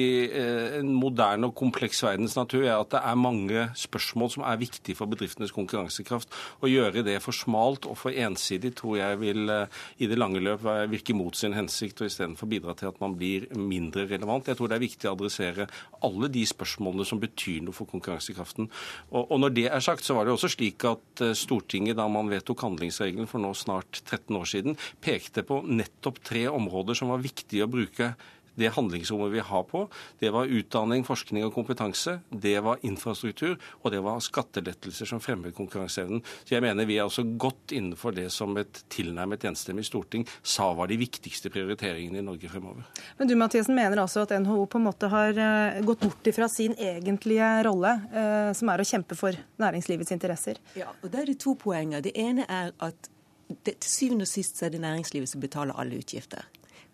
en 0.79 0.93
moderne 0.99 1.49
og 1.49 1.57
kompleks 1.59 2.03
verdens 2.05 2.37
natur 2.39 2.65
er 2.65 2.77
at 2.77 2.93
det 2.93 3.01
er 3.01 3.21
mange 3.21 3.65
spørsmål 3.79 4.33
som 4.35 4.45
er 4.47 4.61
viktige 4.61 4.97
for 4.99 5.11
bedriftenes 5.11 5.55
konkurransekraft. 5.55 6.33
Å 6.63 6.71
gjøre 6.71 7.05
det 7.07 7.19
for 7.25 7.37
smalt 7.37 7.89
og 7.89 7.99
for 8.01 8.15
ensidig 8.15 8.75
tror 8.79 8.99
jeg 9.01 9.21
vil 9.23 9.53
eh, 9.53 9.81
i 10.03 10.09
det 10.11 10.19
lange 10.19 10.43
løp 10.43 10.65
virke 10.91 11.17
mot 11.17 11.37
sin 11.37 11.57
hensikt, 11.57 12.03
og 12.03 12.11
istedenfor 12.11 12.51
bidra 12.51 12.75
til 12.79 12.91
at 12.91 13.01
man 13.03 13.17
blir 13.19 13.49
mindre 13.57 14.07
relevant. 14.11 14.49
Jeg 14.49 14.59
tror 14.59 14.71
det 14.71 14.79
er 14.79 14.85
viktig 14.85 15.11
å 15.11 15.15
adressere 15.17 15.69
alle 16.07 16.31
de 16.33 16.45
spørsmålene 16.49 17.07
som 17.09 17.21
betyr 17.23 17.65
noe 17.67 17.77
for 17.77 17.91
konkurransekraften. 17.91 18.71
Og, 19.13 19.35
når 19.41 19.55
det 19.57 19.67
er 19.71 19.85
sagt, 19.85 20.07
så 20.07 20.17
var 20.17 20.27
det 20.27 20.35
også 20.35 20.53
slik 20.55 20.87
at 20.89 21.25
eh, 21.25 21.37
Stortinget, 21.39 21.99
da 21.99 22.09
man 22.13 22.31
vedtok 22.31 22.67
handlingsregelen 22.67 23.31
for 23.31 23.43
nå 23.43 23.55
snart 23.57 24.03
13 24.05 24.39
år 24.39 24.49
siden, 24.49 24.79
pekte 25.05 25.45
på 25.47 25.63
nettopp 25.67 26.23
tre 26.25 26.47
områder 26.51 26.99
som 26.99 27.13
var 27.13 27.25
viktige 27.25 27.67
å 27.67 27.73
bruke 27.73 28.13
det 28.59 28.73
handlingsrommet 28.75 29.33
vi 29.33 29.45
har 29.45 29.65
på, 29.69 29.85
det 30.21 30.33
var 30.35 30.51
utdanning, 30.51 31.05
forskning 31.07 31.47
og 31.47 31.55
kompetanse, 31.55 32.19
det 32.31 32.57
var 32.65 32.83
infrastruktur, 32.87 33.57
og 33.83 33.95
det 33.95 34.03
var 34.05 34.21
skattelettelser 34.25 35.09
som 35.09 35.23
fremmer 35.23 35.55
konkurranseevnen. 35.57 36.23
Så 36.45 36.57
jeg 36.57 36.65
mener 36.65 36.89
vi 36.89 36.99
er 36.99 37.07
også 37.07 37.25
godt 37.39 37.75
innenfor 37.77 38.17
det 38.17 38.29
som 38.35 38.57
et 38.61 38.83
tilnærmet 38.93 39.47
enstemmig 39.49 39.87
storting 39.89 40.27
sa 40.43 40.71
var 40.77 40.91
de 40.91 40.99
viktigste 41.01 41.53
prioriteringene 41.55 42.21
i 42.21 42.27
Norge 42.27 42.51
fremover. 42.51 42.87
Men 43.19 43.31
du 43.31 43.37
Mathiesen, 43.39 43.77
mener 43.79 44.03
altså 44.03 44.25
at 44.27 44.35
NHO 44.43 44.67
på 44.71 44.81
en 44.81 44.89
måte 44.89 45.11
har 45.13 45.39
eh, 45.39 45.81
gått 45.87 46.03
bort 46.07 46.31
ifra 46.31 46.49
sin 46.51 46.75
egentlige 46.75 47.51
rolle, 47.67 47.95
eh, 48.13 48.51
som 48.59 48.73
er 48.73 48.83
å 48.83 48.89
kjempe 48.89 49.19
for 49.19 49.37
næringslivets 49.63 50.15
interesser? 50.15 50.61
Ja, 50.79 50.91
og 51.03 51.13
der 51.13 51.25
er 51.25 51.33
det 51.33 51.39
to 51.45 51.55
poenger. 51.59 52.03
Det 52.05 52.15
ene 52.19 52.47
er 52.49 52.75
at 52.85 53.11
det, 53.49 53.79
til 53.81 53.91
syvende 53.91 54.27
og 54.27 54.31
sist 54.31 54.63
er 54.63 54.73
det 54.75 54.83
næringslivet 54.83 55.31
som 55.31 55.43
betaler 55.43 55.77
alle 55.79 56.01
utgifter 56.01 56.45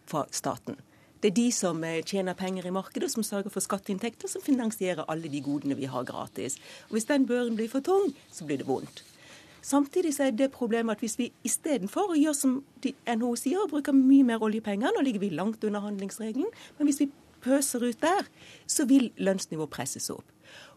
fra 0.07 0.24
staten. 0.31 0.79
Det 1.24 1.30
er 1.30 1.37
de 1.38 1.46
som 1.56 1.78
eh, 1.88 2.02
tjener 2.04 2.37
penger 2.37 2.66
i 2.68 2.70
markedet, 2.76 3.08
som 3.08 3.24
sørger 3.24 3.48
for 3.48 3.64
skatteinntekter, 3.64 4.28
som 4.28 4.42
finansierer 4.44 5.06
alle 5.08 5.30
de 5.32 5.40
godene 5.40 5.76
vi 5.78 5.88
har 5.88 6.04
gratis. 6.04 6.58
Og 6.90 6.98
Hvis 6.98 7.08
den 7.08 7.24
børen 7.26 7.56
blir 7.56 7.70
for 7.72 7.80
tung, 7.80 8.10
så 8.28 8.44
blir 8.44 8.60
det 8.60 8.66
vondt. 8.68 9.00
Samtidig 9.64 10.12
så 10.14 10.26
er 10.26 10.37
det 10.37 10.50
problemet 10.52 10.98
at 10.98 11.00
hvis 11.00 11.16
vi 11.16 11.30
istedenfor 11.48 12.12
å 12.12 12.18
gjøre 12.20 12.37
som 12.37 12.58
NHO 13.08 13.32
sier, 13.40 13.62
og 13.62 13.72
bruker 13.72 13.96
mye 13.96 14.26
mer 14.28 14.44
oljepenger, 14.44 14.92
nå 14.92 15.06
ligger 15.06 15.24
vi 15.24 15.32
langt 15.32 15.64
under 15.64 15.80
handlingsregelen, 15.80 16.52
men 16.76 16.90
hvis 16.90 17.00
vi 17.00 17.08
pøser 17.40 17.88
ut 17.88 18.04
der, 18.04 18.28
så 18.68 18.84
vil 18.84 19.08
lønnsnivået 19.16 19.72
presses 19.72 20.12
opp. 20.12 20.34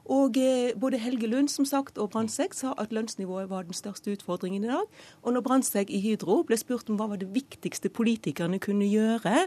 Og 0.07 0.37
eh, 0.39 0.71
både 0.79 0.99
Helge 1.03 1.27
Lund 1.27 1.51
som 1.51 1.65
sagt, 1.67 1.97
og 1.97 2.09
Brandtzæg 2.09 2.55
sa 2.55 2.73
at 2.79 2.93
lønnsnivået 2.95 3.49
var 3.49 3.67
den 3.67 3.75
største 3.75 4.11
utfordringen 4.15 4.63
i 4.63 4.71
dag. 4.71 4.87
Og 5.21 5.33
når 5.33 5.41
Brandtzæg 5.41 5.91
i 5.91 6.01
Hydro 6.01 6.41
ble 6.47 6.57
spurt 6.57 6.89
om 6.89 6.99
hva 6.99 7.09
var 7.11 7.19
det 7.19 7.33
viktigste 7.35 7.91
politikerne 7.91 8.59
kunne 8.63 8.87
gjøre 8.87 9.43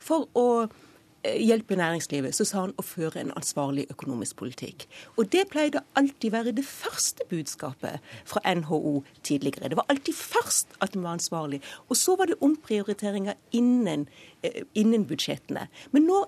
for 0.00 0.24
å 0.32 0.46
eh, 0.64 1.36
hjelpe 1.44 1.76
næringslivet, 1.76 2.32
så 2.32 2.46
sa 2.48 2.64
han 2.64 2.72
å 2.80 2.86
føre 2.86 3.20
en 3.20 3.34
ansvarlig 3.36 3.84
økonomisk 3.92 4.40
politikk. 4.40 4.88
Og 5.20 5.28
det 5.34 5.44
pleide 5.52 5.84
alltid 5.98 6.32
være 6.32 6.56
det 6.56 6.64
første 6.64 7.28
budskapet 7.28 8.00
fra 8.24 8.42
NHO 8.48 9.02
tidligere. 9.20 9.68
Det 9.68 9.76
var 9.76 9.92
alltid 9.92 10.16
først 10.16 10.80
at 10.80 10.96
den 10.96 11.04
var 11.04 11.18
ansvarlig. 11.18 11.60
Og 11.92 12.00
så 12.00 12.16
var 12.16 12.32
det 12.32 12.40
omprioriteringer 12.40 13.36
innen, 13.52 14.08
eh, 14.40 14.64
innen 14.72 15.04
budsjettene. 15.04 15.68
Men 15.92 16.08
nå 16.08 16.24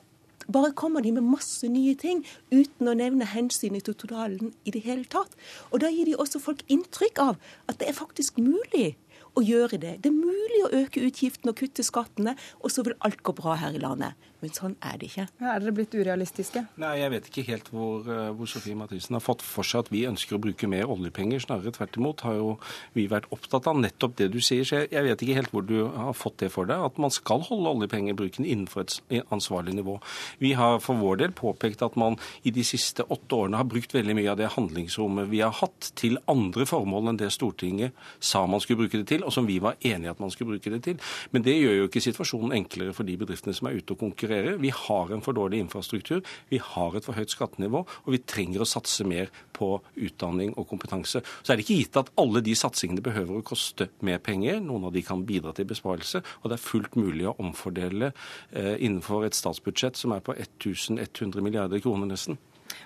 bare 0.52 0.72
kommer 0.76 1.04
de 1.04 1.12
med 1.16 1.26
masse 1.26 1.68
nye 1.68 1.94
ting 1.98 2.22
uten 2.52 2.90
å 2.90 2.96
nevne 2.98 3.28
hensynet 3.28 3.86
til 3.86 3.96
totalen 3.98 4.52
i 4.64 4.74
det 4.74 4.84
hele 4.86 5.06
tatt. 5.10 5.36
Og 5.70 5.82
da 5.84 5.90
gir 5.92 6.08
de 6.08 6.18
også 6.18 6.42
folk 6.42 6.64
inntrykk 6.68 7.22
av 7.22 7.38
at 7.70 7.80
det 7.80 7.90
er 7.90 7.98
faktisk 7.98 8.40
mulig 8.42 8.94
å 9.38 9.44
gjøre 9.44 9.78
det. 9.78 9.94
Det 10.02 10.10
er 10.10 10.16
mulig 10.16 10.64
å 10.66 10.72
øke 10.82 11.04
utgiftene 11.06 11.54
og 11.54 11.60
kutte 11.60 11.86
skattene, 11.86 12.34
og 12.60 12.74
så 12.74 12.84
vil 12.86 12.98
alt 13.06 13.22
gå 13.22 13.34
bra 13.36 13.56
her 13.60 13.76
i 13.76 13.82
landet. 13.82 14.29
Men 14.40 14.52
sånn 14.56 14.76
er 14.80 14.96
det 15.00 15.10
ikke. 15.10 15.26
Ja, 15.40 15.52
er 15.52 15.60
dere 15.60 15.74
blitt 15.76 15.94
urealistiske? 15.94 16.64
Nei, 16.80 16.94
Jeg 17.00 17.10
vet 17.12 17.28
ikke 17.28 17.44
helt 17.48 17.68
hvor, 17.72 18.06
eh, 18.08 18.30
hvor 18.36 18.48
Sofie 18.48 18.76
Mathisen 18.76 19.16
har 19.16 19.20
fått 19.20 19.42
for 19.44 19.66
seg 19.66 19.84
at 19.84 19.90
vi 19.92 20.06
ønsker 20.08 20.36
å 20.36 20.40
bruke 20.40 20.68
mer 20.68 20.88
oljepenger. 20.88 21.42
Snarere 21.44 21.72
tvert 21.76 21.96
imot 22.00 22.24
har 22.24 22.38
jo 22.38 22.58
vi 22.96 23.06
vært 23.06 23.28
opptatt 23.30 23.68
av 23.68 23.76
nettopp 23.76 24.16
det 24.16 24.30
du 24.32 24.40
sier. 24.40 24.64
Så 24.64 24.80
jeg, 24.80 24.90
jeg 24.94 25.04
vet 25.04 25.24
ikke 25.24 25.36
helt 25.36 25.52
hvor 25.52 25.66
du 25.68 25.76
har 25.92 26.16
fått 26.16 26.38
det 26.40 26.50
for 26.54 26.64
deg, 26.64 26.80
at 26.80 26.98
man 26.98 27.12
skal 27.12 27.44
holde 27.44 27.68
oljepengebruken 27.76 28.48
innenfor 28.48 28.86
et 28.86 29.28
ansvarlig 29.30 29.76
nivå. 29.76 29.98
Vi 30.40 30.54
har 30.56 30.80
for 30.80 30.96
vår 30.96 31.20
del 31.20 31.36
påpekt 31.36 31.84
at 31.84 31.96
man 32.00 32.16
i 32.42 32.50
de 32.50 32.64
siste 32.64 33.04
åtte 33.04 33.36
årene 33.36 33.60
har 33.60 33.68
brukt 33.68 33.92
veldig 33.94 34.16
mye 34.16 34.32
av 34.32 34.40
det 34.40 34.52
handlingsrommet 34.56 35.28
vi 35.30 35.44
har 35.44 35.52
hatt, 35.60 35.92
til 36.00 36.16
andre 36.30 36.64
formål 36.68 37.10
enn 37.10 37.20
det 37.20 37.30
Stortinget 37.34 37.96
sa 38.24 38.46
man 38.46 38.60
skulle 38.60 38.84
bruke 38.84 39.00
det 39.00 39.08
til, 39.10 39.24
og 39.24 39.32
som 39.34 39.46
vi 39.48 39.58
var 39.60 39.76
enige 39.84 40.12
at 40.12 40.20
man 40.20 40.32
skulle 40.32 40.54
bruke 40.54 40.72
det 40.72 40.82
til. 40.86 41.00
Men 41.34 41.44
det 41.44 41.58
gjør 41.58 41.76
jo 41.76 41.88
ikke 41.88 42.04
situasjonen 42.04 42.56
enklere 42.56 42.94
for 42.96 43.08
de 43.08 43.16
bedriftene 43.20 43.54
som 43.56 43.68
er 43.68 43.78
ute 43.78 43.94
og 43.94 44.00
konkurrerer 44.00 44.29
konkurrere. 44.30 44.58
Vi 44.60 44.70
har 44.70 45.12
en 45.12 45.22
for 45.22 45.32
dårlig 45.32 45.60
infrastruktur, 45.60 46.22
vi 46.48 46.58
har 46.58 46.96
et 46.96 47.04
for 47.04 47.14
høyt 47.14 47.30
skattenivå, 47.30 47.84
og 47.86 48.10
vi 48.12 48.18
trenger 48.18 48.62
å 48.62 48.68
satse 48.68 49.04
mer 49.04 49.30
på 49.52 49.80
utdanning 49.96 50.54
og 50.56 50.68
kompetanse. 50.68 51.22
Så 51.42 51.52
er 51.52 51.56
det 51.56 51.66
ikke 51.66 51.80
gitt 51.80 51.96
at 51.96 52.12
alle 52.16 52.40
de 52.40 52.54
satsingene 52.54 53.02
behøver 53.02 53.38
å 53.38 53.46
koste 53.46 53.90
mer 54.00 54.18
penger. 54.18 54.60
Noen 54.60 54.86
av 54.88 54.92
de 54.92 55.02
kan 55.02 55.24
bidra 55.24 55.52
til 55.52 55.66
besparelse, 55.66 56.22
og 56.42 56.50
det 56.50 56.58
er 56.58 56.68
fullt 56.68 56.96
mulig 56.96 57.28
å 57.28 57.36
omfordele 57.38 58.12
eh, 58.52 58.76
innenfor 58.78 59.26
et 59.26 59.34
statsbudsjett 59.34 59.96
som 59.96 60.14
er 60.14 60.22
på 60.24 60.36
1100 60.36 61.42
milliarder 61.42 61.82
kroner 61.82 62.10
nesten. 62.10 62.38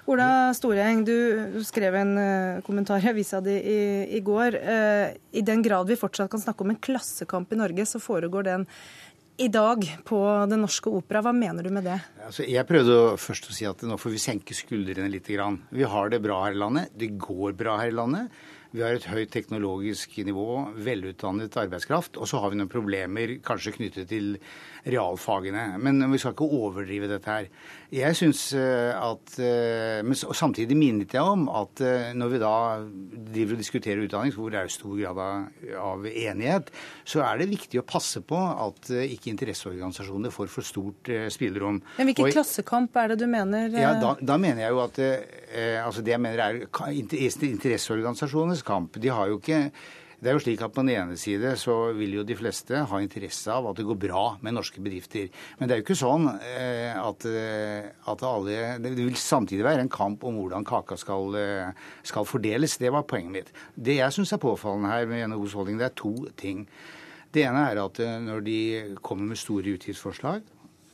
Ola 0.09 0.53
Storeng, 0.57 1.03
du 1.05 1.61
skrev 1.65 1.95
en 1.97 2.13
uh, 2.17 2.61
kommentar 2.65 3.05
i 3.05 3.09
avisa 3.11 3.41
di 3.45 3.55
i, 4.17 4.21
går. 4.25 4.57
Uh, 4.57 5.17
I 5.33 5.45
den 5.45 5.65
grad 5.65 5.89
vi 5.89 5.97
fortsatt 6.01 6.31
kan 6.33 6.41
snakke 6.41 6.65
om 6.65 6.73
en 6.73 6.81
klassekamp 6.81 7.53
i 7.53 7.59
Norge, 7.61 7.87
så 7.89 8.01
foregår 8.01 8.49
den 8.49 8.67
i 9.37 9.49
dag 9.49 9.85
på 10.07 10.19
Den 10.51 10.63
norske 10.63 10.91
opera. 10.93 11.23
Hva 11.25 11.33
mener 11.35 11.67
du 11.67 11.71
med 11.75 11.87
det? 11.89 11.99
Altså, 12.27 12.45
jeg 12.47 12.67
prøvde 12.69 12.99
først 13.21 13.49
å 13.51 13.55
si 13.57 13.67
at 13.69 13.83
nå 13.87 13.99
får 14.01 14.15
vi 14.15 14.23
senke 14.23 14.57
skuldrene 14.57 15.11
litt. 15.11 15.31
Vi 15.31 15.89
har 15.95 16.13
det 16.13 16.23
bra 16.23 16.45
her 16.45 16.55
i 16.55 16.61
landet. 16.61 16.93
Det 16.95 17.15
går 17.19 17.57
bra 17.59 17.79
her 17.81 17.91
i 17.91 17.97
landet. 17.97 18.45
Vi 18.75 18.83
har 18.83 18.97
et 18.97 19.07
høyt 19.07 19.31
teknologisk 19.31 20.17
nivå, 20.27 20.75
velutdannet 20.83 21.55
arbeidskraft. 21.63 22.19
Og 22.19 22.27
så 22.27 22.41
har 22.43 22.51
vi 22.51 22.59
noen 22.59 22.71
problemer 22.71 23.37
kanskje 23.47 23.77
knyttet 23.77 24.11
til 24.11 24.35
realfagene. 24.91 25.77
Men 25.83 26.03
vi 26.11 26.19
skal 26.19 26.35
ikke 26.35 26.51
overdrive 26.59 27.11
dette 27.11 27.37
her. 27.37 27.51
Jeg 27.95 28.17
synes 28.19 28.41
eh, 28.59 28.91
at 28.97 29.37
eh, 29.39 30.01
Men 30.03 30.17
samtidig 30.19 30.77
minnet 30.79 31.15
jeg 31.15 31.23
om 31.23 31.47
at 31.53 31.83
eh, 31.85 32.11
når 32.17 32.33
vi 32.33 32.41
da 32.43 32.55
driver 33.35 33.55
og 33.55 33.61
diskuterer 33.61 34.03
utdanning, 34.03 34.35
hvor 34.35 34.51
det 34.51 34.61
er 34.61 34.73
stor 34.73 34.97
grad 34.99 35.21
av 35.79 36.07
enighet, 36.09 36.71
så 37.07 37.23
er 37.27 37.39
det 37.41 37.49
viktig 37.53 37.81
å 37.81 37.87
passe 37.87 38.23
på 38.27 38.39
at 38.39 38.91
ikke 38.91 39.31
interesseorganisasjoner 39.33 40.35
får 40.35 40.51
for 40.53 40.67
stort 40.67 41.11
spillerom. 41.33 41.81
Men 41.99 42.11
hvilken 42.11 42.31
og, 42.31 42.35
klassekamp 42.35 42.97
er 43.03 43.13
det 43.13 43.19
du 43.23 43.27
mener? 43.31 43.69
Ja, 43.75 43.95
da, 44.01 44.15
da 44.21 44.39
mener 44.41 44.65
jeg 44.65 44.75
jo 44.75 44.83
at 44.85 45.01
altså 45.85 46.03
Det 46.05 46.15
jeg 46.15 46.23
mener 46.23 46.43
er 46.45 46.63
interesseorganisasjonenes 47.51 48.65
kamp. 48.67 48.99
De 49.03 49.13
har 49.13 49.31
jo 49.31 49.39
ikke 49.43 49.69
det 50.25 50.31
er 50.31 50.39
jo 50.39 50.41
slik 50.41 50.63
at 50.65 50.73
På 50.73 50.81
den 50.81 50.95
ene 50.95 51.19
side 51.21 51.53
så 51.61 51.75
vil 51.93 52.17
jo 52.17 52.25
de 52.25 52.37
fleste 52.39 52.81
ha 52.89 53.01
interesse 53.03 53.53
av 53.53 53.67
at 53.69 53.77
det 53.77 53.85
går 53.85 53.99
bra 54.01 54.23
med 54.41 54.57
norske 54.57 54.81
bedrifter. 54.81 55.29
Men 55.59 55.69
det 55.69 55.75
er 55.75 55.83
jo 55.83 55.85
ikke 55.85 55.99
sånn 56.01 56.31
eh, 56.33 56.97
at, 56.97 57.27
eh, 57.29 57.91
at 58.09 58.25
alle 58.25 58.79
Det 58.81 58.95
vil 58.97 59.19
samtidig 59.21 59.67
være 59.67 59.85
en 59.85 59.93
kamp 59.93 60.25
om 60.25 60.39
hvordan 60.41 60.65
kaka 60.65 60.97
skal, 60.97 61.37
eh, 61.37 61.85
skal 62.03 62.25
fordeles. 62.29 62.79
Det 62.81 62.93
var 62.95 63.05
poenget 63.05 63.35
mitt. 63.35 63.53
Det 63.77 63.99
jeg 63.99 64.17
syns 64.17 64.33
er 64.33 64.43
påfallende 64.43 64.95
her 64.95 65.07
med 65.11 65.29
NHOs 65.29 65.59
holdning, 65.59 65.77
det 65.79 65.91
er 65.91 65.99
to 66.01 66.15
ting. 66.41 66.65
Det 67.35 67.45
ene 67.45 67.69
er 67.69 67.83
at 67.83 67.99
når 68.25 68.45
de 68.47 68.59
kommer 69.03 69.35
med 69.35 69.41
store 69.41 69.77
utgiftsforslag, 69.77 70.45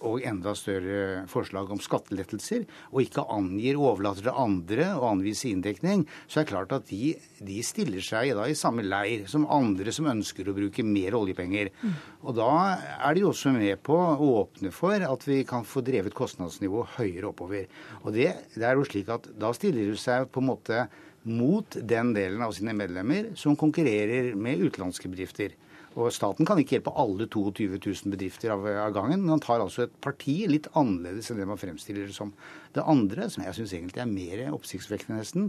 og 0.06 0.24
enda 0.26 0.54
større 0.58 1.24
forslag 1.30 1.70
om 1.72 1.80
skattelettelser, 1.82 2.64
og 2.92 3.02
ikke 3.04 3.26
angir, 3.32 3.78
overlater 3.80 4.26
til 4.26 4.40
andre 4.42 4.88
å 4.96 5.10
anvise 5.10 5.50
inndekning, 5.50 6.06
så 6.26 6.40
er 6.40 6.46
det 6.46 6.52
klart 6.52 6.74
at 6.76 6.88
de, 6.90 7.12
de 7.44 7.58
stiller 7.66 8.04
seg 8.04 8.32
da 8.38 8.46
i 8.48 8.56
samme 8.58 8.84
leir 8.86 9.26
som 9.30 9.48
andre 9.50 9.92
som 9.94 10.08
ønsker 10.10 10.48
å 10.48 10.56
bruke 10.56 10.84
mer 10.86 11.16
oljepenger. 11.18 11.72
Mm. 11.82 11.94
Og 12.24 12.38
da 12.40 12.50
er 12.96 13.16
de 13.16 13.26
også 13.28 13.52
med 13.54 13.82
på 13.86 13.96
å 13.96 14.32
åpne 14.42 14.72
for 14.74 15.06
at 15.06 15.28
vi 15.28 15.42
kan 15.48 15.66
få 15.68 15.84
drevet 15.86 16.16
kostnadsnivået 16.16 16.96
høyere 16.98 17.30
oppover. 17.30 17.70
Og 18.04 18.14
det, 18.16 18.32
det 18.56 18.66
er 18.66 18.78
jo 18.78 18.88
slik 18.88 19.10
at 19.12 19.30
da 19.40 19.52
stiller 19.56 19.90
de 19.90 20.00
seg 20.00 20.28
på 20.32 20.42
en 20.42 20.50
måte 20.52 20.84
mot 21.22 21.76
den 21.76 22.14
delen 22.16 22.42
av 22.44 22.54
sine 22.56 22.72
medlemmer 22.76 23.34
som 23.36 23.58
konkurrerer 23.58 24.32
med 24.38 24.62
utenlandske 24.64 25.10
bedrifter. 25.12 25.52
Og 25.98 26.12
Staten 26.14 26.46
kan 26.46 26.60
ikke 26.60 26.76
hjelpe 26.76 26.94
alle 26.94 27.26
22 27.26 27.66
000 27.80 28.12
bedrifter 28.14 28.52
av, 28.54 28.66
gangen, 28.94 29.24
men 29.24 29.34
han 29.34 29.42
tar 29.42 29.62
altså 29.62 29.86
et 29.88 29.96
parti 30.04 30.44
litt 30.50 30.68
annerledes 30.78 31.32
enn 31.32 31.40
det 31.40 31.48
man 31.50 31.58
fremstiller 31.58 32.06
det 32.06 32.14
som. 32.14 32.30
Det 32.70 32.84
andre, 32.86 33.26
som 33.32 33.42
jeg 33.42 33.56
syns 33.56 33.72
egentlig 33.74 34.00
er 34.02 34.10
mer 34.10 34.40
oppsiktsvekkende 34.54 35.18
nesten, 35.18 35.48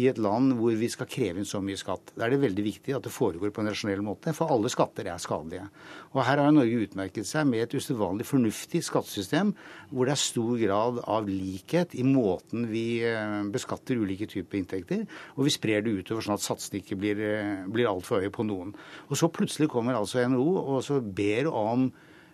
i 0.00 0.06
et 0.08 0.20
land 0.22 0.54
hvor 0.56 0.72
vi 0.78 0.88
skal 0.88 1.08
kreve 1.10 1.42
inn 1.42 1.48
så 1.48 1.60
mye 1.60 1.76
skatt, 1.76 2.14
da 2.16 2.24
er 2.24 2.32
det 2.32 2.40
veldig 2.46 2.64
viktig 2.64 2.94
at 2.96 3.04
det 3.04 3.12
foregår 3.12 3.52
på 3.52 3.60
en 3.60 3.68
rasjonell 3.68 4.00
måte, 4.06 4.32
for 4.36 4.52
alle 4.54 4.70
skatter 4.72 5.10
er 5.12 5.20
skadelige. 5.20 5.66
Og 6.14 6.22
her 6.24 6.40
har 6.40 6.54
Norge 6.54 6.86
utmerket 6.86 7.28
seg 7.28 7.44
med 7.50 7.66
et 7.66 7.76
usedvanlig 7.76 8.24
fornuftig 8.28 8.80
skattesystem, 8.86 9.52
hvor 9.90 10.08
det 10.08 10.14
er 10.14 10.22
stor 10.22 10.54
grad 10.62 11.02
av 11.04 11.28
likhet 11.28 11.96
i 12.00 12.06
måten 12.08 12.64
vi 12.70 12.86
eh, 13.04 13.42
beskatter 13.52 14.00
ulike 14.00 14.30
typer 14.30 14.62
inntekter, 14.62 15.04
og 15.36 15.44
vi 15.48 15.52
sprer 15.52 15.84
det 15.84 15.92
utover 15.98 16.24
sånn 16.24 16.38
at 16.38 16.46
satsene 16.46 16.80
ikke 16.80 16.96
blir, 17.02 17.20
eh, 17.20 17.66
blir 17.68 17.90
altfor 17.90 18.22
høye 18.22 18.32
på 18.32 18.48
noen. 18.48 18.72
Og 19.10 19.20
så 19.20 19.28
plutselig 19.28 19.68
kommer 19.72 20.00
altså 20.00 20.24
NHO 20.24 20.48
og 20.62 20.80
så 20.86 21.02
ber 21.04 21.52
om 21.52 21.90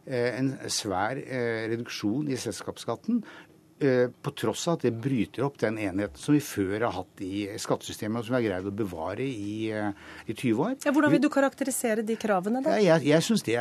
eh, 0.07 0.31
en 0.39 0.55
svær 0.71 1.19
reduksjon 1.19 2.31
i 2.31 2.39
selskapsskatten 2.39 3.25
på 3.79 4.33
tross 4.35 4.67
av 4.69 4.79
at 4.79 4.87
det 4.89 4.93
bryter 4.99 5.45
opp 5.47 5.59
den 5.61 5.79
enheten 5.79 6.19
som 6.19 6.35
vi 6.35 6.41
før 6.43 6.83
har 6.87 6.95
hatt 6.97 7.23
i 7.25 7.45
skattesystemet, 7.61 8.21
og 8.21 8.27
som 8.27 8.35
vi 8.35 8.39
har 8.41 8.47
greid 8.49 8.69
å 8.69 8.75
bevare 8.75 9.25
i, 9.25 9.71
eh, 9.71 9.91
i 10.27 10.35
20 10.35 10.63
år. 10.65 10.75
Ja, 10.85 10.93
hvordan 10.95 11.13
vil 11.15 11.23
du 11.23 11.29
karakterisere 11.33 12.05
de 12.07 12.17
kravene, 12.19 12.63
da? 12.65 12.77
Jeg, 12.83 13.05
jeg 13.07 13.25
syns 13.25 13.45
det, 13.47 13.57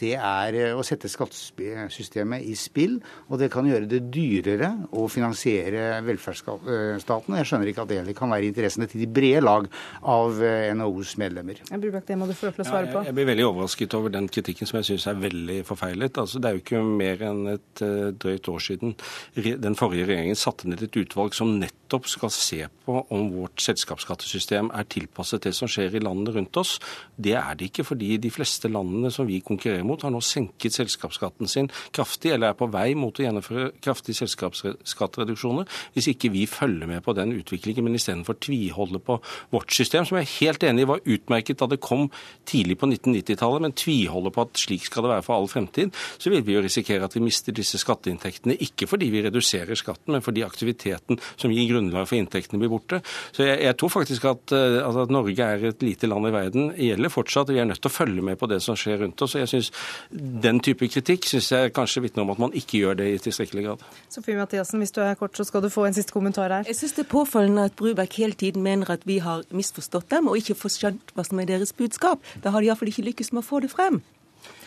det, 0.00 0.12
er 0.16 0.58
eh, 0.60 0.76
å 0.76 0.84
sette 0.86 1.10
skattesystemet 1.12 2.46
i 2.48 2.54
spill, 2.58 2.98
og 3.28 3.40
det 3.42 3.50
kan 3.52 3.68
gjøre 3.68 3.88
det 3.90 4.02
dyrere 4.14 4.70
å 4.96 5.06
finansiere 5.12 6.00
velferdsstaten. 6.06 7.38
Jeg 7.38 7.50
skjønner 7.50 7.72
ikke 7.72 7.84
at 7.84 7.92
det 7.92 8.00
heller 8.02 8.18
kan 8.18 8.32
være 8.32 8.48
interessene 8.48 8.88
til 8.90 9.04
de 9.04 9.10
brede 9.20 9.44
lag 9.44 9.68
av 10.00 10.40
NHOs 10.78 11.16
medlemmer. 11.20 11.60
Brubak, 11.74 12.06
det 12.08 12.18
må 12.18 12.28
du 12.30 12.34
få 12.36 12.48
lov 12.48 12.58
til 12.58 12.66
å 12.66 12.68
svare 12.70 12.88
på. 12.88 12.98
Ja, 12.98 13.04
jeg, 13.04 13.12
jeg 13.12 13.18
blir 13.20 13.30
veldig 13.32 13.48
overrasket 13.50 13.98
over 13.98 14.14
den 14.14 14.30
kritikken 14.32 14.70
som 14.70 14.80
jeg 14.80 14.92
syns 14.92 15.08
er 15.10 15.20
veldig 15.20 15.60
forfeilet. 15.68 16.22
Altså, 16.22 16.40
det 16.40 16.50
er 16.50 16.58
jo 16.58 16.64
ikke 16.64 16.84
mer 16.84 17.24
enn 17.28 17.44
et 17.54 17.84
drøyt 18.20 18.50
år 18.52 18.64
siden 18.64 18.96
den 19.34 19.74
forrige 19.74 20.06
regjeringen 20.06 20.38
satte 20.38 20.68
ned 20.70 20.82
et 20.84 20.96
utvalg 21.00 21.34
som 21.34 21.56
nettopp 21.58 22.06
skal 22.06 22.30
se 22.30 22.60
på 22.84 23.00
om 23.14 23.24
vårt 23.34 23.62
selskapsskattesystem 23.64 24.68
er 24.76 24.86
tilpasset 24.90 25.42
det 25.48 25.54
som 25.56 25.70
skjer 25.70 25.96
i 25.96 26.02
landene 26.02 26.36
rundt 26.36 26.58
oss. 26.60 26.76
Det 27.16 27.34
er 27.34 27.56
det 27.58 27.70
ikke, 27.70 27.86
fordi 27.88 28.14
de 28.22 28.30
fleste 28.30 28.70
landene 28.70 29.10
som 29.14 29.26
vi 29.26 29.40
konkurrerer 29.44 29.86
mot, 29.86 30.02
har 30.06 30.12
nå 30.14 30.20
senket 30.22 30.76
selskapsskatten 30.76 31.50
sin 31.50 31.70
kraftig, 31.94 32.30
eller 32.34 32.52
er 32.52 32.58
på 32.58 32.68
vei 32.70 32.92
mot 32.98 33.18
å 33.18 33.24
gjennomføre 33.24 33.72
kraftige 33.82 34.20
selskapsskattereduksjoner, 34.22 35.66
hvis 35.96 36.10
ikke 36.14 36.30
vi 36.34 36.46
følger 36.50 36.90
med 36.90 37.02
på 37.04 37.16
den 37.18 37.34
utviklingen, 37.34 37.88
men 37.88 37.98
istedenfor 37.98 38.38
tviholder 38.38 39.02
på 39.02 39.18
vårt 39.54 39.74
system, 39.74 40.06
som 40.06 40.20
jeg 40.20 40.28
er 40.28 40.34
helt 40.36 40.68
enig 40.70 40.86
i 40.86 40.90
var 40.92 41.02
utmerket 41.02 41.58
da 41.58 41.70
det 41.72 41.80
kom 41.82 42.06
tidlig 42.46 42.78
på 42.78 42.90
1990-tallet, 42.92 43.66
men 43.66 43.76
tviholder 43.82 44.34
på 44.34 44.46
at 44.46 44.62
slik 44.62 44.86
skal 44.86 45.08
det 45.08 45.14
være 45.16 45.26
for 45.26 45.40
all 45.40 45.50
fremtid, 45.50 45.94
så 46.22 46.30
vil 46.30 46.46
vi 46.46 46.54
jo 46.54 46.62
risikere 46.64 47.08
at 47.08 47.18
vi 47.18 47.24
mister 47.24 47.56
disse 47.56 47.80
skatteinntektene, 47.82 48.58
ikke 48.62 48.86
fordi 48.90 49.10
vi 49.10 49.23
reduserer 49.24 49.78
skatten, 49.78 50.12
men 50.14 50.24
fordi 50.24 50.44
aktiviteten 50.46 51.20
som 51.36 51.52
gir 51.52 51.68
grunnlag 51.70 52.08
for 52.08 52.18
inntektene, 52.18 52.60
blir 52.62 52.72
borte. 52.72 53.00
Så 53.34 53.46
jeg, 53.46 53.60
jeg 53.64 53.78
tror 53.80 53.92
faktisk 53.92 54.26
at, 54.30 54.54
eh, 54.54 54.78
altså 54.84 55.06
at, 55.06 55.14
Norge 55.14 55.46
er 55.46 55.68
et 55.70 55.84
lite 55.84 56.10
land 56.10 56.28
i 56.28 56.34
verden, 56.34 56.70
Det 56.74 56.88
gjelder 56.88 57.12
fortsatt. 57.12 57.52
Vi 57.54 57.60
er 57.62 57.68
nødt 57.68 57.80
til 57.82 57.90
å 57.90 57.94
følge 57.94 58.22
med 58.24 58.38
på 58.38 58.48
det 58.50 58.60
som 58.62 58.76
skjer 58.78 59.00
rundt 59.04 59.22
oss. 59.22 59.34
og 59.34 59.44
jeg 59.44 59.48
synes 59.48 59.70
Den 60.10 60.60
type 60.60 60.88
kritikk 60.88 61.26
synes 61.28 61.50
jeg 61.52 61.72
kanskje 61.72 62.02
vitner 62.02 62.24
om 62.24 62.30
at 62.30 62.38
man 62.38 62.52
ikke 62.52 62.80
gjør 62.80 62.98
det 62.98 63.08
i 63.14 63.18
tilstrekkelig 63.18 63.64
grad. 63.66 63.84
Sofie 64.10 64.36
Mathiassen, 64.36 64.80
hvis 64.82 64.92
du 64.92 65.00
er 65.04 65.14
kort, 65.14 65.36
så 65.36 65.44
skal 65.44 65.62
du 65.62 65.68
få 65.68 65.86
en 65.86 65.94
siste 65.94 66.12
kommentar 66.12 66.50
her. 66.50 66.64
Jeg 66.66 66.76
synes 66.76 66.96
det 66.98 67.06
er 67.06 67.12
påfallende 67.12 67.64
at 67.64 67.76
Brubekk 67.76 68.18
hele 68.18 68.32
tiden 68.32 68.62
mener 68.62 68.90
at 68.90 69.06
vi 69.06 69.18
har 69.18 69.44
misforstått 69.50 70.10
dem 70.10 70.28
og 70.28 70.36
ikke 70.40 70.58
forstått 70.58 71.14
hva 71.14 71.24
som 71.26 71.40
er 71.40 71.50
deres 71.50 71.72
budskap. 71.72 72.22
Da 72.42 72.50
har 72.50 72.60
de 72.60 72.70
iallfall 72.70 72.92
ikke 72.92 73.08
lykkes 73.10 73.32
med 73.32 73.44
å 73.44 73.46
få 73.46 73.62
det 73.64 73.72
frem. 73.72 74.02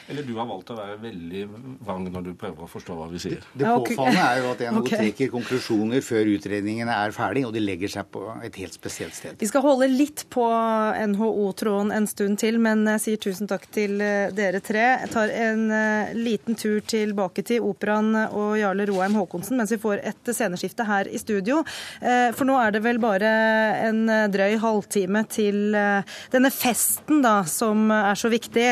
Eller 0.08 0.24
du 0.24 0.38
har 0.38 0.48
valgt 0.48 0.70
å 0.72 0.76
være 0.78 0.96
veldig 1.02 1.42
vang 1.84 2.06
når 2.08 2.30
du 2.30 2.32
prøver 2.40 2.64
å 2.64 2.70
forstå 2.72 2.96
hva 2.96 3.08
vi 3.12 3.20
sier. 3.20 3.42
Det, 3.52 3.60
det 3.60 3.72
påfallende 3.76 4.24
er 4.24 4.40
jo 4.40 4.52
at 4.54 4.62
NHO 4.64 4.84
okay. 4.86 5.00
trekker 5.02 5.32
konklusjoner 5.34 6.04
før 6.06 6.30
utredningene 6.32 6.94
er 6.96 7.16
ferdig, 7.16 7.44
og 7.48 7.52
de 7.56 7.64
legger 7.64 7.92
seg 7.92 8.08
på 8.14 8.22
et 8.46 8.60
helt 8.62 8.78
spesielt 8.78 9.18
sted. 9.18 9.36
Vi 9.42 9.50
skal 9.50 9.66
holde 9.66 9.90
litt 9.92 10.24
på 10.32 10.46
NHO-tråden 11.12 11.92
en 11.98 12.08
stund 12.08 12.40
til, 12.40 12.60
men 12.64 12.86
jeg 12.94 13.04
sier 13.04 13.24
tusen 13.28 13.52
takk 13.52 13.68
til 13.76 14.00
eh, 14.04 14.30
dere 14.36 14.62
tre. 14.64 14.86
Jeg 15.04 15.12
tar 15.12 15.34
en 15.34 15.66
uh, 15.74 16.16
liten 16.16 16.56
tur 16.60 16.80
tilbake 16.88 17.44
til 17.48 17.68
Operaen 17.68 18.16
og 18.28 18.56
Jarle 18.62 18.88
Roheim 18.88 19.18
Haakonsen 19.20 19.60
mens 19.60 19.76
vi 19.76 19.82
får 19.82 20.06
et 20.08 20.32
sceneskifte 20.32 20.88
her 20.88 21.12
i 21.12 21.20
studio. 21.20 21.60
Uh, 22.00 22.32
for 22.38 22.48
nå 22.48 22.56
er 22.62 22.78
det 22.78 22.84
vel 22.86 23.02
bare 23.04 23.34
en 23.90 24.06
drøy 24.32 24.56
halvtime 24.62 25.26
til 25.28 25.76
denne 26.32 26.52
festen 26.54 27.20
da, 27.24 27.42
som 27.50 27.90
er 27.92 28.18
så 28.18 28.30
viktig, 28.32 28.66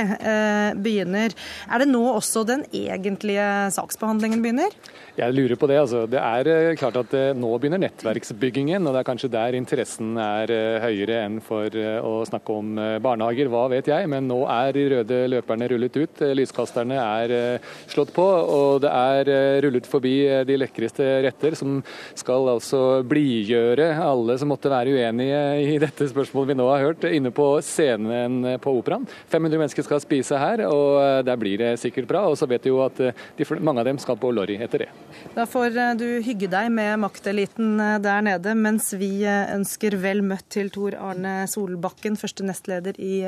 begynner 0.84 1.25
begynner. 1.26 1.74
Er 1.74 1.80
det 1.82 1.90
nå 1.90 2.04
også 2.14 2.46
den 2.46 2.66
egentlige 2.74 3.72
saksbehandlingen 3.76 4.42
begynner? 4.42 4.74
Jeg 5.16 5.32
lurer 5.32 5.56
på 5.56 5.68
det. 5.68 5.78
altså. 5.80 6.04
Det 6.12 6.20
er 6.20 6.48
eh, 6.52 6.76
klart 6.76 6.98
at 7.00 7.14
eh, 7.16 7.32
Nå 7.36 7.54
begynner 7.58 7.80
nettverksbyggingen, 7.80 8.84
og 8.84 8.94
det 8.94 9.00
er 9.00 9.08
kanskje 9.08 9.32
der 9.32 9.56
interessen 9.56 10.18
er 10.20 10.52
eh, 10.52 10.84
høyere 10.84 11.22
enn 11.24 11.38
for 11.40 11.72
å 11.72 12.26
snakke 12.28 12.52
om 12.52 12.74
barnehager. 13.04 13.48
Hva 13.52 13.66
vet 13.72 13.88
jeg, 13.88 14.10
men 14.12 14.28
nå 14.28 14.42
er 14.52 14.74
de 14.76 14.84
røde 14.92 15.20
løperne 15.32 15.70
rullet 15.72 15.96
ut. 15.96 16.24
Lyskasterne 16.36 16.98
er 17.00 17.62
slått 17.92 18.12
på, 18.16 18.26
og 18.26 18.82
det 18.84 18.92
er 18.92 19.32
rullet 19.64 19.88
forbi 19.88 20.16
de 20.48 20.58
lekreste 20.60 21.06
retter, 21.24 21.56
som 21.56 21.80
skal 22.18 22.50
altså 22.52 22.82
blidgjøre 23.08 23.88
alle 24.04 24.36
som 24.40 24.52
måtte 24.52 24.72
være 24.72 24.96
uenige 24.96 25.42
i 25.64 25.80
dette 25.82 26.10
spørsmålet 26.12 26.52
vi 26.52 26.58
nå 26.60 26.68
har 26.72 26.84
hørt, 26.90 27.08
inne 27.08 27.32
på 27.36 27.48
scenen 27.66 28.58
på 28.62 28.76
Operaen. 28.82 29.08
500 29.32 29.64
mennesker 29.64 29.88
skal 29.88 30.04
spise 30.04 30.40
her, 30.42 30.66
og 30.68 31.15
der 31.24 31.40
blir 31.40 31.62
det 31.62 31.76
sikkert 31.80 32.10
bra. 32.10 32.26
Og 32.28 32.38
så 32.40 32.50
vet 32.50 32.66
vi 32.66 32.74
jo 32.74 32.82
at 32.86 33.00
de, 33.00 33.48
mange 33.60 33.84
av 33.84 33.90
dem 33.90 34.00
skal 34.02 34.20
på 34.20 34.32
Lorry 34.36 34.58
etter 34.62 34.86
det. 34.86 34.92
Da 35.36 35.46
får 35.50 35.78
eh, 35.78 35.94
du 36.00 36.06
hygge 36.26 36.50
deg 36.52 36.70
med 36.74 37.00
makteliten 37.02 37.80
eh, 37.82 37.98
der 38.04 38.24
nede, 38.26 38.56
mens 38.60 38.92
vi 38.98 39.10
eh, 39.28 39.52
ønsker 39.56 39.98
vel 40.02 40.24
møtt 40.26 40.48
til 40.54 40.72
Tor 40.74 40.98
Arne 41.00 41.36
Solbakken, 41.52 42.18
første 42.20 42.46
nestleder 42.48 42.98
i 43.02 43.20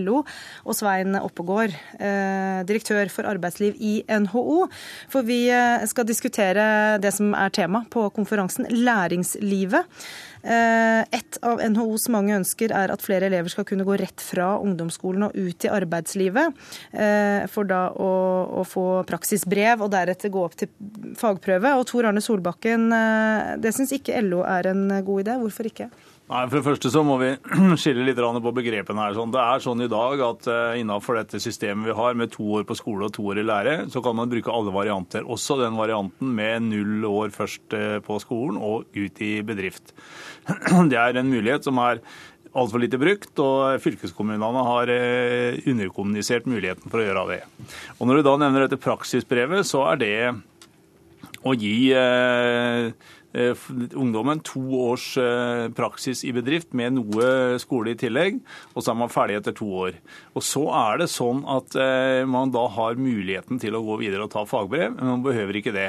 LO, 0.00 0.22
og 0.64 0.76
Svein 0.76 1.16
Oppegård, 1.18 1.74
direktør 2.68 3.08
for 3.12 3.28
arbeidsliv 3.28 3.76
i 3.78 3.94
NHO. 4.08 4.66
For 5.12 5.26
vi 5.26 5.46
skal 5.88 6.06
diskutere 6.08 6.66
det 7.02 7.12
som 7.14 7.34
er 7.38 7.52
tema 7.54 7.84
på 7.90 8.06
konferansen, 8.14 8.68
læringslivet. 8.70 9.88
Eh, 10.44 11.00
et 11.16 11.38
av 11.40 11.60
NHOs 11.72 12.10
mange 12.12 12.34
ønsker 12.36 12.74
er 12.76 12.92
at 12.92 13.04
flere 13.04 13.30
elever 13.30 13.48
skal 13.52 13.64
kunne 13.68 13.86
gå 13.86 13.96
rett 13.96 14.20
fra 14.20 14.54
ungdomsskolen 14.60 15.28
og 15.28 15.38
ut 15.38 15.64
i 15.64 15.72
arbeidslivet, 15.72 16.64
eh, 16.92 17.46
for 17.48 17.68
da 17.68 17.86
å, 17.96 18.10
å 18.60 18.64
få 18.68 18.86
praksisbrev 19.08 19.86
og 19.86 19.92
deretter 19.94 20.32
gå 20.34 20.42
opp 20.44 20.58
til 20.60 20.68
fagprøve. 21.16 21.72
Og 21.78 21.88
Tor 21.88 22.10
Arne 22.10 22.24
Solbakken, 22.24 22.90
eh, 22.92 23.54
det 23.64 23.72
syns 23.76 23.94
ikke 23.96 24.20
LO 24.26 24.42
er 24.44 24.68
en 24.74 24.84
god 25.06 25.24
idé. 25.24 25.38
Hvorfor 25.40 25.70
ikke? 25.70 25.88
Nei, 26.24 26.46
For 26.48 26.56
det 26.56 26.64
første 26.64 26.88
så 26.88 27.02
må 27.04 27.18
vi 27.20 27.34
skille 27.80 28.06
litt 28.06 28.16
på 28.16 28.52
begrepene 28.56 29.02
her. 29.02 29.16
Det 29.28 29.40
er 29.42 29.60
sånn 29.60 29.84
i 29.84 29.90
dag 29.92 30.22
at 30.24 30.46
uh, 30.48 30.76
innenfor 30.80 31.18
dette 31.20 31.40
systemet 31.42 31.90
vi 31.90 31.96
har 31.98 32.16
med 32.16 32.32
to 32.32 32.46
år 32.56 32.64
på 32.64 32.76
skole 32.78 33.10
og 33.10 33.12
to 33.12 33.26
år 33.28 33.42
i 33.42 33.44
lære, 33.44 33.74
så 33.92 34.00
kan 34.04 34.16
man 34.16 34.30
bruke 34.32 34.52
alle 34.52 34.72
varianter. 34.72 35.26
Også 35.28 35.58
den 35.60 35.76
varianten 35.76 36.30
med 36.32 36.64
null 36.70 37.04
år 37.10 37.34
først 37.34 37.76
uh, 37.76 37.98
på 38.04 38.16
skolen 38.24 38.56
og 38.56 38.88
ut 38.96 39.20
i 39.20 39.34
bedrift. 39.44 39.92
Det 40.90 40.96
er 40.96 41.20
en 41.20 41.28
mulighet 41.28 41.68
som 41.68 41.82
er 41.84 42.00
altfor 42.54 42.80
lite 42.80 43.00
brukt, 43.02 43.34
og 43.42 43.82
fylkeskommunene 43.84 44.64
har 44.70 44.94
uh, 44.96 45.60
underkommunisert 45.60 46.48
muligheten 46.48 46.88
for 46.88 47.02
å 47.02 47.08
gjøre 47.08 47.26
det. 47.34 47.42
Og 47.98 48.08
Når 48.08 48.22
du 48.22 48.28
da 48.30 48.36
nevner 48.46 48.64
dette 48.64 48.80
praksisbrevet, 48.80 49.68
så 49.68 49.84
er 49.92 50.00
det 50.00 50.16
å 51.44 51.52
gi 51.52 51.76
Eh, 51.92 52.92
ungdommen 53.34 54.40
to 54.46 54.62
års 54.78 55.16
eh, 55.18 55.68
praksis 55.74 56.22
i 56.24 56.32
bedrift 56.34 56.74
med 56.76 56.94
noe 56.94 57.58
skole 57.62 57.94
i 57.94 57.98
tillegg, 57.98 58.38
og 58.74 58.84
så 58.84 58.92
er 58.92 58.98
man 59.00 59.10
ferdig 59.12 59.40
etter 59.40 59.56
to 59.56 59.66
år. 59.66 59.98
Og 60.34 60.44
Så 60.44 60.62
er 60.70 61.00
det 61.02 61.10
sånn 61.10 61.42
at 61.50 61.74
eh, 61.74 62.22
man 62.30 62.52
da 62.54 62.66
har 62.70 62.94
muligheten 63.00 63.58
til 63.62 63.74
å 63.74 63.82
gå 63.82 63.98
videre 64.04 64.26
og 64.26 64.32
ta 64.34 64.44
fagbrev, 64.46 64.94
men 64.94 65.10
man 65.16 65.24
behøver 65.24 65.58
ikke 65.58 65.74
det. 65.74 65.88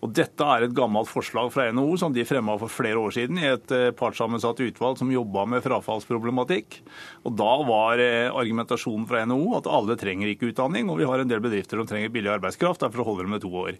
Og 0.00 0.14
Dette 0.16 0.46
er 0.46 0.64
et 0.64 0.76
gammelt 0.76 1.10
forslag 1.10 1.50
fra 1.52 1.68
NHO 1.74 1.98
som 2.00 2.14
de 2.14 2.24
fremma 2.28 2.56
for 2.60 2.72
flere 2.72 3.00
år 3.02 3.14
siden 3.16 3.40
i 3.40 3.48
et 3.50 3.74
partssammensatt 3.98 4.60
utvalg 4.64 5.00
som 5.00 5.12
jobba 5.12 5.44
med 5.50 5.64
frafallsproblematikk. 5.64 6.80
Og 7.28 7.36
Da 7.36 7.50
var 7.68 8.00
argumentasjonen 8.00 9.08
fra 9.10 9.24
NHO 9.28 9.58
at 9.58 9.68
alle 9.70 9.98
trenger 9.98 10.30
ikke 10.30 10.52
utdanning, 10.52 10.88
og 10.88 11.02
vi 11.02 11.08
har 11.08 11.20
en 11.20 11.30
del 11.30 11.42
bedrifter 11.44 11.80
som 11.80 11.88
trenger 11.90 12.12
billig 12.14 12.32
arbeidskraft, 12.36 12.84
derfor 12.84 13.04
holder 13.08 13.26
det 13.26 13.34
med 13.34 13.44
to 13.44 13.52
år. 13.52 13.78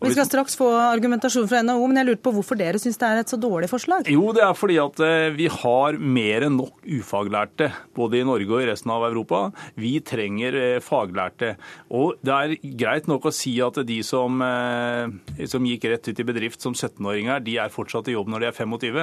Og 0.00 0.08
vi 0.08 0.16
skal 0.16 0.28
straks 0.28 0.56
få 0.58 0.68
argumentasjon 0.74 1.48
fra 1.48 1.62
NHO, 1.64 1.86
men 1.86 2.00
jeg 2.00 2.10
lurte 2.10 2.24
på 2.26 2.34
hvorfor 2.34 2.49
hvorfor 2.50 2.58
dere 2.58 2.80
syns 2.82 2.98
det 2.98 3.06
er 3.06 3.20
et 3.20 3.30
så 3.30 3.38
dårlig 3.38 3.68
forslag? 3.70 4.08
Jo, 4.10 4.32
det 4.34 4.42
er 4.42 4.56
fordi 4.58 4.76
at 4.82 5.00
eh, 5.04 5.30
vi 5.36 5.46
har 5.46 5.98
mer 5.98 6.46
enn 6.46 6.56
nok 6.58 6.82
ufaglærte, 6.82 7.70
både 7.94 8.18
i 8.20 8.26
Norge 8.26 8.50
og 8.50 8.64
i 8.64 8.68
resten 8.70 8.90
av 8.90 9.06
Europa. 9.06 9.42
Vi 9.78 9.92
trenger 10.02 10.56
eh, 10.58 10.80
faglærte. 10.82 11.54
Og 11.94 12.18
det 12.26 12.34
er 12.34 12.56
greit 12.80 13.06
nok 13.10 13.28
å 13.30 13.34
si 13.34 13.54
at 13.62 13.78
de 13.86 14.00
som, 14.06 14.42
eh, 14.42 15.46
som 15.46 15.68
gikk 15.68 15.86
rett 15.92 16.10
ut 16.10 16.22
i 16.22 16.26
bedrift 16.26 16.64
som 16.64 16.74
17-åringer, 16.74 17.44
de 17.46 17.56
er 17.62 17.70
fortsatt 17.70 18.10
i 18.10 18.16
jobb 18.16 18.32
når 18.32 18.42
de 18.42 18.50
er 18.50 18.58
25. 18.58 19.00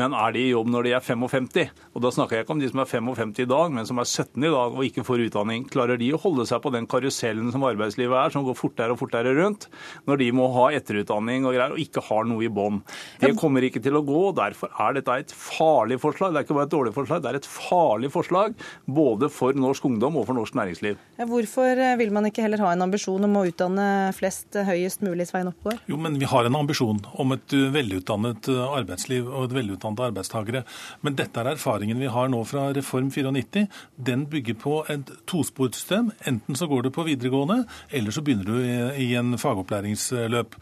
Men 0.00 0.14
er 0.14 0.34
de 0.34 0.42
i 0.48 0.50
jobb 0.50 0.70
når 0.74 0.88
de 0.88 0.96
er 0.98 1.06
55? 1.06 1.70
Og 1.94 2.04
da 2.04 2.12
snakker 2.14 2.38
jeg 2.38 2.46
ikke 2.46 2.56
om 2.56 2.64
de 2.64 2.72
som 2.72 2.82
er 2.82 2.90
55 2.90 3.44
i 3.44 3.48
dag, 3.54 3.72
men 3.74 3.86
som 3.86 4.02
er 4.02 4.10
17 4.10 4.48
i 4.48 4.50
dag 4.50 4.74
og 4.74 4.86
ikke 4.86 5.06
får 5.06 5.26
utdanning. 5.28 5.66
Klarer 5.70 6.00
de 6.00 6.10
å 6.14 6.20
holde 6.22 6.46
seg 6.50 6.62
på 6.64 6.74
den 6.74 6.90
karusellen 6.90 7.54
som 7.54 7.66
arbeidslivet 7.66 8.18
er, 8.18 8.34
som 8.34 8.46
går 8.46 8.58
fortere 8.58 8.94
og 8.94 9.00
fortere 9.02 9.36
rundt, 9.38 9.68
når 10.10 10.22
de 10.24 10.30
må 10.34 10.50
ha 10.58 10.70
etterutdanning 10.74 11.46
og 11.46 11.54
greier, 11.54 11.74
og 11.74 11.82
ikke 11.82 12.04
har 12.10 12.26
noe 12.26 12.46
i 12.46 12.50
bånn? 12.50 12.79
Det 13.20 13.32
kommer 13.38 13.64
ikke 13.66 13.82
til 13.82 13.98
å 13.98 14.04
gå. 14.06 14.22
Derfor 14.36 14.72
er 14.80 14.96
dette 14.98 15.18
et 15.24 15.34
farlig 15.36 16.00
forslag. 16.02 16.32
Det 16.32 16.42
er 16.42 16.48
ikke 16.48 16.58
bare 16.58 16.68
et 16.68 16.74
dårlig 16.74 16.94
forslag, 16.96 17.22
det 17.24 17.32
er 17.32 17.40
et 17.40 17.50
farlig 17.50 18.10
forslag 18.12 18.54
både 18.86 19.30
for 19.32 19.56
norsk 19.56 19.86
ungdom 19.88 20.18
og 20.20 20.26
for 20.28 20.38
norsk 20.38 20.56
næringsliv. 20.58 20.98
Ja, 21.20 21.26
hvorfor 21.28 21.80
eh, 21.80 21.96
vil 22.00 22.12
man 22.14 22.28
ikke 22.28 22.44
heller 22.44 22.62
ha 22.64 22.72
en 22.74 22.84
ambisjon 22.86 23.26
om 23.26 23.38
å 23.38 23.44
utdanne 23.48 23.86
flest 24.16 24.56
eh, 24.58 24.66
høyest 24.68 25.04
mulig, 25.06 25.28
Svein 25.30 25.50
Oppgaard? 25.50 25.82
Jo, 25.90 25.98
men 26.00 26.18
vi 26.20 26.28
har 26.30 26.48
en 26.48 26.58
ambisjon 26.60 27.02
om 27.20 27.36
et 27.36 27.56
eh, 27.56 27.68
velutdannet 27.74 28.50
arbeidsliv 28.50 29.28
og 29.28 29.48
et 29.48 29.56
velutdannede 29.58 30.10
arbeidstakere. 30.10 30.64
Men 31.06 31.18
dette 31.18 31.42
er 31.42 31.52
erfaringen 31.54 32.00
vi 32.00 32.10
har 32.10 32.30
nå 32.32 32.42
fra 32.48 32.68
Reform 32.76 33.10
94. 33.12 33.66
Den 34.10 34.26
bygger 34.30 34.58
på 34.60 34.80
et 34.92 35.12
tosporsystem. 35.30 36.12
Enten 36.28 36.58
så 36.58 36.68
går 36.70 36.86
du 36.86 36.92
på 36.94 37.06
videregående, 37.08 37.64
eller 37.90 38.14
så 38.14 38.24
begynner 38.24 38.48
du 38.48 39.00
i 39.00 39.12
en 39.18 39.36
fagopplæringsløp. 39.40 40.56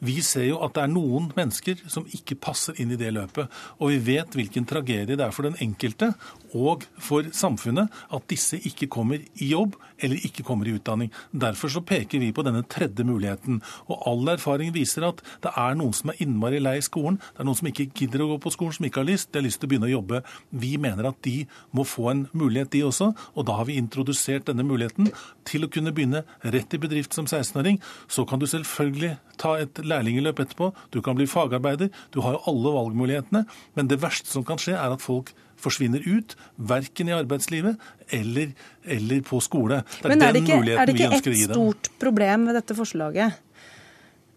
Vi 0.00 0.20
ser 0.24 0.46
jo 0.48 0.60
at 0.64 0.74
det 0.76 0.84
er 0.84 0.92
noen 0.92 1.28
mennesker 1.36 1.80
som 1.92 2.06
ikke 2.16 2.38
passer 2.40 2.78
inn 2.80 2.94
i 2.94 2.98
det 3.00 3.12
løpet. 3.12 3.50
Og 3.80 3.92
vi 3.92 3.98
vet 4.14 4.36
hvilken 4.36 4.68
tragedie 4.68 5.16
det 5.16 5.24
er 5.26 5.34
for 5.36 5.48
den 5.48 5.58
enkelte 5.60 6.12
og 6.56 6.86
for 7.00 7.26
samfunnet 7.36 7.90
at 8.14 8.26
disse 8.30 8.58
ikke 8.66 8.88
kommer 8.90 9.20
i 9.20 9.50
jobb 9.52 9.76
eller 10.00 10.20
ikke 10.26 10.44
kommer 10.46 10.68
i 10.68 10.74
utdanning. 10.76 11.10
Derfor 11.32 11.72
så 11.72 11.82
peker 11.86 12.20
vi 12.22 12.32
på 12.34 12.44
denne 12.46 12.62
tredje 12.70 13.04
muligheten. 13.06 13.60
Og 13.88 14.02
all 14.08 14.32
erfaring 14.34 14.72
viser 14.74 15.06
at 15.08 15.22
det 15.44 15.52
er 15.56 15.78
noen 15.78 15.94
som 15.96 16.12
er 16.12 16.20
innmari 16.24 16.60
lei 16.62 16.78
skolen. 16.84 17.20
Det 17.32 17.44
er 17.44 17.48
noen 17.48 17.60
som 17.60 17.70
ikke 17.70 17.90
gidder 17.94 18.24
å 18.24 18.30
gå 18.32 18.40
på 18.44 18.54
skolen, 18.54 18.76
som 18.76 18.88
ikke 18.88 19.02
har 19.02 19.10
lyst. 19.10 19.30
De 19.30 19.40
har 19.40 19.46
lyst 19.46 19.60
til 19.62 19.68
å 19.68 19.72
begynne 19.72 19.90
å 19.90 19.94
jobbe. 19.94 20.22
Vi 20.50 20.74
mener 20.80 21.10
at 21.10 21.20
de 21.26 21.36
må 21.76 21.86
få 21.88 22.10
en 22.12 22.24
mulighet, 22.32 22.72
de 22.74 22.84
også. 22.86 23.12
Og 23.34 23.46
da 23.48 23.58
har 23.58 23.68
vi 23.68 23.78
introdusert 23.80 24.48
denne 24.50 24.66
muligheten 24.66 25.10
til 25.48 25.66
å 25.66 25.72
kunne 25.72 25.94
begynne 25.94 26.24
rett 26.54 26.76
i 26.76 26.82
bedrift 26.82 27.16
som 27.16 27.28
16-åring. 27.28 27.80
Så 28.10 28.26
kan 28.28 28.40
du 28.40 28.48
selvfølgelig 28.50 29.16
ta 29.40 29.56
et 29.60 29.80
lærlingløp 29.84 30.42
etterpå. 30.44 30.72
Du 30.92 31.00
kan 31.04 31.16
bli 31.18 31.28
fagarbeider. 31.30 31.92
Du 32.14 32.20
har 32.24 32.36
jo 32.36 32.44
alle 32.50 32.74
valgmulighetene. 32.76 33.46
Men 33.76 33.90
det 33.90 34.02
verste 34.02 34.30
som 34.30 34.44
kan 34.46 34.60
skje, 34.60 34.76
er 34.76 34.94
at 34.94 35.04
folk 35.04 35.32
forsvinner 35.60 36.04
ut, 36.08 36.36
verken 36.56 37.10
i 37.10 37.16
arbeidslivet 37.16 37.80
eller, 38.16 38.54
eller 38.84 39.22
på 39.26 39.40
skole. 39.44 39.82
Det 40.00 40.08
er, 40.08 40.14
Men 40.14 40.26
er 40.26 40.34
det 40.34 40.42
ikke, 40.44 40.60
er 40.74 40.90
det 40.90 40.96
ikke 40.98 41.20
et 41.20 41.46
stort 41.50 41.92
problem 42.02 42.48
ved 42.50 42.60
dette 42.60 42.76
forslaget? 42.78 43.38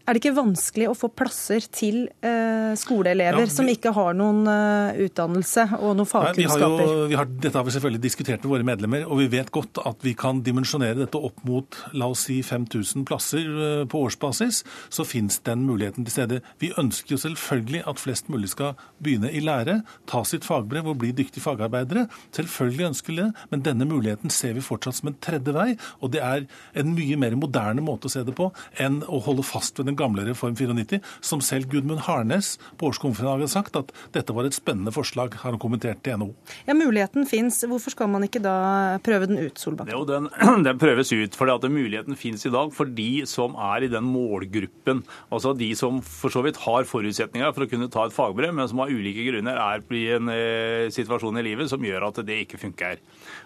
Er 0.04 0.18
det 0.18 0.20
ikke 0.20 0.36
vanskelig 0.36 0.90
å 0.92 0.96
få 1.00 1.08
plasser 1.16 1.64
til 1.72 2.10
eh, 2.28 2.74
skoleelever 2.76 3.40
ja, 3.40 3.48
vi, 3.48 3.54
som 3.56 3.70
ikke 3.72 3.94
har 3.96 4.18
noen 4.20 4.42
uh, 4.50 4.92
utdannelse 5.00 5.64
og 5.78 5.94
noen 5.96 6.10
fagkunnskaper? 6.10 6.74
Nei, 6.76 6.98
vi 7.14 7.16
har 7.16 7.30
jo, 7.30 7.36
dette 7.46 7.56
har 7.56 7.64
vi 7.64 7.76
selvfølgelig 7.78 8.04
diskutert 8.04 8.44
med 8.44 8.52
våre 8.52 8.68
medlemmer, 8.68 9.06
og 9.08 9.22
vi 9.22 9.30
vet 9.32 9.52
godt 9.56 9.80
at 9.80 10.04
vi 10.04 10.12
kan 10.20 10.42
dimensjonere 10.44 10.98
dette 11.06 11.22
opp 11.24 11.40
mot 11.48 11.78
la 11.96 12.10
oss 12.12 12.26
si 12.28 12.42
5000 12.44 13.06
plasser 13.08 13.48
uh, 13.48 13.86
på 13.88 14.02
årsbasis. 14.10 14.60
Så 14.92 15.06
finnes 15.08 15.40
den 15.48 15.64
muligheten 15.70 16.04
til 16.04 16.18
stede. 16.18 16.42
Vi 16.60 16.74
ønsker 16.76 17.16
jo 17.16 17.22
selvfølgelig 17.24 17.86
at 17.88 18.04
flest 18.04 18.28
mulig 18.34 18.52
skal 18.52 18.76
begynne 19.00 19.32
i 19.32 19.40
lære, 19.40 19.78
ta 20.12 20.26
sitt 20.28 20.44
fagbrev 20.44 20.92
og 20.92 21.00
bli 21.00 21.14
dyktige 21.16 21.46
fagarbeidere. 21.46 22.10
Selvfølgelig 22.36 22.90
ønsker 22.90 23.16
vi 23.16 23.22
det, 23.22 23.30
men 23.56 23.64
denne 23.64 23.88
muligheten 23.88 24.36
ser 24.36 24.60
vi 24.60 24.68
fortsatt 24.68 25.00
som 25.00 25.14
en 25.14 25.18
tredje 25.24 25.56
vei. 25.56 25.70
Og 26.04 26.12
det 26.12 26.26
er 26.28 26.44
en 26.76 26.92
mye 26.92 27.24
mer 27.24 27.40
moderne 27.40 27.88
måte 27.88 28.12
å 28.12 28.16
se 28.18 28.28
det 28.28 28.36
på 28.36 28.52
enn 28.84 29.00
å 29.08 29.24
holde 29.24 29.48
fast 29.48 29.80
ved 29.80 29.88
den 29.88 29.93
den 29.94 30.00
gamle 30.00 30.26
Reform 30.28 30.58
94, 30.58 31.00
som 31.22 31.42
selv 31.42 31.70
Gudmund 31.72 32.04
Harnes 32.08 32.58
på 32.80 32.90
årskonferansen 32.90 33.46
har 33.46 33.52
sagt 33.52 33.78
at 33.80 33.94
dette 34.16 34.34
var 34.36 34.48
et 34.48 34.58
spennende 34.58 34.94
forslag, 34.94 35.38
har 35.42 35.54
han 35.54 35.62
kommentert 35.62 36.02
til 36.04 36.18
NHO. 36.20 36.32
Ja, 36.68 36.76
Muligheten 36.78 37.28
fins. 37.30 37.62
Hvorfor 37.68 37.94
skal 37.94 38.10
man 38.12 38.26
ikke 38.26 38.42
da 38.44 39.00
prøve 39.06 39.30
den 39.30 39.40
ut, 39.40 39.60
Solbakken? 39.60 39.94
Jo, 39.94 40.04
den, 40.08 40.30
den, 40.68 40.82
prøves 40.82 41.14
ut 41.14 41.38
fordi 41.38 41.56
at 41.56 41.70
muligheten 41.72 42.18
fins 42.20 42.46
i 42.48 42.54
dag 42.54 42.74
for 42.76 42.90
de 42.90 43.24
som 43.30 43.56
er 43.72 43.86
i 43.86 43.92
den 43.92 44.08
målgruppen. 44.10 45.04
Altså 45.34 45.54
de 45.58 45.70
som 45.78 46.02
for 46.06 46.34
så 46.34 46.44
vidt 46.46 46.62
har 46.66 46.90
forutsetninger 46.90 47.54
for 47.54 47.66
å 47.66 47.72
kunne 47.72 47.90
ta 47.94 48.08
et 48.08 48.16
fagbrev, 48.16 48.54
men 48.56 48.70
som 48.70 48.84
av 48.84 48.92
ulike 48.92 49.28
grunner 49.30 49.60
er 49.60 49.86
i 49.94 50.06
en 50.16 50.32
eh, 50.34 50.90
situasjon 50.94 51.40
i 51.40 51.46
livet 51.46 51.72
som 51.72 51.84
gjør 51.84 52.10
at 52.10 52.24
det 52.26 52.44
ikke 52.46 52.62
funker. 52.62 53.02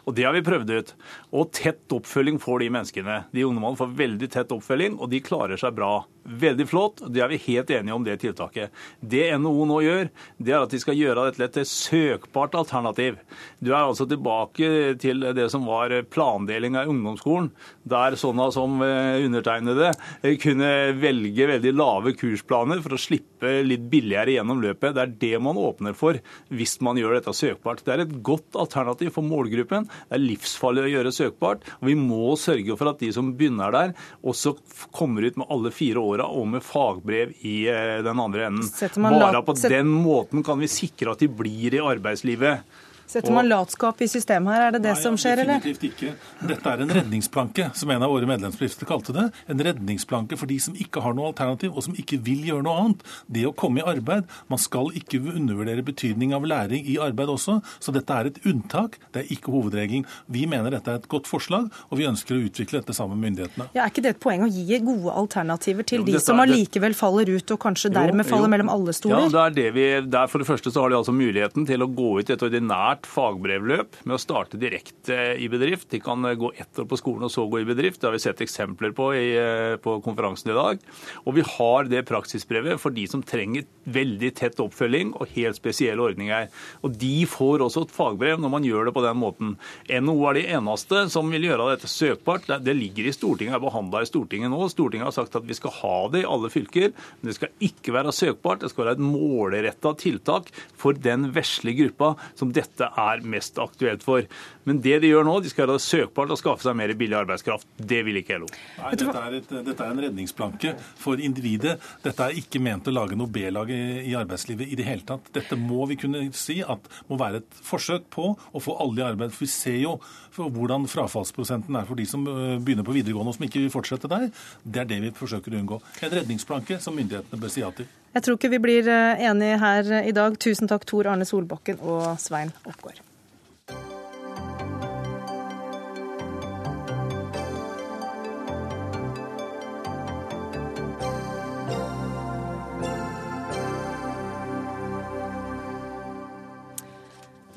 Og 0.08 0.16
Det 0.16 0.24
har 0.24 0.32
vi 0.32 0.44
prøvd 0.46 0.70
ut. 0.72 0.94
Og 1.36 1.50
tett 1.52 1.92
oppfølging 1.92 2.38
får 2.40 2.64
de 2.64 2.70
menneskene. 2.72 3.18
De 3.36 3.44
ungdommene 3.44 3.76
får 3.76 3.96
veldig 4.00 4.30
tett 4.32 4.54
oppfølging, 4.56 4.96
og 5.04 5.12
de 5.12 5.20
klarer 5.24 5.60
seg 5.60 5.76
bra. 5.76 6.06
Veldig 6.28 6.68
flott. 6.68 7.04
Det 7.12 7.22
er 7.24 7.32
vi 7.32 7.40
helt 7.44 7.72
enige 7.76 7.96
om, 7.96 8.06
det 8.08 8.18
tiltaket. 8.24 8.72
Det 9.00 9.26
NHO 9.40 9.68
nå 9.68 9.82
gjør, 9.84 10.10
det 10.40 10.54
er 10.54 10.64
at 10.64 10.72
de 10.72 10.80
skal 10.80 10.96
gjøre 10.96 11.28
dette 11.28 11.50
til 11.58 11.66
et 11.66 11.72
søkbart 11.72 12.56
alternativ. 12.56 13.20
Du 13.60 13.74
er 13.74 13.82
altså 13.82 14.08
tilbake 14.08 14.96
til 15.04 15.28
det 15.36 15.50
som 15.52 15.68
var 15.68 15.92
plandeling 16.12 16.80
av 16.80 16.92
ungdomsskolen, 16.92 17.52
der 17.88 18.16
sånne 18.20 18.48
som 18.56 18.80
eh, 18.84 19.24
undertegnede 19.28 19.92
eh, 20.22 20.36
kunne 20.40 20.72
velge 21.00 21.52
veldig 21.52 21.74
lave 21.76 22.16
kursplaner 22.20 22.80
for 22.84 22.96
å 22.96 23.02
slippe 23.02 23.37
litt 23.68 23.86
billigere 23.92 24.36
gjennom 24.36 24.62
løpet. 24.64 24.96
Det 24.98 25.04
er 25.06 25.16
det 25.22 25.34
man 25.44 25.62
åpner 25.62 25.96
for 25.98 26.20
hvis 26.50 26.78
man 26.86 27.00
gjør 27.00 27.20
dette 27.20 27.36
søkbart. 27.38 27.86
Det 27.86 27.96
er 27.96 28.06
et 28.08 28.18
godt 28.26 28.58
alternativ 28.60 29.14
for 29.16 29.28
målgruppen. 29.28 29.88
Det 29.88 30.18
er 30.18 30.26
livsfarlig 30.26 30.88
å 30.88 30.92
gjøre 30.96 31.16
søkbart. 31.16 31.64
og 31.80 31.90
Vi 31.92 31.98
må 32.00 32.36
sørge 32.40 32.76
for 32.80 32.92
at 32.92 33.00
de 33.04 33.14
som 33.16 33.32
begynner 33.38 33.72
der, 33.76 33.96
også 34.28 34.58
kommer 34.96 35.24
ut 35.24 35.38
med 35.40 35.48
alle 35.54 35.72
fire 35.72 36.02
år 36.02 36.18
åra 36.18 36.28
og 36.34 36.48
med 36.56 36.66
fagbrev 36.66 37.36
i 37.46 37.58
eh, 37.72 38.00
den 38.06 38.20
andre 38.20 38.50
enden. 38.50 38.70
Bare 39.04 39.44
på 39.46 39.56
den 39.62 39.90
måten 39.92 40.44
kan 40.46 40.60
vi 40.62 40.70
sikre 40.72 41.14
at 41.14 41.24
de 41.24 41.30
blir 41.30 41.78
i 41.78 41.84
arbeidslivet. 41.84 42.66
Setter 43.08 43.32
man 43.32 43.48
latskap 43.48 44.02
i 44.04 44.08
systemet 44.12 44.52
her, 44.52 44.66
er 44.68 44.74
det 44.76 44.82
det 44.84 44.94
Nei, 44.98 45.00
som 45.00 45.16
skjer, 45.16 45.40
eller? 45.46 45.62
Definitivt 45.64 45.86
ikke. 45.88 46.10
Dette 46.50 46.72
er 46.74 46.82
en 46.84 46.90
redningsplanke, 46.92 47.70
som 47.80 47.92
en 47.94 48.04
av 48.04 48.12
våre 48.12 48.28
medlemsbedrifter 48.28 48.90
kalte 48.90 49.16
det. 49.16 49.24
En 49.48 49.64
redningsplanke 49.64 50.36
for 50.40 50.50
de 50.52 50.58
som 50.60 50.76
ikke 50.76 51.00
har 51.06 51.16
noe 51.16 51.30
alternativ, 51.32 51.72
og 51.72 51.86
som 51.86 51.96
ikke 51.96 52.20
vil 52.26 52.44
gjøre 52.50 52.66
noe 52.68 52.82
annet. 52.82 53.06
Det 53.32 53.46
å 53.48 53.54
komme 53.56 53.80
i 53.80 53.86
arbeid. 53.88 54.28
Man 54.52 54.60
skal 54.60 54.92
ikke 55.00 55.22
undervurdere 55.24 55.86
betydning 55.88 56.34
av 56.36 56.44
læring 56.52 56.84
i 56.84 56.98
arbeid 57.00 57.32
også, 57.32 57.62
så 57.80 57.96
dette 57.96 58.18
er 58.18 58.32
et 58.32 58.42
unntak, 58.44 59.00
det 59.16 59.24
er 59.24 59.32
ikke 59.38 59.56
hovedregelen. 59.56 60.04
Vi 60.28 60.44
mener 60.50 60.76
dette 60.76 60.92
er 60.92 61.00
et 61.00 61.08
godt 61.08 61.32
forslag, 61.32 61.72
og 61.88 62.02
vi 62.02 62.10
ønsker 62.12 62.36
å 62.36 62.42
utvikle 62.44 62.82
dette 62.82 62.96
sammen 62.98 63.16
med 63.16 63.32
myndighetene. 63.32 63.70
Ja, 63.72 63.86
Er 63.88 63.94
ikke 63.94 64.04
det 64.04 64.18
et 64.18 64.22
poeng 64.24 64.44
å 64.44 64.52
gi 64.52 64.82
gode 64.84 65.16
alternativer 65.16 65.88
til 65.88 66.04
jo, 66.04 66.10
de 66.12 66.20
som 66.20 66.44
allikevel 66.44 66.92
faller 66.98 67.32
ut, 67.32 67.56
og 67.56 67.62
kanskje 67.64 67.94
dermed 67.96 68.26
jo, 68.26 68.32
faller 68.34 68.52
mellom 68.52 68.74
alle 68.74 68.92
stoler? 68.96 69.30
Ja, 69.30 69.32
det 69.32 69.46
er 69.46 69.58
det 69.62 69.68
vi, 69.80 69.88
der 70.12 70.28
For 70.28 70.44
det 70.44 70.50
første 70.50 70.74
så 70.74 70.84
har 70.84 70.92
de 70.92 71.00
altså 71.00 71.16
muligheten 71.16 71.64
til 71.70 71.86
å 71.86 71.88
gå 71.88 72.18
ut 72.20 72.28
i 72.28 72.36
et 72.36 72.44
ordinært 72.44 72.97
ordinært 72.98 73.08
fagbrevløp 73.08 73.98
med 74.06 74.16
å 74.16 74.20
starte 74.20 74.58
direkte 74.58 75.38
i 75.38 75.48
bedrift. 75.50 75.90
De 75.90 76.00
kan 76.00 76.22
gå 76.22 76.52
ett 76.58 76.80
år 76.80 76.88
på 76.88 76.98
skolen 76.98 77.26
og 77.26 77.32
så 77.32 77.48
gå 77.50 77.62
i 77.62 77.68
bedrift. 77.68 78.02
Det 78.02 78.08
har 78.08 78.14
vi 78.14 78.20
sett 78.20 78.42
eksempler 78.42 78.94
på 78.94 79.14
i, 79.16 79.38
eh, 79.38 79.78
på 79.78 80.02
konferansen 80.02 80.52
i 80.52 80.56
dag. 80.56 80.80
Og 81.26 81.36
vi 81.36 81.42
har 81.42 81.84
det 81.86 82.06
praksisbrevet 82.06 82.80
for 82.80 82.92
de 82.92 83.06
som 83.08 83.22
trenger 83.22 83.66
veldig 83.86 84.36
tett 84.36 84.56
oppfølging 84.60 85.14
og 85.20 85.28
helt 85.36 85.56
spesielle 85.56 86.00
ordninger. 86.00 86.50
Og 86.84 86.98
de 86.98 87.26
får 87.26 87.60
også 87.60 87.84
et 87.84 87.92
fagbrev 87.92 88.40
når 88.40 88.50
man 88.50 88.64
gjør 88.64 88.86
det 88.86 88.94
på 88.94 89.04
den 89.04 89.18
måten. 89.18 89.58
NHO 89.90 90.30
er 90.30 90.34
de 90.34 90.48
eneste 90.48 91.10
som 91.10 91.30
vil 91.30 91.44
gjøre 91.44 91.78
dette 91.78 91.88
søkbart. 91.88 92.48
Det 92.64 92.76
ligger 92.76 93.08
i 93.08 93.14
Stortinget, 93.14 93.56
er 93.56 93.60
behandla 93.60 94.02
i 94.02 94.06
Stortinget 94.10 94.50
nå. 94.50 94.70
Stortinget 94.70 95.08
har 95.08 95.12
sagt 95.12 95.36
at 95.36 95.46
vi 95.46 95.54
skal 95.54 95.72
ha 95.72 96.10
det 96.10 96.24
i 96.24 96.28
alle 96.28 96.50
fylker, 96.50 96.94
men 97.22 97.32
det 97.32 97.36
skal 97.36 97.50
ikke 97.60 97.94
være 97.94 98.12
søkbart. 98.12 98.62
Det 98.62 98.72
skal 98.72 98.86
være 98.86 98.98
et 98.98 99.06
målretta 99.06 99.96
tiltak 99.98 100.52
for 100.76 100.94
den 100.94 101.32
vesle 101.32 101.74
gruppa 101.74 102.16
som 102.36 102.52
dette 102.52 102.87
er 102.90 103.24
mest 103.28 103.60
aktuelt 103.62 104.06
for. 104.06 104.26
Men 104.68 104.82
det 104.84 104.98
de 105.04 105.12
gjør 105.12 105.26
nå, 105.28 105.38
de 105.44 105.52
skal 105.52 105.64
gjøre 105.64 105.78
det 105.78 105.86
søkbart 105.86 106.34
å 106.34 106.38
skaffe 106.40 106.66
seg 106.66 106.76
mer 106.80 106.92
billig 107.00 107.18
arbeidskraft. 107.20 107.70
Det 107.78 108.02
vil 108.08 108.20
ikke 108.22 108.40
LO. 108.42 108.50
Nei, 108.82 108.92
dette 109.00 109.22
er, 109.22 109.38
et, 109.40 109.54
dette 109.70 109.86
er 109.86 109.94
en 109.94 110.02
redningsplanke 110.08 110.74
for 111.00 111.24
individet. 111.24 111.78
Dette 112.04 112.28
er 112.28 112.40
ikke 112.42 112.62
ment 112.64 112.90
å 112.90 112.96
lage 112.96 113.18
noe 113.20 113.32
B-lag 113.32 113.72
i, 113.74 114.14
arbeidslivet 114.18 114.68
i 114.68 114.80
det 114.80 114.88
hele 114.88 115.08
tatt. 115.08 115.32
Dette 115.36 115.60
må 115.60 115.88
vi 115.92 116.00
kunne 116.00 116.26
si 116.36 116.60
at 116.64 116.90
må 117.08 117.20
være 117.20 117.44
et 117.44 117.62
forsøk 117.68 118.10
på 118.14 118.34
å 118.36 118.64
få 118.64 118.76
alle 118.84 119.04
i 119.04 119.08
arbeid. 119.08 119.36
For 119.36 119.46
vi 119.46 119.52
ser 119.54 119.80
jo 119.82 119.98
hvordan 120.38 120.86
frafallsprosenten 120.92 121.80
er 121.80 121.88
for 121.90 122.00
de 122.00 122.06
som 122.10 122.26
øh, 122.30 122.60
begynner 122.62 122.86
på 122.88 122.96
videregående 122.96 123.34
og 123.34 123.40
som 123.40 123.48
ikke 123.48 123.64
vil 123.66 123.74
fortsette 123.74 124.12
der. 124.12 124.30
Det 124.64 124.84
er 124.84 124.90
det 124.92 125.02
vi 125.08 125.14
forsøker 125.18 125.56
å 125.56 125.62
unngå. 125.64 125.82
En 126.06 126.14
redningsplanke 126.14 126.80
som 126.84 126.98
myndighetene 126.98 127.42
bør 127.42 127.54
si 127.54 127.66
ja 127.66 127.74
til. 127.76 127.90
Jeg 128.14 128.26
tror 128.26 128.40
ikke 128.40 128.54
vi 128.56 128.64
blir 128.64 128.94
øh, 128.94 129.28
enige 129.32 129.60
her 129.64 129.92
i 130.04 130.16
dag. 130.16 130.40
Tusen 130.42 130.70
takk, 130.70 130.88
Tor 130.90 131.10
Arne 131.14 131.28
Solbakken 131.28 131.82
og 131.82 132.16
Svein 132.22 132.54
Oppgaard. 132.66 133.07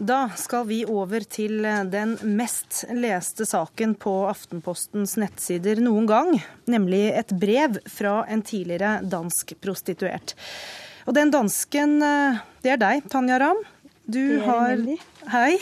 Da 0.00 0.30
skal 0.32 0.64
vi 0.64 0.78
over 0.88 1.20
til 1.28 1.58
den 1.92 2.14
mest 2.24 2.86
leste 2.96 3.44
saken 3.44 3.92
på 4.00 4.14
Aftenpostens 4.30 5.18
nettsider 5.20 5.82
noen 5.84 6.06
gang, 6.08 6.30
nemlig 6.72 7.02
et 7.18 7.34
brev 7.36 7.76
fra 7.84 8.22
en 8.32 8.40
tidligere 8.40 9.02
dansk 9.04 9.52
prostituert. 9.60 10.32
Og 11.04 11.12
den 11.18 11.32
dansken, 11.34 11.98
eh, 12.00 12.40
det 12.64 12.72
er 12.72 12.80
deg, 12.80 13.04
Tanja 13.12 13.36
Ram. 13.44 13.60
Du 14.08 14.22
er 14.38 14.46
har. 14.46 14.80
Hei. 15.34 15.58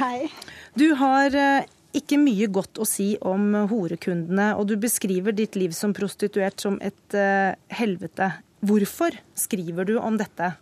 Hei. 0.00 0.30
Du 0.72 0.94
har 0.96 1.36
eh, 1.36 1.68
ikke 1.92 2.16
mye 2.24 2.48
godt 2.48 2.80
å 2.80 2.88
si 2.88 3.18
om 3.20 3.52
horekundene, 3.68 4.54
og 4.56 4.70
du 4.72 4.78
beskriver 4.80 5.36
ditt 5.36 5.60
liv 5.60 5.76
som 5.76 5.92
prostituert 5.92 6.56
som 6.64 6.80
et 6.80 7.20
helvete. 7.68 8.32
Hvorfor 8.64 9.20
skriver 9.36 9.92
du 9.92 9.98
om 10.00 10.16
dette? 10.16 10.54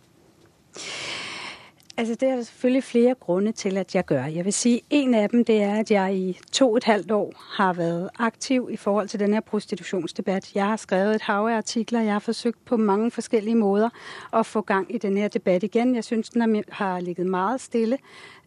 Altså, 1.99 2.15
Det 2.15 2.29
er 2.29 2.35
der 2.35 2.43
selvfølgelig 2.43 2.83
flere 2.83 3.15
grunner 3.15 3.51
til 3.51 3.77
at 3.77 3.95
jeg 3.95 4.05
gjør. 4.05 4.25
Jeg 4.25 4.45
vil 4.45 4.53
si 4.53 4.83
En 4.89 5.13
av 5.13 5.29
dem 5.29 5.45
det 5.45 5.61
er 5.61 5.75
at 5.75 5.91
jeg 5.91 6.15
i 6.15 6.39
to 6.51 6.71
og 6.71 6.77
et 6.77 6.83
halvt 6.83 7.11
år 7.11 7.33
har 7.57 7.73
vært 7.73 8.09
aktiv 8.19 8.67
i 8.71 8.75
forhold 8.75 9.07
til 9.07 9.19
denne 9.19 9.41
prostitusjonsdebatt. 9.41 10.55
Jeg 10.55 10.65
har 10.65 10.75
skrevet 10.75 11.15
et 11.15 11.21
hav 11.21 11.47
av 11.47 11.57
artikler. 11.57 12.01
Jeg 12.01 12.13
har 12.13 12.19
forsøkt 12.19 12.65
på 12.65 12.77
mange 12.77 13.11
forskjellige 13.11 13.55
måter 13.55 13.89
å 14.33 14.41
få 14.41 14.61
gang 14.61 14.95
i 14.95 14.97
denne 14.97 15.27
debatt 15.27 15.63
igjen. 15.63 15.95
Jeg 15.95 16.03
syns 16.03 16.29
den 16.29 16.63
har 16.69 16.99
ligget 16.99 17.25
meget 17.25 17.61
stille, 17.61 17.97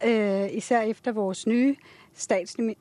øh, 0.05 0.49
især 0.57 0.81
etter 0.81 1.13
vår 1.13 1.49
nye 1.49 1.77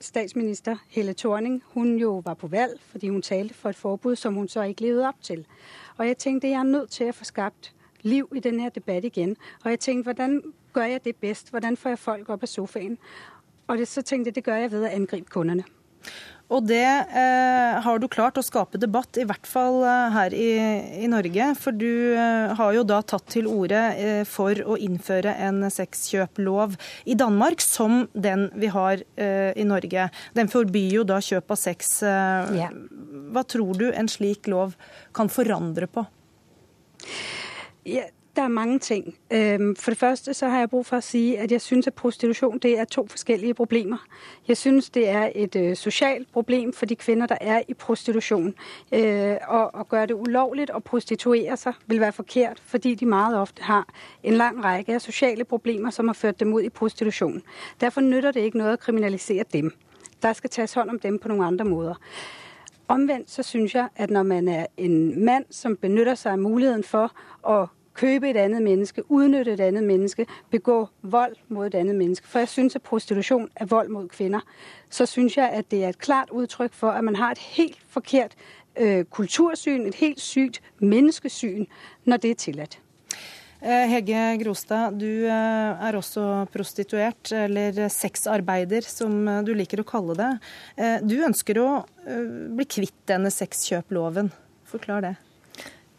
statsminister 0.02 0.76
Helle 0.90 1.14
Thorning. 1.14 1.63
Hun 1.74 1.98
jo 1.98 2.22
var 2.26 2.34
på 2.34 2.48
valg 2.48 2.80
fordi 2.92 3.10
hun 3.10 3.22
talte 3.22 3.54
for 3.54 3.70
et 3.70 3.76
forbud 3.76 4.15
som 4.15 4.34
hun 4.34 4.48
så 4.48 4.62
ikke 4.62 4.82
levde 4.82 5.08
opp 5.08 5.22
til. 5.22 5.46
Og 5.98 6.08
jeg 6.08 6.17
tenkte 6.17 6.48
jeg 6.48 6.60
er 6.60 6.63
nødt 6.63 6.90
til 6.90 7.10
å 7.10 7.12
få 7.12 7.24
skapt 7.24 7.74
liv 8.02 8.26
i 8.36 8.40
denne 8.40 8.70
debatt 8.76 9.04
igjen. 9.04 9.36
Og 9.63 9.72
jeg 9.72 9.80
tenkte 9.80 10.04
hvordan 10.04 10.42
gjør 10.74 10.94
jeg 10.94 11.04
det 11.06 11.17
best? 11.22 11.52
Hvordan 11.54 11.78
får 11.80 11.96
jeg 11.96 12.04
folk 12.06 12.30
opp 12.30 12.46
av 12.46 12.52
sofaen? 12.52 12.98
Og 13.70 13.78
det, 13.78 13.90
så 13.90 14.02
tenkte 14.02 14.32
jeg 14.32 14.40
det 14.40 14.48
gjør 14.48 14.63
jeg 14.63 14.74
ved 14.74 14.88
å 14.88 14.96
angripe 14.96 15.34
kundene. 15.34 15.67
Og 16.50 16.65
det 16.65 16.82
eh, 16.82 17.76
har 17.86 18.00
du 18.02 18.08
klart 18.10 18.40
å 18.42 18.44
skape 18.44 18.80
debatt, 18.82 19.20
i 19.22 19.26
hvert 19.30 19.46
fall 19.46 19.84
eh, 19.86 20.15
her 20.15 20.34
i, 20.34 20.48
i, 21.04 21.10
Norge. 21.12 21.52
For 21.62 21.76
du 21.78 22.15
eh, 22.17 22.56
har 22.58 22.74
jo 22.74 22.82
da 22.90 23.04
tatt 23.06 23.28
til 23.30 23.46
orde 23.50 23.82
eh, 23.94 24.24
for 24.26 24.58
å 24.65 24.78
innføre 24.82 25.36
en 25.46 25.62
sexkjøplov 25.70 26.74
i 27.06 27.17
Danmark 27.20 27.62
som 27.62 28.08
den 28.17 28.48
vi 28.58 28.72
har 28.74 29.04
eh, 29.22 29.54
i 29.54 29.67
Norge. 29.70 30.10
Den 30.34 30.50
forbyr 30.50 30.96
jo 30.98 31.06
da 31.06 31.22
kjøp 31.22 31.54
av 31.54 31.62
sex. 31.62 32.00
Yeah. 32.02 32.74
Hva 33.30 33.46
tror 33.46 33.78
du 33.78 33.92
en 33.92 34.10
slik 34.10 34.50
lov 34.50 34.74
kan 35.13 35.30
forandre 35.30 35.86
på? 35.86 36.08
Ja, 37.86 38.10
der 38.40 38.46
er 38.46 38.48
mange 38.48 38.79
ting. 38.79 39.15
For 39.77 39.92
det 39.92 39.98
første 39.98 40.33
så 40.33 40.48
har 40.48 40.60
jeg 40.60 40.69
brug 40.69 40.85
for 40.85 40.98
å 40.98 41.04
si 41.04 41.35
at 41.35 41.52
jeg 41.52 41.62
syns 41.62 41.87
at 41.87 41.94
prostitusjon 41.94 42.60
det 42.63 42.71
er 42.79 42.85
to 42.87 43.04
forskjellige 43.12 43.54
problemer. 43.54 44.00
Jeg 44.48 44.58
syns 44.58 44.90
det 44.96 45.10
er 45.10 45.31
et 45.35 45.56
øh, 45.56 45.75
sosialt 45.75 46.31
problem 46.33 46.73
for 46.73 46.85
de 46.85 46.96
kvinner 46.96 47.27
der 47.27 47.37
er 47.42 47.62
i 47.67 47.73
prostitusjon. 47.73 48.54
Øh, 48.94 49.35
å 49.50 49.83
gjøre 49.92 50.06
det 50.13 50.15
ulovlig 50.15 50.69
å 50.71 50.79
prostituere 50.79 51.58
seg 51.58 51.81
vil 51.87 52.00
være 52.00 52.15
forkert, 52.15 52.62
fordi 52.65 52.96
de 52.96 53.06
meget 53.06 53.35
ofte 53.42 53.63
har 53.63 53.83
en 54.23 54.37
lang 54.40 54.63
rekke 54.63 54.96
av 54.96 55.04
sosiale 55.04 55.44
problemer 55.44 55.92
som 55.92 56.08
har 56.08 56.15
ført 56.15 56.40
dem 56.40 56.54
ut 56.54 56.63
i 56.63 56.69
prostitusjon. 56.69 57.42
Derfor 57.81 58.02
nytter 58.02 58.31
det 58.31 58.46
ikke 58.48 58.62
noe 58.62 58.77
å 58.77 58.79
kriminalisere 58.79 59.44
dem. 59.54 59.73
Der 60.23 60.33
skal 60.33 60.50
tas 60.50 60.73
hånd 60.73 60.90
om 60.90 61.00
dem 61.00 61.19
på 61.19 61.27
noen 61.27 61.44
andre 61.48 61.67
måter. 61.67 62.00
Omvendt 62.87 63.29
så 63.29 63.44
syns 63.44 63.75
jeg 63.75 63.92
at 63.96 64.10
når 64.10 64.23
man 64.23 64.48
er 64.48 64.65
en 64.77 65.25
mann 65.25 65.46
som 65.52 65.75
benytter 65.77 66.15
seg 66.15 66.37
av 66.37 66.40
muligheten 66.40 66.87
for 66.87 67.12
å 67.44 67.67
købe 68.00 68.29
et 68.29 68.37
annet 68.37 68.63
menneske, 68.63 69.04
udnytte 69.12 69.54
et 69.54 69.60
annet 69.60 69.83
menneske, 69.83 70.25
begå 70.50 70.87
vold 71.02 71.35
mot 71.47 71.67
et 71.67 71.75
annet 71.75 71.95
menneske. 71.95 72.27
For 72.27 72.39
jeg 72.39 72.47
synes, 72.47 72.75
at 72.75 72.81
prostitusjon 72.81 73.50
er 73.56 73.65
vold 73.65 73.89
mot 73.89 74.10
kvinner. 74.10 74.39
Så 74.89 75.06
synes 75.06 75.37
jeg, 75.37 75.50
at 75.50 75.71
det 75.71 75.83
er 75.83 75.89
et 75.89 76.00
klart 76.00 76.29
uttrykk 76.31 76.73
for, 76.73 76.91
at 76.91 77.04
man 77.04 77.15
har 77.15 77.31
et 77.31 77.37
helt 77.37 77.79
forkert 77.87 78.35
øh, 78.79 79.06
kultursyn, 79.06 79.85
et 79.85 79.95
helt 79.95 80.21
sykt 80.21 80.62
menneskesyn, 80.79 81.65
når 82.06 82.17
det 82.17 82.31
er 82.31 82.35
tillatt. 82.35 82.79
Eh, 83.62 83.89
Hege 83.91 84.37
Grostad, 84.39 84.95
du 84.95 85.25
eh, 85.27 85.87
er 85.87 85.95
også 86.00 86.45
prostituert, 86.54 87.31
eller 87.35 87.89
sexarbeider, 87.91 88.87
som 88.87 89.25
du 89.43 89.52
liker 89.52 89.83
å 89.83 89.87
kalle 89.87 90.15
det. 90.15 90.29
Eh, 90.79 91.00
du 91.04 91.17
ønsker 91.27 91.60
å 91.60 91.71
bli 92.56 92.67
kvitt 92.77 92.95
denne 93.12 93.31
sexkjøploven. 93.33 94.31
Forklar 94.69 95.04
det. 95.04 95.17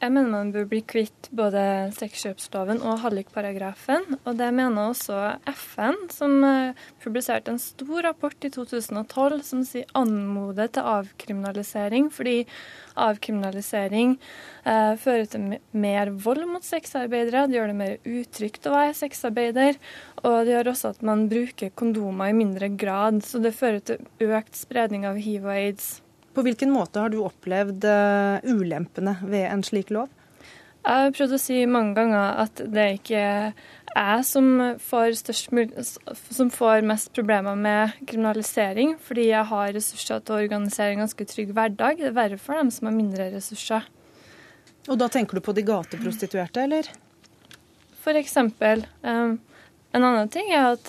Jeg 0.00 0.14
mener 0.14 0.32
man 0.32 0.48
bør 0.48 0.64
bli 0.64 0.78
kvitt 0.88 1.26
både 1.36 1.62
sexkjøpsloven 1.92 2.78
og 2.88 3.02
hallikparagrafen. 3.02 4.06
Og 4.24 4.38
det 4.38 4.48
mener 4.56 4.94
også 4.94 5.18
FN, 5.52 5.98
som 6.08 6.38
eh, 6.48 6.78
publiserte 7.04 7.52
en 7.52 7.60
stor 7.60 8.08
rapport 8.08 8.48
i 8.48 8.52
2012 8.54 9.44
som 9.44 9.60
sier 9.68 9.92
anmodet 10.00 10.70
til 10.78 10.88
avkriminalisering, 10.94 12.08
fordi 12.16 12.46
avkriminalisering 12.96 14.16
eh, 14.64 14.96
fører 15.04 15.28
til 15.28 15.56
mer 15.76 16.16
vold 16.16 16.48
mot 16.48 16.64
sexarbeidere. 16.64 17.44
Det 17.50 17.60
gjør 17.60 17.72
det 17.74 17.80
mer 17.84 18.12
utrygt 18.24 18.72
å 18.72 18.76
være 18.78 18.96
sexarbeider. 19.04 19.76
Og 20.24 20.42
det 20.48 20.56
gjør 20.56 20.72
også 20.72 20.94
at 20.96 21.04
man 21.04 21.28
bruker 21.28 21.76
kondomer 21.76 22.32
i 22.32 22.40
mindre 22.40 22.72
grad, 22.72 23.20
så 23.20 23.44
det 23.44 23.52
fører 23.52 23.84
til 23.84 24.30
økt 24.32 24.56
spredning 24.64 25.04
av 25.04 25.20
hiv 25.20 25.44
og 25.44 25.58
aids. 25.58 25.98
På 26.34 26.44
hvilken 26.46 26.70
måte 26.70 27.02
har 27.02 27.10
du 27.10 27.20
opplevd 27.24 27.84
uh, 27.84 28.38
ulempene 28.46 29.16
ved 29.26 29.48
en 29.50 29.64
slik 29.66 29.90
lov? 29.94 30.10
Jeg 30.80 31.04
har 31.04 31.12
prøvd 31.12 31.34
å 31.36 31.40
si 31.42 31.58
mange 31.68 31.92
ganger 31.98 32.38
at 32.46 32.62
det 32.72 32.86
ikke 33.00 33.20
er 33.20 33.50
jeg 33.90 34.24
som 34.24 34.46
får, 34.78 35.16
som 36.30 36.50
får 36.54 36.86
mest 36.86 37.10
problemer 37.12 37.58
med 37.58 37.96
kriminalisering, 38.06 38.94
fordi 39.02 39.26
jeg 39.32 39.48
har 39.50 39.72
ressurser 39.74 40.22
til 40.22 40.36
å 40.36 40.40
organisere 40.44 40.94
en 40.94 41.02
ganske 41.02 41.26
trygg 41.32 41.50
hverdag. 41.56 41.98
Det 41.98 42.08
er 42.12 42.16
verre 42.16 42.38
for 42.40 42.56
dem 42.56 42.70
som 42.72 42.86
har 42.86 42.96
mindre 42.96 43.28
ressurser. 43.34 43.90
Og 44.88 44.96
da 45.02 45.10
tenker 45.12 45.36
du 45.36 45.44
på 45.44 45.52
de 45.58 45.66
gateprostituerte, 45.66 46.64
eller? 46.64 46.88
For 48.00 48.16
eksempel. 48.16 48.86
Um, 49.02 49.36
en 49.90 50.06
annen 50.06 50.30
ting 50.32 50.48
er 50.54 50.70
at 50.70 50.86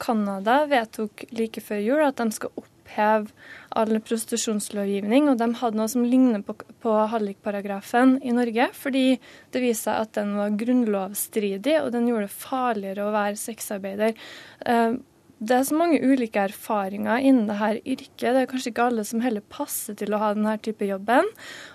Canada 0.00 0.62
uh, 0.62 0.70
vedtok 0.70 1.26
like 1.34 1.60
før 1.66 1.82
jul 1.82 2.04
at 2.06 2.22
de 2.22 2.30
skal 2.38 2.70
oppheve 2.90 3.30
all 3.70 4.00
prostitusjonslovgivning, 4.02 5.28
og 5.30 5.38
de 5.38 5.54
hadde 5.54 5.78
noe 5.78 5.88
som 5.88 6.02
ligner 6.04 6.42
på, 6.42 6.56
på 6.82 6.94
hallikparagrafen 7.12 8.18
i 8.22 8.32
Norge, 8.34 8.70
fordi 8.74 9.20
det 9.52 9.62
viste 9.62 9.90
seg 9.90 10.00
at 10.00 10.16
den 10.18 10.34
var 10.36 10.56
grunnlovsstridig, 10.58 11.78
og 11.84 11.92
den 11.94 12.08
gjorde 12.10 12.26
det 12.26 12.34
farligere 12.34 13.06
å 13.06 13.14
være 13.14 13.38
sexarbeider. 13.38 14.18
Eh, 14.66 14.98
det 15.40 15.54
er 15.56 15.62
så 15.64 15.76
mange 15.78 16.02
ulike 16.04 16.42
erfaringer 16.50 17.22
innen 17.24 17.46
dette 17.48 17.80
yrket. 17.88 18.26
Det 18.26 18.40
er 18.42 18.48
kanskje 18.50 18.74
ikke 18.74 18.88
alle 18.90 19.06
som 19.08 19.22
heller 19.24 19.40
passer 19.48 19.96
til 19.96 20.12
å 20.12 20.18
ha 20.20 20.34
denne 20.36 20.58
type 20.60 20.84
jobben. 20.84 21.30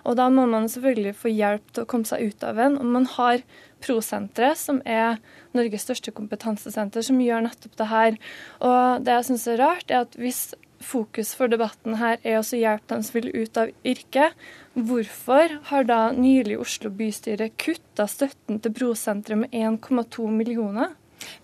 Og 0.06 0.20
da 0.20 0.28
må 0.30 0.44
man 0.52 0.70
selvfølgelig 0.70 1.16
få 1.18 1.32
hjelp 1.34 1.72
til 1.74 1.82
å 1.82 1.90
komme 1.90 2.06
seg 2.06 2.28
ut 2.30 2.46
av 2.46 2.62
den. 2.62 2.78
Og 2.78 2.92
man 2.94 3.10
har 3.16 3.42
Prosenteret, 3.86 4.58
som 4.58 4.80
er 4.88 5.20
Norges 5.54 5.84
største 5.86 6.14
kompetansesenter, 6.16 7.04
som 7.06 7.20
gjør 7.22 7.44
nettopp 7.46 7.76
det 7.78 7.88
her. 7.92 8.16
Og 8.66 9.04
det 9.06 9.18
jeg 9.18 9.28
syns 9.28 9.48
er 9.52 9.60
rart, 9.62 9.92
er 9.92 10.06
at 10.06 10.16
hvis 10.18 10.56
fokus 10.84 11.34
for 11.38 11.52
debatten 11.52 11.98
her 12.02 12.20
er 12.24 12.40
å 12.40 12.44
hjelpe 12.58 12.94
dem 12.94 13.06
som 13.06 13.18
vil 13.20 13.32
ut 13.34 13.58
av 13.62 13.72
yrket. 13.88 14.36
Hvorfor 14.76 15.58
har 15.72 15.88
da 15.88 16.02
nylig 16.16 16.60
Oslo 16.60 16.92
bystyre 16.92 17.52
kutta 17.56 18.08
støtten 18.12 18.60
til 18.60 18.76
Brosenteret 18.76 19.46
med 19.46 19.56
1,2 19.56 20.30
millioner? 20.32 20.96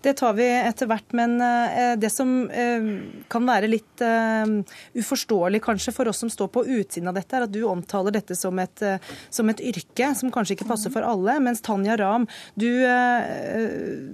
Det 0.02 0.12
tar 0.18 0.34
vi 0.36 0.46
etter 0.46 0.88
hvert, 0.90 1.14
men 1.16 1.36
eh, 1.42 1.94
det 2.00 2.10
som 2.12 2.32
eh, 2.50 2.88
kan 3.32 3.46
være 3.48 3.70
litt 3.70 4.02
eh, 4.04 4.54
uforståelig 4.98 5.62
kanskje 5.64 5.94
for 5.94 6.10
oss 6.10 6.22
som 6.24 6.30
står 6.32 6.50
på 6.54 6.64
utsiden 6.78 7.10
av 7.10 7.18
dette, 7.18 7.36
er 7.36 7.46
at 7.46 7.54
du 7.54 7.62
omtaler 7.68 8.14
dette 8.14 8.36
som 8.38 8.58
et, 8.62 8.84
som 9.32 9.50
et 9.52 9.62
yrke 9.72 10.12
som 10.18 10.32
kanskje 10.34 10.58
ikke 10.58 10.70
passer 10.70 10.92
for 10.94 11.06
alle, 11.06 11.38
mens 11.42 11.62
Tanja 11.64 11.96
Ram, 12.00 12.26
du 12.58 12.68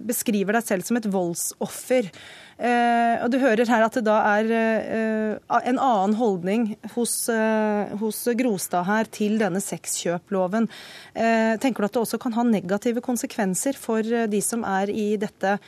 beskriver 0.08 0.58
deg 0.58 0.66
selv 0.66 0.86
som 0.86 1.00
et 1.00 1.08
voldsoffer. 1.12 2.10
Eh, 2.58 3.22
og 3.22 3.30
Du 3.30 3.38
hører 3.38 3.68
her 3.70 3.84
at 3.86 3.94
det 3.94 4.02
da 4.08 4.16
er 4.34 4.48
eh, 4.50 5.58
en 5.70 5.78
annen 5.78 6.16
holdning 6.18 6.72
hos, 6.96 7.28
eh, 7.30 7.92
hos 8.00 8.24
Grostad 8.38 8.88
her 8.88 9.06
til 9.14 9.38
denne 9.38 9.62
sexkjøploven. 9.62 10.66
Tenker 11.14 11.82
du 11.82 11.86
at 11.86 11.94
det 11.94 12.02
også 12.02 12.18
kan 12.18 12.34
ha 12.34 12.42
negative 12.42 13.02
konsekvenser 13.04 13.78
for 13.78 14.02
de 14.02 14.40
som 14.42 14.66
er 14.66 14.90
i 14.90 15.12
dette 15.20 15.58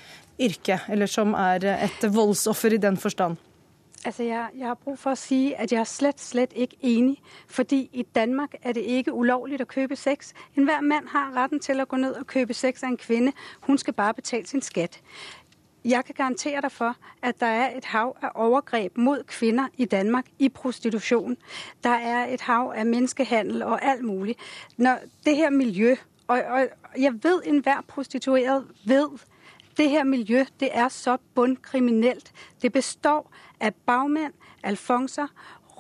yrket, 0.41 0.89
eller 0.91 1.11
som 1.11 1.35
er 1.39 1.67
et 1.77 2.11
voldsoffer 2.11 2.75
i 2.75 2.83
den 2.83 2.99
forstand? 2.99 3.39
Altså, 4.05 4.23
jeg, 4.23 4.49
jeg, 4.57 4.67
har 4.67 4.79
brug 4.81 4.97
for 4.97 5.13
å 5.13 5.19
si 5.19 5.53
at 5.61 5.73
jeg 5.75 5.83
er 5.83 5.89
slett, 5.89 6.21
slett 6.25 6.55
ikke 6.57 6.79
enig. 6.81 7.19
Fordi 7.53 7.83
i 7.93 8.07
Danmark 8.17 8.55
er 8.63 8.73
det 8.73 8.87
ikke 8.89 9.13
ulovlig 9.13 9.61
å 9.61 9.67
kjøpe 9.69 9.99
sex. 9.99 10.33
Enhver 10.57 10.81
mann 10.81 11.11
har 11.13 11.35
retten 11.37 11.61
til 11.61 11.83
å 11.83 11.87
gå 11.87 12.01
ned 12.01 12.17
og 12.17 12.33
kjøpe 12.33 12.57
sex 12.57 12.81
av 12.83 12.95
en 12.95 12.97
kvinne. 13.01 13.35
Hun 13.69 13.79
skal 13.79 13.99
bare 13.99 14.17
betale 14.17 14.49
sin 14.49 14.65
skatt. 14.65 15.03
Jeg 15.85 16.05
kan 16.05 16.15
garantere 16.15 16.61
deg 16.61 16.73
for 16.73 16.97
at 17.23 17.41
der 17.41 17.47
er 17.47 17.77
et 17.77 17.85
hav 17.85 18.17
av 18.23 18.31
overgrep 18.35 18.99
mot 18.99 19.27
kvinner 19.27 19.69
i 19.77 19.85
Danmark 19.85 20.27
i 20.39 20.49
prostitusjon. 20.49 21.37
Der 21.85 21.91
er 21.91 22.27
et 22.27 22.41
hav 22.41 22.73
av 22.77 22.87
menneskehandel 22.87 23.63
og 23.63 23.79
alt 23.83 24.05
mulig. 24.05 24.37
Når 24.77 24.99
det 25.25 25.37
her 25.37 25.51
miljø, 25.51 25.97
og, 26.29 26.39
og 26.39 26.69
jeg 26.99 27.13
vet 27.23 27.47
enhver 27.47 27.81
prostituert 27.89 28.65
vet 28.85 29.25
det 29.77 29.91
her 29.91 30.05
miljø 30.05 30.45
det 30.61 30.69
er 30.73 30.89
så 30.89 31.17
bunnkriminelt. 31.35 32.33
Det 32.63 32.73
består 32.73 33.31
av 33.61 33.73
bagmenn, 33.87 34.33
alfonser, 34.63 35.27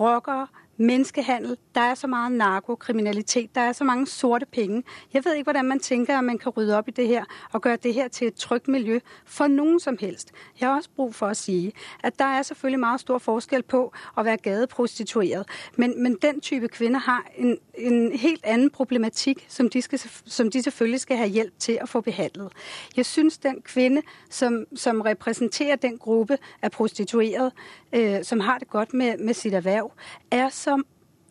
rockere, 0.00 0.46
menneskehandel, 0.80 1.56
der 1.74 1.80
er 1.80 1.94
så 1.94 2.06
meget 2.06 2.32
narkokriminalitet, 2.32 3.54
der 3.54 3.60
er 3.60 3.72
så 3.72 3.84
mange 3.84 4.06
sorte 4.06 4.46
penge. 4.46 4.82
Jeg 5.14 5.24
vet 5.24 5.36
ikke, 5.36 5.44
hvordan 5.44 5.64
man 5.64 5.80
tenker 5.80 6.18
at 6.18 6.24
man 6.24 6.38
kan 6.38 6.52
rydde 6.52 6.78
opp 6.78 6.88
i 6.88 6.90
det 6.90 7.06
her 7.06 7.24
og 7.52 7.62
gjøre 7.62 7.76
det 7.76 7.94
her 7.94 8.08
til 8.08 8.26
et 8.26 8.34
trygt 8.34 8.68
miljø 8.68 9.00
for 9.24 9.46
noen 9.46 9.80
som 9.80 9.96
helst. 10.00 10.32
Jeg 10.60 10.68
har 10.68 10.76
også 10.76 10.90
brug 10.96 11.14
for 11.14 11.26
å 11.26 11.34
si 11.34 11.74
at 12.02 12.18
der 12.18 12.24
er 12.24 12.42
selvfølgelig 12.42 12.80
meget 12.80 13.00
stor 13.00 13.18
forskel 13.18 13.62
på 13.62 13.92
å 14.16 14.22
være 14.22 14.36
gateprostituert, 14.36 15.48
men, 15.76 16.02
men 16.02 16.16
den 16.22 16.40
type 16.40 16.68
kvinner 16.68 16.98
har 16.98 17.26
en, 17.36 17.58
en 17.78 18.12
helt 18.12 18.44
annen 18.44 18.70
problematikk 18.70 19.44
som 19.48 19.68
de, 19.68 19.82
skal, 19.82 20.00
som 20.26 20.50
de 20.50 20.62
selvfølgelig 20.62 21.00
skal 21.00 21.16
ha 21.16 21.26
hjelp 21.26 21.58
til 21.58 21.78
å 21.82 21.86
få 21.86 22.00
behandlet. 22.00 22.52
Jeg 22.96 23.06
synes, 23.06 23.38
den 23.38 23.62
kvinne 23.62 24.02
som, 24.30 24.64
som 24.76 25.00
repræsenterer 25.00 25.76
den 25.76 25.98
gruppe 25.98 26.38
av 26.62 26.70
prostituerte, 26.70 27.50
øh, 27.92 28.24
som 28.24 28.40
har 28.40 28.58
det 28.58 28.68
godt 28.68 28.94
med, 28.94 29.18
med 29.18 29.34
sitt 29.34 29.54
erhverv, 29.54 29.92
er 30.30 30.48
så 30.48 30.69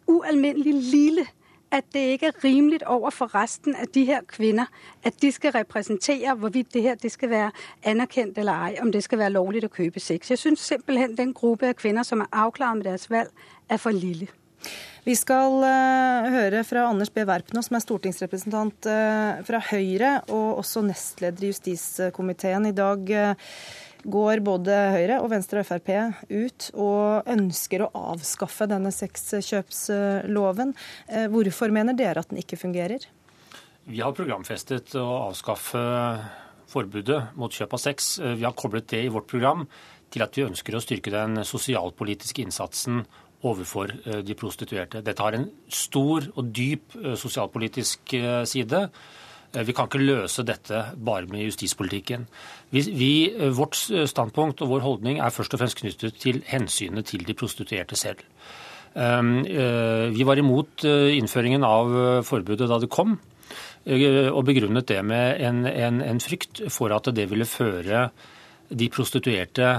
ualmindelig 0.10 0.74
lille, 0.74 1.26
at 1.72 1.86
det 1.94 2.00
ikke 2.00 2.28
er 2.28 2.44
rimeligt 2.44 2.84
over 2.84 3.10
for 3.14 3.36
resten 3.36 3.76
av 3.76 3.92
de 3.94 4.06
her 4.06 4.22
kvinner, 4.28 4.66
at 5.04 5.22
de 5.22 5.32
skal 5.32 5.54
representere 5.54 6.34
hvorvidt 6.36 6.74
det 6.74 6.82
her 6.82 6.96
det 6.96 7.12
skal 7.12 7.30
være 7.30 7.52
anerkendt 7.84 8.38
eller 8.38 8.66
ei, 8.66 8.80
om 8.82 8.92
det 8.92 9.04
skal 9.06 9.22
være 9.22 9.36
lovlig 9.38 9.64
å 9.68 9.74
kjøpe 9.74 10.02
sex. 10.02 10.32
Jeg 10.34 10.42
synes 10.42 10.66
simpelthen, 10.66 11.18
den 11.18 11.34
gruppe 11.34 11.70
av 11.70 11.78
kvinner 11.78 12.04
som 12.04 12.26
er 12.26 12.32
avklart 12.32 12.80
med 12.80 12.90
deres 12.90 13.10
valg, 13.10 13.30
er 13.70 13.78
for 13.78 13.94
lille. 13.94 14.32
Vi 15.06 15.16
skal 15.16 15.62
uh, 15.64 16.28
høre 16.34 16.64
fra 16.68 16.88
Anders 16.90 17.12
B. 17.14 17.24
Werpnå, 17.26 17.62
som 17.64 17.78
er 17.78 17.84
stortingsrepresentant 17.86 18.90
uh, 18.90 19.40
fra 19.48 19.62
Høyre, 19.70 20.12
og 20.28 20.60
også 20.64 20.84
nestleder 20.86 21.46
i 21.46 21.54
justiskomiteen. 21.54 22.68
I 22.68 22.76
dag 22.76 23.14
uh, 23.14 23.54
går 24.08 24.42
både 24.46 24.76
Høyre 24.96 25.20
og 25.24 25.30
Venstre 25.34 25.64
og 25.64 25.68
Frp 25.68 25.90
ut 26.30 26.70
og 26.80 27.30
ønsker 27.30 27.84
å 27.86 27.92
avskaffe 28.14 28.68
denne 28.70 28.92
sexkjøpsloven. 28.96 30.76
Hvorfor 31.34 31.74
mener 31.76 31.98
dere 31.98 32.24
at 32.24 32.32
den 32.32 32.42
ikke 32.42 32.60
fungerer? 32.60 33.08
Vi 33.90 34.02
har 34.04 34.14
programfestet 34.16 34.94
å 35.00 35.08
avskaffe 35.30 35.82
forbudet 36.70 37.22
mot 37.40 37.54
kjøp 37.54 37.74
av 37.74 37.82
sex. 37.82 38.12
Vi 38.22 38.46
har 38.46 38.54
koblet 38.58 38.90
det 38.92 39.06
i 39.08 39.14
vårt 39.14 39.30
program 39.32 39.66
til 40.14 40.26
at 40.26 40.38
vi 40.38 40.46
ønsker 40.46 40.78
å 40.78 40.84
styrke 40.84 41.14
den 41.14 41.42
sosialpolitiske 41.46 42.44
innsatsen 42.46 43.04
overfor 43.46 43.94
de 44.26 44.36
prostituerte. 44.38 45.02
Dette 45.06 45.24
har 45.24 45.38
en 45.38 45.48
stor 45.72 46.28
og 46.36 46.52
dyp 46.54 46.98
sosialpolitisk 47.18 48.16
side. 48.52 48.84
Eh, 49.54 49.66
vi 49.66 49.74
kan 49.74 49.90
ikke 49.90 50.02
løse 50.02 50.46
dette 50.46 50.84
bare 50.96 51.30
med 51.30 51.48
justispolitikken. 51.48 52.28
Vi, 52.74 52.84
vi, 52.94 53.12
eh, 53.34 53.50
vårt 53.56 53.78
standpunkt 54.10 54.62
og 54.62 54.74
vår 54.76 54.86
holdning 54.86 55.20
er 55.20 55.34
først 55.34 55.56
og 55.56 55.64
fremst 55.64 55.80
knyttet 55.82 56.20
til 56.22 56.44
hensynet 56.50 57.10
til 57.10 57.26
de 57.26 57.34
prostituerte 57.34 57.98
selv. 57.98 58.22
Ehm, 58.96 59.46
eh, 59.46 60.10
vi 60.10 60.26
var 60.26 60.38
imot 60.38 60.84
innføringen 60.84 61.64
av 61.64 62.24
forbudet 62.26 62.70
da 62.70 62.80
det 62.80 62.90
kom, 62.90 63.20
og 63.90 64.46
begrunnet 64.46 64.86
det 64.88 65.00
med 65.06 65.40
en, 65.42 65.66
en, 65.66 66.02
en 66.02 66.20
frykt 66.20 66.60
for 66.70 66.92
at 66.92 67.08
det 67.16 67.30
ville 67.30 67.46
føre 67.48 68.10
de 68.70 68.90
prostituerte 68.90 69.70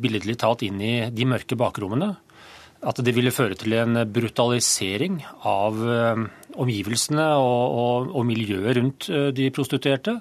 billedlig 0.00 0.38
talt 0.38 0.62
inn 0.62 0.78
i 0.80 1.10
de 1.10 1.26
mørke 1.28 1.58
bakrommene 1.58 2.14
at 2.82 2.98
det 3.04 3.14
ville 3.14 3.32
føre 3.34 3.56
til 3.58 3.76
en 3.78 4.00
brutalisering 4.10 5.20
av 5.46 5.78
eh, 5.86 6.22
omgivelsene 6.58 7.26
og, 7.38 7.76
og, 7.82 8.08
og, 8.10 8.24
miljøet 8.26 8.78
rundt 8.78 9.08
eh, 9.10 9.28
de 9.34 9.50
prostituerte. 9.54 10.16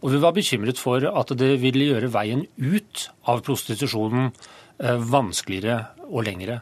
Og 0.00 0.14
vi 0.14 0.22
var 0.22 0.34
bekymret 0.34 0.80
for 0.80 1.04
at 1.06 1.34
det 1.38 1.52
ville 1.62 1.92
gjøre 1.92 2.10
veien 2.10 2.42
ut 2.58 3.06
av 3.30 3.44
prostitusjonen 3.46 4.30
eh, 4.30 4.96
vanskeligere 5.12 5.84
og 6.08 6.24
lengre. 6.26 6.60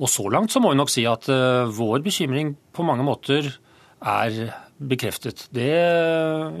Og 0.00 0.08
så 0.12 0.24
langt 0.32 0.52
så 0.52 0.60
må 0.60 0.72
vi 0.72 0.78
nok 0.80 0.92
si 0.92 1.06
at 1.08 1.24
vår 1.72 2.02
bekymring 2.04 2.50
på 2.76 2.84
mange 2.84 3.04
måter 3.04 3.46
er 3.96 4.34
bekreftet. 4.76 5.46
Det, 5.56 5.70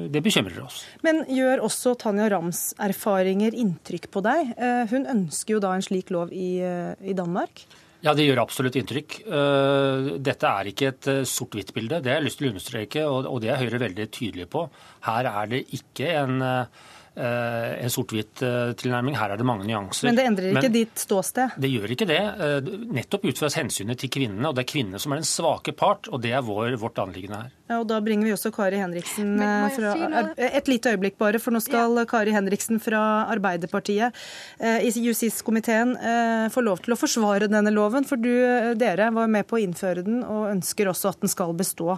det, 0.08 0.22
bekymrer 0.24 0.62
oss. 0.64 0.78
Men 1.04 1.20
gjør 1.28 1.66
også 1.66 1.92
Tanja 2.00 2.30
Rams 2.32 2.70
erfaringer 2.80 3.52
inntrykk 3.52 4.08
på 4.08 4.22
deg? 4.24 4.54
Hun 4.88 5.04
ønsker 5.12 5.58
jo 5.58 5.60
da 5.60 5.74
en 5.76 5.84
slik 5.84 6.14
lov 6.16 6.32
i, 6.32 6.64
i 6.64 7.16
Danmark? 7.18 7.66
Ja, 8.04 8.12
det 8.12 8.26
gjør 8.26 8.42
absolutt 8.42 8.76
inntrykk. 8.78 9.20
Eh, 9.24 10.10
dette 10.22 10.50
er 10.50 10.68
ikke 10.70 10.90
et 10.90 11.08
eh, 11.10 11.22
sort-hvitt-bilde. 11.26 12.02
Det 12.04 12.12
har 12.12 12.20
jeg 12.20 12.26
lyst 12.26 12.40
til 12.42 12.48
å 12.48 12.52
understreke, 12.52 13.06
og 13.08 13.38
det 13.42 13.50
er 13.52 13.62
Høyre 13.62 13.80
veldig 13.86 14.06
tydelig 14.12 14.48
på. 14.52 14.66
Her 15.06 15.30
er 15.30 15.48
det 15.54 15.62
ikke 15.78 16.12
en 16.20 16.44
eh, 16.44 16.84
en 17.16 17.90
sort-hvitt-tilnærming. 17.92 19.16
Her 19.16 19.32
er 19.32 19.40
det 19.40 19.46
mange 19.48 19.64
nyanser. 19.64 20.04
Men 20.08 20.18
det 20.18 20.24
endrer 20.28 20.50
ikke 20.50 20.62
Men 20.68 20.74
ditt 20.74 21.00
ståsted? 21.00 21.54
Det 21.60 21.70
gjør 21.70 21.92
ikke 21.94 22.08
det. 22.08 22.18
Eh, 22.20 22.70
nettopp 22.98 23.24
ut 23.24 23.40
fra 23.40 23.48
hensynet 23.54 24.00
til 24.02 24.10
kvinnene. 24.12 24.50
Og 24.50 24.56
det 24.56 24.66
er 24.66 24.68
kvinnene 24.68 25.00
som 25.00 25.14
er 25.14 25.22
den 25.22 25.28
svake 25.28 25.72
part, 25.76 26.10
og 26.12 26.20
det 26.24 26.34
er 26.36 26.44
vår, 26.44 26.76
vårt 26.80 27.00
anliggende 27.00 27.40
her. 27.40 27.54
Ja, 27.70 27.78
og 27.80 27.86
Da 27.88 28.00
bringer 28.04 28.28
vi 28.28 28.34
også 28.34 28.52
Kari 28.54 28.78
Henriksen 28.78 29.32
eh, 29.42 29.68
fra 29.74 29.94
si 29.96 30.48
Et 30.50 30.68
lite 30.68 30.92
øyeblikk 30.92 31.16
bare, 31.18 31.40
for 31.42 31.56
nå 31.56 31.62
skal 31.64 31.96
ja. 31.96 32.04
Kari 32.10 32.34
Henriksen 32.36 32.82
fra 32.82 33.00
Arbeiderpartiet 33.32 34.14
i 34.60 34.90
justiskomiteen 35.06 35.96
få 36.52 36.62
lov 36.64 36.84
til 36.84 36.94
å 36.94 36.98
forsvare 37.00 37.48
denne 37.50 37.72
loven. 37.74 38.04
For 38.06 38.20
du, 38.20 38.30
dere 38.78 39.08
var 39.14 39.30
med 39.32 39.48
på 39.48 39.58
å 39.58 39.62
innføre 39.64 40.04
den, 40.06 40.22
og 40.22 40.50
ønsker 40.52 40.92
også 40.92 41.14
at 41.14 41.24
den 41.24 41.32
skal 41.32 41.56
bestå. 41.56 41.96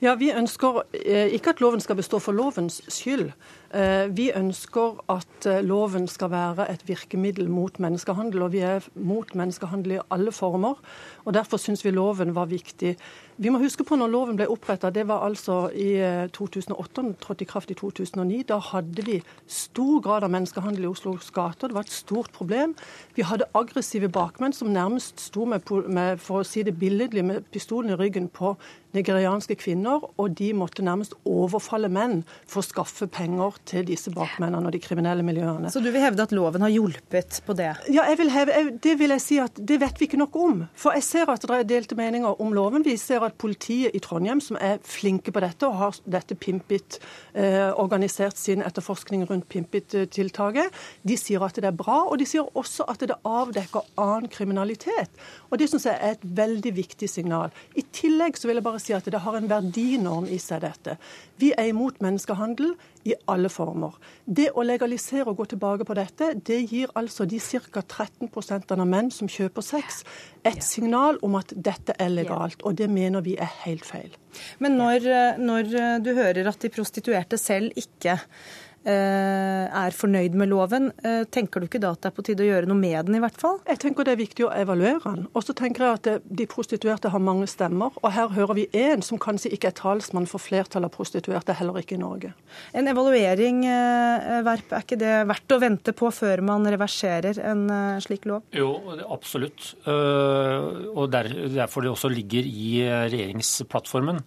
Ja, 0.00 0.14
Vi 0.14 0.30
ønsker 0.30 0.84
ikke 0.94 1.56
at 1.56 1.62
loven 1.64 1.82
skal 1.82 1.98
bestå 1.98 2.20
for 2.22 2.36
lovens 2.36 2.80
skyld. 2.86 3.32
Eh, 3.68 4.08
vi 4.16 4.30
ønsker 4.32 5.02
at 5.12 5.46
eh, 5.46 5.60
loven 5.60 6.06
skal 6.08 6.30
være 6.32 6.70
et 6.72 6.86
virkemiddel 6.88 7.50
mot 7.52 7.76
menneskehandel, 7.76 8.46
og 8.46 8.54
vi 8.54 8.62
er 8.64 8.86
mot 8.96 9.34
menneskehandel 9.36 9.98
i 9.98 10.04
alle 10.10 10.32
former. 10.32 10.78
og 11.26 11.34
Derfor 11.36 11.60
syns 11.60 11.84
vi 11.84 11.92
loven 11.92 12.32
var 12.34 12.48
viktig. 12.48 12.94
Vi 13.36 13.52
må 13.52 13.60
huske 13.60 13.84
på 13.84 13.94
når 13.94 14.08
loven 14.08 14.38
ble 14.40 14.48
oppretta, 14.48 14.88
det 14.90 15.04
var 15.06 15.20
altså 15.26 15.68
i 15.68 16.00
2008, 16.32 16.88
eh, 16.88 17.04
den 17.04 17.12
trådte 17.20 17.44
i 17.44 17.50
kraft 17.50 17.70
i 17.70 17.76
2009. 17.76 18.40
Da 18.48 18.56
hadde 18.70 19.04
vi 19.04 19.20
stor 19.46 20.00
grad 20.00 20.24
av 20.24 20.32
menneskehandel 20.32 20.88
i 20.88 20.88
Oslos 20.88 21.28
gater. 21.30 21.68
Det 21.68 21.76
var 21.76 21.84
et 21.84 21.92
stort 21.92 22.32
problem. 22.32 22.72
Vi 23.14 23.28
hadde 23.28 23.50
aggressive 23.52 24.08
bakmenn 24.08 24.56
som 24.56 24.72
nærmest 24.72 25.20
sto 25.20 25.44
med, 25.44 25.60
med 25.86 26.24
for 26.24 26.40
å 26.40 26.48
si 26.48 26.64
det 26.64 26.78
billedlig, 26.80 27.24
med 27.24 27.44
pistolen 27.52 27.92
i 27.92 28.00
ryggen 28.00 28.32
på 28.32 28.56
nigerianske 28.96 29.58
kvinner, 29.60 30.08
og 30.16 30.38
de 30.38 30.54
måtte 30.56 30.82
nærmest 30.82 31.12
overfalle 31.28 31.90
menn 31.92 32.22
for 32.48 32.62
å 32.62 32.66
skaffe 32.66 33.06
penger 33.12 33.57
til 33.68 33.86
disse 33.88 34.12
bakmennene 34.14 34.68
og 34.68 34.74
de 34.74 34.80
kriminelle 34.82 35.24
miljøene. 35.26 35.70
Så 35.72 35.82
du 35.82 35.90
vil 35.90 36.02
hevde 36.02 36.24
at 36.24 36.34
loven 36.36 36.64
har 36.64 36.72
hjulpet 36.72 37.40
på 37.46 37.56
det? 37.58 37.70
Ja, 37.92 38.06
jeg 38.08 38.18
vil 38.20 38.32
heve, 38.32 38.56
det 38.84 38.94
vil 39.00 39.14
jeg 39.16 39.24
si 39.24 39.38
at 39.42 39.58
det 39.58 39.80
vet 39.82 40.00
vi 40.00 40.08
ikke 40.08 40.20
nok 40.20 40.36
om. 40.38 40.62
For 40.78 40.96
jeg 40.96 41.06
ser 41.06 41.32
at 41.32 41.44
det 41.44 41.56
er 41.56 41.68
delte 41.68 41.98
meninger 41.98 42.40
om 42.42 42.54
loven. 42.56 42.84
Vi 42.86 42.96
ser 43.00 43.24
at 43.26 43.38
politiet 43.40 43.94
i 43.96 44.02
Trondheim, 44.04 44.40
som 44.44 44.58
er 44.60 44.78
flinke 44.84 45.34
på 45.34 45.42
dette 45.44 45.68
og 45.68 45.78
har 45.80 46.00
dette 46.08 46.36
Pimpit, 46.38 46.98
eh, 47.34 47.68
organisert 47.74 48.38
sin 48.38 48.62
etterforskning 48.64 49.26
rundt 49.28 49.48
Pimpit-tiltaket, 49.48 50.74
de 51.02 51.16
sier 51.20 51.42
at 51.44 51.56
det 51.58 51.70
er 51.70 51.76
bra. 51.76 52.04
Og 52.08 52.18
de 52.20 52.28
sier 52.28 52.46
også 52.58 52.86
at 52.88 53.04
det 53.08 53.18
avdekker 53.26 53.86
annen 53.98 54.28
kriminalitet. 54.32 55.10
Og 55.50 55.58
det 55.58 55.70
syns 55.70 55.88
jeg 55.88 55.98
er 55.98 56.16
et 56.16 56.24
veldig 56.24 56.74
viktig 56.76 57.08
signal. 57.10 57.52
I 57.76 57.84
tillegg 57.92 58.38
så 58.38 58.48
vil 58.48 58.60
jeg 58.60 58.66
bare 58.66 58.82
si 58.82 58.94
at 58.96 59.08
det 59.08 59.22
har 59.24 59.38
en 59.38 59.50
verdinorm 59.50 60.28
i 60.28 60.38
seg, 60.42 60.62
dette. 60.64 60.96
Vi 61.38 61.52
er 61.54 61.70
imot 61.70 62.00
menneskehandel 62.02 62.74
i 63.04 63.14
alle 63.30 63.50
former. 63.52 63.96
Det 64.24 64.48
å 64.54 64.64
legalisere 64.66 65.28
og 65.30 65.40
gå 65.40 65.48
tilbake 65.52 65.86
på 65.88 65.96
dette, 65.98 66.32
det 66.34 66.60
gir 66.72 66.92
altså 66.98 67.26
de 67.28 67.38
ca. 67.38 67.82
13% 67.82 68.74
av 68.74 68.86
menn 68.86 69.10
som 69.14 69.30
kjøper 69.30 69.64
sex, 69.64 70.02
et 70.46 70.62
signal 70.64 71.18
om 71.22 71.36
at 71.38 71.52
dette 71.54 71.94
er 71.98 72.12
legalt. 72.12 72.62
Og 72.64 72.76
det 72.78 72.88
mener 72.90 73.24
vi 73.24 73.36
er 73.38 73.50
helt 73.64 73.86
feil. 73.86 74.14
Men 74.58 74.78
når, 74.78 75.10
når 75.40 75.74
du 76.04 76.14
hører 76.14 76.48
at 76.48 76.62
de 76.62 76.72
prostituerte 76.72 77.38
selv 77.40 77.74
ikke 77.78 78.18
Eh, 78.18 78.67
er 78.86 79.94
fornøyd 79.96 80.36
med 80.38 80.50
loven. 80.50 80.90
Eh, 81.04 81.24
tenker 81.32 81.60
du 81.60 81.66
ikke 81.68 81.80
da 81.82 81.92
at 81.94 82.02
det 82.02 82.10
er 82.10 82.16
på 82.16 82.24
tide 82.26 82.44
å 82.44 82.48
gjøre 82.48 82.68
noe 82.70 82.78
med 82.78 83.08
den, 83.08 83.18
i 83.18 83.22
hvert 83.22 83.38
fall? 83.40 83.58
Jeg 83.68 83.80
tenker 83.82 84.06
det 84.06 84.14
er 84.14 84.20
viktig 84.20 84.46
å 84.46 84.52
evaluere 84.54 85.02
den. 85.04 85.26
Og 85.34 85.44
så 85.44 85.54
tenker 85.56 85.84
jeg 85.84 85.98
at 85.98 86.26
de 86.40 86.46
prostituerte 86.50 87.12
har 87.12 87.22
mange 87.22 87.48
stemmer. 87.50 87.96
Og 88.02 88.12
her 88.14 88.32
hører 88.36 88.58
vi 88.60 88.66
én 88.76 89.04
som 89.04 89.20
kanskje 89.20 89.52
ikke 89.56 89.72
er 89.72 89.78
talsmann 89.78 90.28
for 90.30 90.42
flertallet 90.42 90.90
av 90.90 90.94
prostituerte, 90.94 91.56
heller 91.58 91.80
ikke 91.82 91.98
i 91.98 92.02
Norge. 92.02 92.32
En 92.76 92.88
evaluering, 92.90 93.64
eh, 93.66 94.42
Verp, 94.48 94.72
er 94.72 94.84
ikke 94.84 95.00
det 95.00 95.14
verdt 95.28 95.56
å 95.56 95.60
vente 95.60 95.92
på 95.96 96.12
før 96.14 96.42
man 96.46 96.66
reverserer 96.68 97.40
en 97.44 97.66
slik 98.00 98.24
lov? 98.28 98.44
Jo, 98.54 98.70
absolutt. 99.10 99.74
Og 99.88 101.10
derfor 101.10 101.84
det 101.84 101.90
også 101.90 102.10
ligger 102.12 102.46
i 102.46 102.84
regjeringsplattformen 102.86 104.22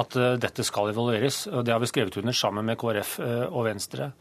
at 0.00 0.16
eh, 0.18 0.36
dette 0.40 0.64
skal 0.66 0.92
evalueres. 0.92 1.46
og 1.50 1.64
Det 1.64 1.74
har 1.74 1.82
vi 1.82 1.90
skrevet 1.90 2.18
under 2.20 2.36
sammen 2.36 2.66
med 2.66 2.78
KrF 2.80 3.18
eh, 3.24 3.44
og 3.48 3.66
Venstre. 3.68 4.12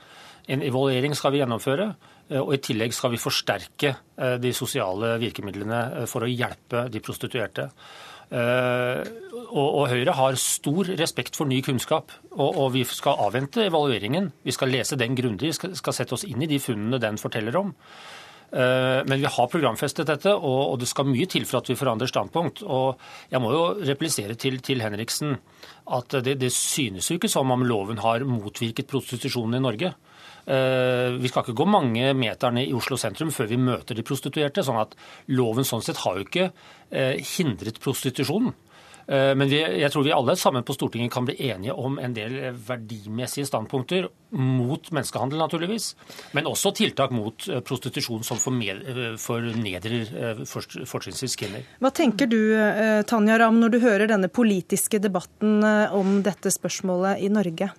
En 0.48 0.62
evaluering 0.62 1.16
skal 1.18 1.34
vi 1.34 1.42
gjennomføre, 1.42 1.88
eh, 2.30 2.42
og 2.42 2.54
i 2.56 2.62
tillegg 2.64 2.94
skal 2.96 3.14
vi 3.16 3.22
forsterke 3.22 3.96
de 4.40 4.52
sosiale 4.56 5.16
virkemidlene 5.20 6.06
for 6.08 6.24
å 6.24 6.30
hjelpe 6.32 6.86
de 6.92 7.02
prostituerte. 7.04 7.70
Og, 8.26 9.82
Høyre 9.92 10.16
har 10.18 10.38
stor 10.42 10.88
respekt 10.98 11.36
for 11.38 11.46
ny 11.46 11.60
kunnskap, 11.62 12.14
og, 12.32 12.72
vi 12.74 12.82
skal 12.90 13.20
avvente 13.22 13.68
evalueringen. 13.68 14.32
Vi 14.42 14.56
skal 14.56 14.72
lese 14.74 14.98
den 14.98 15.14
grundig, 15.20 15.52
skal, 15.54 15.94
sette 15.94 16.16
oss 16.18 16.26
inn 16.26 16.42
i 16.42 16.50
de 16.50 16.58
funnene 16.64 16.98
den 17.04 17.20
forteller 17.22 17.60
om. 17.60 17.76
Men 18.56 19.20
vi 19.20 19.28
har 19.28 19.48
programfestet 19.52 20.08
dette, 20.08 20.32
og 20.32 20.78
det 20.80 20.88
skal 20.88 21.10
mye 21.10 21.28
til 21.28 21.44
for 21.44 21.60
at 21.60 21.68
vi 21.68 21.76
forandrer 21.76 22.08
standpunkt. 22.08 22.62
Og 22.64 23.02
jeg 23.28 23.42
må 23.44 23.50
jo 23.52 23.64
replisere 23.84 24.38
til, 24.40 24.62
til 24.64 24.80
Henriksen 24.80 25.34
at 25.92 26.16
det, 26.24 26.38
det, 26.40 26.54
synes 26.56 27.10
jo 27.10 27.18
ikke 27.20 27.32
som 27.32 27.52
om 27.52 27.66
loven 27.68 28.00
har 28.00 28.24
motvirket 28.24 28.88
prostitusjonen 28.88 29.60
i 29.60 29.64
Norge. 29.66 29.92
Vi 30.46 31.32
skal 31.32 31.44
ikke 31.44 31.58
gå 31.58 31.68
mange 31.68 32.14
meterne 32.16 32.64
i 32.64 32.72
Oslo 32.78 32.96
sentrum 33.02 33.34
før 33.36 33.52
vi 33.52 33.60
møter 33.60 33.98
de 33.98 34.08
prostituerte. 34.08 34.64
sånn 34.64 34.80
at 34.86 34.96
loven 35.36 35.68
sånn 35.68 35.84
sett 35.84 36.00
har 36.06 36.16
jo 36.16 36.24
ikke 36.24 36.50
hindret 37.36 37.84
prostitusjonen. 37.84 38.56
Eh, 39.08 39.32
men 39.38 39.50
vi, 39.50 39.60
jeg 39.62 39.92
tror 39.94 40.06
vi 40.06 40.14
alle 40.16 40.36
sammen 40.40 40.66
på 40.66 40.74
Stortinget 40.76 41.14
kan 41.14 41.28
bli 41.28 41.38
enige 41.50 41.76
om 41.78 42.00
en 42.02 42.16
del 42.16 42.38
verdimessige 42.68 43.46
standpunkter 43.50 44.08
mot 44.36 44.90
menneskehandel, 44.92 45.40
naturligvis. 45.40 45.92
Men 46.38 46.50
også 46.50 46.74
tiltak 46.76 47.14
mot 47.16 47.48
eh, 47.50 47.62
prostitusjon 47.66 48.26
som 48.26 48.42
fornedrer 48.42 49.16
eh, 49.16 50.44
fortrinnsvis 50.50 51.38
kvinner. 51.40 51.66
Hva 51.84 51.94
tenker 51.96 52.30
du 52.30 52.40
Tanja 53.08 53.40
Ram, 53.40 53.60
når 53.62 53.76
du 53.76 53.82
hører 53.84 54.10
denne 54.10 54.30
politiske 54.32 55.00
debatten 55.02 55.64
om 55.94 56.20
dette 56.26 56.52
spørsmålet 56.54 57.22
i 57.26 57.32
Norge? 57.34 57.70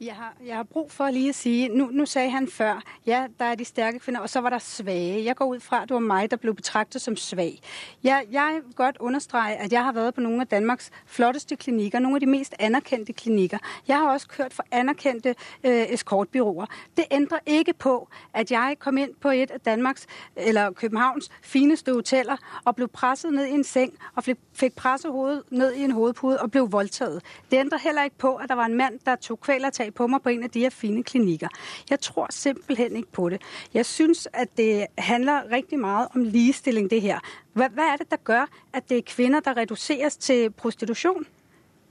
Jeg 0.00 0.14
har, 0.14 0.34
jeg 0.46 0.56
har, 0.56 0.62
brug 0.62 0.92
for 0.92 1.10
lige 1.10 1.28
at 1.28 1.34
sige, 1.34 1.68
nu, 1.68 1.86
nu 1.92 2.06
sagde 2.06 2.30
han 2.30 2.48
før, 2.48 2.82
ja, 3.06 3.26
der 3.38 3.44
er 3.44 3.54
de 3.54 3.64
stærke 3.64 3.98
kvinder, 3.98 4.20
og 4.20 4.30
så 4.30 4.40
var 4.40 4.50
der 4.50 4.58
svage. 4.58 5.24
Jeg 5.24 5.36
går 5.36 5.44
ud 5.44 5.60
fra, 5.60 5.82
at 5.82 5.88
det 5.88 5.94
var 5.94 6.00
mig, 6.00 6.30
der 6.30 6.36
blev 6.36 6.54
betragtet 6.54 7.02
som 7.02 7.16
svag. 7.16 7.60
Jeg, 8.02 8.24
jeg 8.30 8.60
vil 8.64 8.74
godt 8.74 8.96
understrege, 9.00 9.56
at 9.56 9.72
jeg 9.72 9.84
har 9.84 9.92
været 9.92 10.14
på 10.14 10.20
nogle 10.20 10.40
af 10.40 10.46
Danmarks 10.46 10.90
flotteste 11.06 11.56
klinikker, 11.56 11.98
nogle 11.98 12.16
af 12.16 12.20
de 12.20 12.26
mest 12.26 12.54
anerkendte 12.58 13.12
klinikker. 13.12 13.58
Jeg 13.88 13.96
har 13.96 14.12
også 14.12 14.28
kørt 14.28 14.52
for 14.52 14.64
anerkendte 14.70 15.34
øh, 15.64 15.86
eskortbyråer. 15.88 16.66
Det 16.96 17.04
ændrer 17.10 17.38
ikke 17.46 17.72
på, 17.72 18.08
at 18.34 18.50
jeg 18.50 18.76
kom 18.78 18.98
ind 18.98 19.10
på 19.20 19.30
et 19.30 19.50
af 19.50 19.60
Danmarks, 19.60 20.06
eller 20.36 20.72
Københavns 20.72 21.28
fineste 21.42 21.92
hoteller, 21.92 22.36
og 22.64 22.76
blev 22.76 22.88
presset 22.88 23.32
ned 23.32 23.44
i 23.46 23.50
en 23.52 23.64
seng, 23.64 23.98
og 24.14 24.24
fik 24.54 24.76
presset 24.76 25.12
hovedet 25.12 25.42
ned 25.50 25.74
i 25.74 25.80
en 25.80 25.90
hovedpude, 25.90 26.40
og 26.40 26.50
blev 26.50 26.72
voldtaget. 26.72 27.22
Det 27.50 27.56
ændrer 27.56 27.78
heller 27.78 28.04
ikke 28.04 28.18
på, 28.18 28.34
at 28.34 28.48
der 28.48 28.54
var 28.54 28.66
en 28.66 28.74
mand, 28.74 28.98
der 29.06 29.16
tog 29.16 29.40
kvælertag 29.40 29.87
på 29.90 30.06
mig 30.06 30.22
på 30.22 30.28
en 30.28 30.42
af 30.42 30.50
de 30.50 30.60
her 30.60 30.70
fine 30.70 31.02
klinikker. 31.02 31.48
Jeg 31.90 32.00
tror 32.00 32.26
simpelthen 32.30 32.96
ikke 32.96 33.12
på 33.12 33.28
det. 33.28 33.42
Jeg 33.74 33.86
synes, 33.86 34.28
at 34.32 34.48
det 34.56 34.86
handler 34.98 35.52
rigtig 35.52 35.78
meget 35.78 36.08
om 36.14 36.22
ligestilling, 36.24 36.90
det 36.90 37.02
her. 37.02 37.18
Hvad, 37.52 37.68
hvad 37.70 37.84
er 37.84 37.96
det, 37.96 38.10
der 38.10 38.16
gør, 38.16 38.46
at 38.72 38.88
det 38.88 38.98
er 38.98 39.02
kvinder, 39.06 39.40
der 39.40 39.56
reduceres 39.56 40.16
til 40.16 40.50
prostitution? 40.50 41.26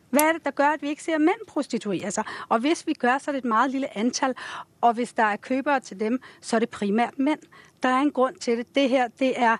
Hvad 0.09 0.21
er 0.21 0.33
det, 0.33 0.45
der 0.45 0.51
gør, 0.51 0.67
at 0.67 0.81
vi 0.81 0.89
ikke 0.89 1.03
ser 1.03 1.17
mænd 1.17 1.47
prostituere 1.47 2.11
sig? 2.11 2.23
Og 2.49 2.59
hvis 2.59 2.87
vi 2.87 2.93
gør, 2.93 3.17
så 3.17 3.31
er 3.31 3.31
det 3.31 3.39
et 3.39 3.45
meget 3.45 3.71
lille 3.71 3.97
antal. 3.97 4.35
Og 4.81 4.93
hvis 4.93 5.13
der 5.13 5.23
er 5.23 5.35
købere 5.35 5.79
til 5.79 5.99
dem, 5.99 6.21
så 6.41 6.55
er 6.55 6.59
det 6.59 6.69
primært 6.69 7.19
mænd. 7.19 7.39
Der 7.83 7.89
er 7.89 7.99
en 7.99 8.11
grund 8.11 8.35
til 8.35 8.57
det. 8.57 8.75
Det 8.75 8.89
her, 8.89 9.07
det 9.19 9.39
er 9.39 9.57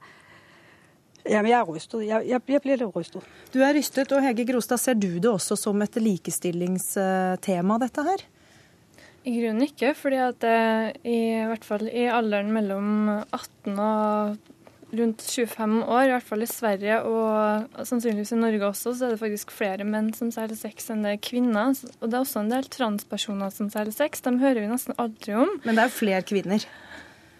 Jamen, 1.28 1.52
jeg 1.52 1.60
er 1.60 1.70
rystet. 1.70 2.06
Jeg, 2.08 2.28
jeg, 2.32 2.42
jeg, 2.48 2.64
blir 2.64 2.82
litt 2.82 2.96
rystet. 2.96 3.30
Du 3.54 3.62
er 3.62 3.76
rystet, 3.78 4.12
og 4.16 4.24
Hege 4.24 4.48
Grostad, 4.48 4.82
ser 4.82 4.98
du 4.98 5.10
det 5.20 5.30
også 5.30 5.58
som 5.60 5.82
et 5.84 6.00
likestillingstema, 6.02 7.80
dette 7.84 8.06
her? 8.08 8.26
I 9.28 9.34
grunnen 9.42 9.66
ikke, 9.66 9.92
fordi 9.98 10.20
at 10.24 10.46
i 11.04 11.18
hvert 11.50 11.66
fall 11.68 11.90
i 11.92 12.06
alderen 12.08 12.54
mellom 12.56 13.10
18 13.12 13.74
og 13.76 14.38
rundt 14.96 15.22
25 15.22 15.84
år, 15.84 16.04
i 16.06 16.12
hvert 16.14 16.28
fall 16.28 16.44
i 16.44 16.50
Sverige 16.50 17.00
og 17.04 17.84
sannsynligvis 17.88 18.32
i 18.32 18.40
Norge 18.40 18.70
også, 18.70 18.94
så 18.96 19.08
er 19.08 19.16
det 19.16 19.22
faktisk 19.22 19.52
flere 19.52 19.88
menn 19.88 20.14
som 20.16 20.32
selger 20.34 20.60
sex 20.60 20.88
enn 20.94 21.04
det 21.04 21.18
er 21.18 21.24
kvinner. 21.24 21.76
Og 22.00 22.08
det 22.08 22.16
er 22.16 22.24
også 22.24 22.44
en 22.44 22.54
del 22.54 22.70
transpersoner 22.72 23.52
som 23.54 23.72
selger 23.74 23.96
sex. 23.96 24.24
De 24.24 24.38
hører 24.40 24.64
vi 24.64 24.72
nesten 24.72 24.96
aldri 25.02 25.36
om. 25.44 25.52
Men 25.66 25.80
det 25.80 25.88
er 25.88 25.98
flere 25.98 26.24
kvinner? 26.28 26.64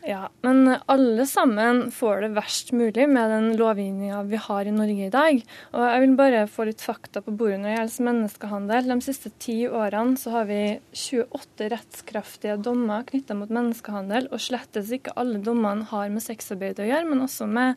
Ja, 0.08 0.30
men 0.42 0.76
alle 0.86 1.26
sammen 1.28 1.92
får 1.92 2.22
det 2.22 2.28
verst 2.38 2.70
mulig 2.72 3.10
med 3.12 3.28
den 3.28 3.48
lovgivninga 3.60 4.22
vi 4.24 4.38
har 4.40 4.70
i 4.70 4.72
Norge 4.72 5.10
i 5.10 5.12
dag. 5.12 5.42
Og 5.76 5.84
jeg 5.84 6.04
vil 6.06 6.14
bare 6.16 6.44
få 6.48 6.64
litt 6.70 6.80
fakta 6.86 7.20
på 7.26 7.34
bordet 7.36 7.58
når 7.60 7.68
det 7.68 7.74
gjelder 7.74 8.08
menneskehandel. 8.08 8.88
De 8.88 8.98
siste 9.04 9.34
ti 9.44 9.58
årene 9.68 10.16
så 10.16 10.32
har 10.38 10.48
vi 10.48 10.62
28 10.96 11.70
rettskraftige 11.76 12.56
dommer 12.64 13.04
knytta 13.12 13.36
mot 13.36 13.52
menneskehandel, 13.52 14.32
og 14.32 14.46
slettes 14.48 14.96
ikke 14.96 15.18
alle 15.20 15.44
dommene 15.44 15.90
har 15.92 16.08
med 16.16 16.24
sexarbeid 16.24 16.80
å 16.80 16.88
gjøre, 16.88 17.12
men 17.12 17.28
også 17.28 17.52
med 17.52 17.76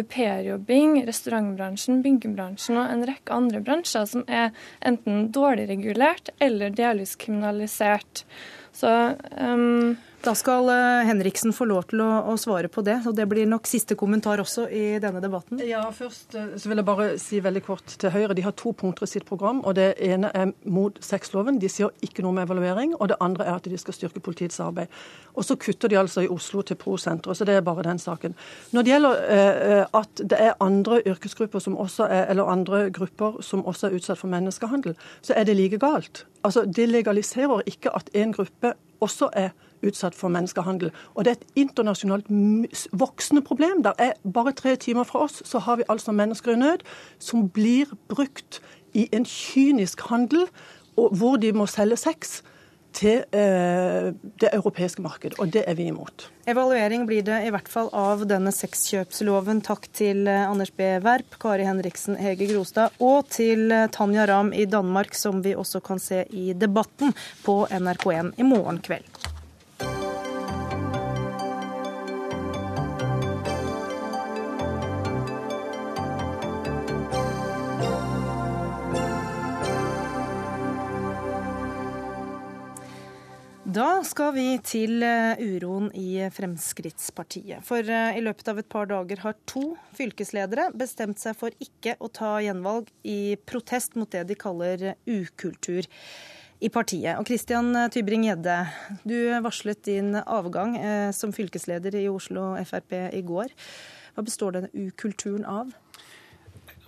aupairjobbing, 0.00 1.02
restaurantbransjen, 1.04 2.00
byggebransjen 2.00 2.80
og 2.80 2.96
en 2.96 3.08
rekke 3.12 3.36
andre 3.42 3.60
bransjer 3.60 4.08
som 4.08 4.24
er 4.24 4.56
enten 4.80 5.28
dårlig 5.36 5.68
regulert 5.68 6.32
eller 6.40 6.72
delvis 6.72 7.18
kriminalisert. 7.20 8.24
Så 8.72 8.94
um 9.36 9.98
da 10.24 10.32
skal 10.34 10.66
eh, 10.72 11.06
Henriksen 11.06 11.52
få 11.54 11.68
lov 11.70 11.84
til 11.92 12.00
å, 12.02 12.34
svare 12.40 12.66
på 12.72 12.82
det, 12.82 12.96
og 13.06 13.14
det 13.14 13.26
blir 13.30 13.46
nok 13.46 13.68
siste 13.70 13.94
kommentar 13.98 14.40
også 14.42 14.64
i 14.74 14.98
denne 15.02 15.22
debatten. 15.22 15.60
Ja, 15.62 15.84
Først 15.94 16.34
eh, 16.34 16.56
så 16.58 16.70
vil 16.70 16.80
jeg 16.80 16.88
bare 16.88 17.06
si 17.22 17.38
veldig 17.44 17.62
kort 17.62 17.94
til 18.02 18.10
Høyre. 18.10 18.34
De 18.34 18.42
har 18.42 18.56
to 18.58 18.72
punkter 18.74 19.06
i 19.06 19.10
sitt 19.10 19.26
program. 19.28 19.60
og 19.62 19.76
Det 19.78 19.92
ene 20.02 20.32
er 20.34 20.50
mot 20.64 20.98
sexloven. 21.04 21.60
De 21.62 21.70
sier 21.70 21.94
ikke 22.02 22.24
noe 22.26 22.34
om 22.34 22.40
evaluering. 22.42 22.96
Og 22.98 23.12
det 23.12 23.18
andre 23.24 23.46
er 23.46 23.60
at 23.60 23.68
de 23.70 23.78
skal 23.78 23.94
styrke 23.94 24.22
politiets 24.24 24.58
arbeid. 24.64 24.90
Og 25.38 25.46
så 25.46 25.54
kutter 25.60 25.92
de 25.92 26.00
altså 26.00 26.26
i 26.26 26.32
Oslo 26.34 26.64
til 26.66 26.76
Pro-senteret. 26.80 27.38
Så 27.38 27.46
det 27.46 27.54
er 27.54 27.62
bare 27.66 27.86
den 27.86 28.02
saken. 28.02 28.34
Når 28.74 28.82
det 28.82 28.94
gjelder 28.94 29.22
eh, 29.36 29.84
at 30.02 30.24
det 30.34 30.40
er 30.48 30.58
andre 30.64 30.98
yrkesgrupper 31.06 31.62
som 31.62 31.78
også 31.78 32.10
er, 32.10 32.26
eller 32.32 32.50
andre 32.50 32.88
grupper 32.90 33.38
som 33.46 33.62
også 33.62 33.86
er 33.88 34.00
utsatt 34.00 34.18
for 34.18 34.34
menneskehandel, 34.34 34.98
så 35.22 35.38
er 35.38 35.46
det 35.46 35.56
like 35.56 35.78
galt. 35.78 36.26
Altså, 36.42 36.66
Det 36.66 36.88
legaliserer 36.88 37.62
ikke 37.66 37.94
at 37.94 38.10
en 38.14 38.34
gruppe 38.34 38.74
også 39.00 39.30
er 39.32 39.54
utsatt 39.82 40.16
for 40.18 40.32
menneskehandel. 40.32 40.92
Og 41.14 41.24
det 41.24 41.32
er 41.32 41.38
et 41.38 41.62
internasjonalt 41.64 42.28
voksende 42.92 43.42
problem. 43.42 43.82
Der 43.82 43.92
er 43.98 44.12
bare 44.24 44.52
tre 44.52 44.76
timer 44.76 45.04
fra 45.08 45.24
oss, 45.26 45.42
så 45.44 45.58
har 45.58 45.76
vi 45.76 45.88
altså 45.88 46.12
mennesker 46.12 46.52
i 46.52 46.60
nød 46.60 46.84
som 47.18 47.48
blir 47.48 47.90
brukt 48.08 48.60
i 48.94 49.08
en 49.12 49.24
kynisk 49.24 50.00
handel, 50.08 50.48
hvor 50.94 51.36
de 51.36 51.52
må 51.52 51.66
selge 51.70 51.96
sex 51.96 52.40
til 52.96 53.22
eh, 53.36 54.08
det 54.40 54.50
europeiske 54.52 55.02
markedet, 55.04 55.38
og 55.38 55.52
det 55.52 55.62
er 55.68 55.76
vi 55.78 55.88
imot. 55.92 56.28
Evaluering 56.48 57.04
blir 57.06 57.22
det 57.26 57.42
i 57.44 57.50
hvert 57.52 57.68
fall 57.68 57.90
av 57.92 58.24
denne 58.28 58.50
sexkjøpsloven. 58.54 59.60
Takk 59.66 59.90
til 59.94 60.24
eh, 60.30 60.46
Anders 60.48 60.72
B. 60.74 60.88
Werp, 61.04 61.36
Kari 61.42 61.66
Henriksen, 61.68 62.16
Hege 62.18 62.48
Grostad 62.50 62.96
og 63.04 63.28
til 63.34 63.68
eh, 63.74 63.86
Tanja 63.94 64.26
Ram 64.30 64.54
i 64.56 64.66
Danmark, 64.70 65.14
som 65.14 65.42
vi 65.44 65.54
også 65.54 65.82
kan 65.84 66.02
se 66.02 66.24
i 66.32 66.52
Debatten 66.56 67.14
på 67.44 67.60
NRK1 67.68 68.34
i 68.40 68.48
morgen 68.48 68.80
kveld. 68.84 69.17
Da 83.78 84.00
skal 84.02 84.32
vi 84.34 84.46
til 84.66 85.04
eh, 85.06 85.38
uroen 85.38 85.90
i 85.94 86.16
Fremskrittspartiet. 86.34 87.62
For 87.66 87.84
eh, 87.86 88.16
i 88.18 88.22
løpet 88.24 88.48
av 88.50 88.58
et 88.58 88.66
par 88.72 88.88
dager 88.90 89.20
har 89.22 89.36
to 89.46 89.76
fylkesledere 89.94 90.72
bestemt 90.74 91.20
seg 91.22 91.36
for 91.38 91.54
ikke 91.62 91.94
å 92.02 92.08
ta 92.10 92.32
gjenvalg 92.42 92.88
i 93.06 93.36
protest 93.46 93.94
mot 93.94 94.10
det 94.10 94.24
de 94.26 94.38
kaller 94.40 94.96
ukultur 95.06 95.86
i 96.58 96.72
partiet. 96.74 97.20
Og 97.20 97.28
Christian 97.28 97.70
Tybring-Gjedde, 97.94 98.56
du 99.06 99.18
varslet 99.46 99.84
din 99.86 100.16
avgang 100.24 100.74
eh, 100.80 101.10
som 101.14 101.36
fylkesleder 101.36 102.00
i 102.00 102.08
Oslo 102.10 102.56
Frp 102.66 102.98
i 103.12 103.22
går. 103.30 103.54
Hva 104.16 104.26
består 104.26 104.58
denne 104.58 104.88
ukulturen 104.88 105.46
av? 105.46 105.70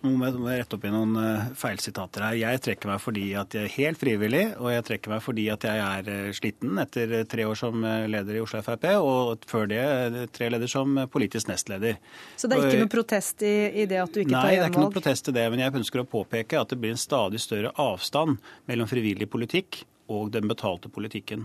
Nå 0.01 0.15
må 0.17 0.29
jeg 0.31 0.63
rette 0.63 0.77
opp 0.79 0.85
i 0.89 0.93
noen 0.93 1.17
eh, 1.21 1.49
feilsitater 1.59 2.25
her. 2.25 2.37
Jeg 2.41 2.61
trekker 2.65 2.89
meg 2.89 3.03
fordi 3.05 3.25
at 3.37 3.53
jeg 3.57 3.69
er 3.69 3.75
helt 3.75 4.01
frivillig, 4.01 4.45
og 4.57 4.71
jeg 4.73 4.87
trekker 4.89 5.13
meg 5.13 5.21
fordi 5.25 5.45
at 5.53 5.67
jeg 5.69 5.83
er 5.85 6.09
eh, 6.09 6.31
sliten 6.37 6.81
etter 6.81 7.13
eh, 7.19 7.27
tre 7.29 7.45
år 7.49 7.59
som 7.61 7.85
leder 7.85 8.39
i 8.39 8.41
Oslo 8.41 8.63
Frp, 8.65 8.87
og 8.97 9.45
før 9.51 9.69
det 9.69 9.83
tre 10.37 10.49
leder 10.55 10.73
som 10.73 10.97
politisk 11.13 11.53
nestleder. 11.53 12.01
Så 12.41 12.49
det 12.49 12.57
er 12.57 12.71
ikke 12.71 12.87
noe 12.87 12.95
protest 12.97 13.45
i, 13.45 13.55
i 13.83 13.87
det 13.91 14.01
at 14.01 14.17
du 14.17 14.23
ikke 14.23 14.33
Nei, 14.33 14.41
tar 14.41 14.41
gjenvalg? 14.41 14.49
Nei, 14.49 14.57
det 14.57 14.65
er 14.65 14.73
ikke 14.73 14.87
noe 14.87 14.97
protest 14.97 15.29
i 15.29 15.37
det, 15.37 15.47
men 15.53 15.65
jeg 15.67 15.77
ønsker 15.83 16.05
å 16.05 16.09
påpeke 16.17 16.65
at 16.65 16.73
det 16.73 16.81
blir 16.81 16.97
en 16.97 17.05
stadig 17.05 17.45
større 17.45 17.77
avstand 17.77 18.41
mellom 18.71 18.89
frivillig 18.89 19.29
politikk 19.29 19.85
og 20.11 20.33
den 20.35 20.49
betalte 20.51 20.91
politikken. 20.91 21.45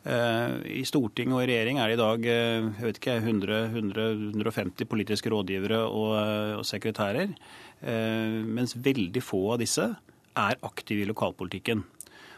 I 0.00 0.80
Stortinget 0.88 1.36
og 1.36 1.42
i 1.44 1.48
regjering 1.50 1.76
er 1.78 1.90
det 1.90 1.98
i 1.98 2.00
dag 2.00 2.24
jeg 2.24 2.86
vet 2.86 2.98
ikke, 2.98 3.18
100-150 3.20 4.88
politiske 4.88 5.30
rådgivere 5.30 5.82
og, 5.84 6.14
og 6.56 6.64
sekretærer. 6.66 7.34
Eh, 7.80 8.40
mens 8.44 8.76
veldig 8.76 9.22
få 9.24 9.54
av 9.54 9.62
disse 9.62 9.86
er 10.36 10.60
aktive 10.66 11.04
i 11.04 11.08
lokalpolitikken. 11.08 11.84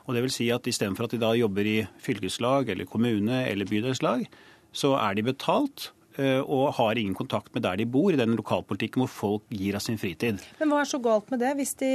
Og 0.06 0.14
det 0.14 0.22
vil 0.24 0.34
si 0.34 0.48
at 0.54 0.66
Istedenfor 0.66 1.06
at 1.06 1.14
de 1.14 1.22
da 1.22 1.32
jobber 1.38 1.66
i 1.66 1.78
fylkeslag 2.02 2.72
eller 2.72 2.88
kommune 2.90 3.44
eller 3.46 3.68
bydelslag, 3.68 4.26
så 4.72 4.94
er 4.98 5.14
de 5.14 5.26
betalt 5.26 5.90
og 6.18 6.74
har 6.76 6.98
ingen 6.98 7.14
kontakt 7.16 7.52
med 7.54 7.64
der 7.64 7.78
de 7.80 7.86
bor, 7.88 8.12
i 8.12 8.18
den 8.18 8.36
lokalpolitikken 8.36 9.02
hvor 9.04 9.10
folk 9.10 9.54
gir 9.54 9.76
av 9.78 9.84
sin 9.84 9.98
fritid. 10.00 10.42
Men 10.60 10.72
hva 10.72 10.82
er 10.82 10.88
så 10.88 11.00
galt 11.02 11.30
med 11.32 11.40
det, 11.42 11.52
hvis 11.58 11.74
de, 11.80 11.90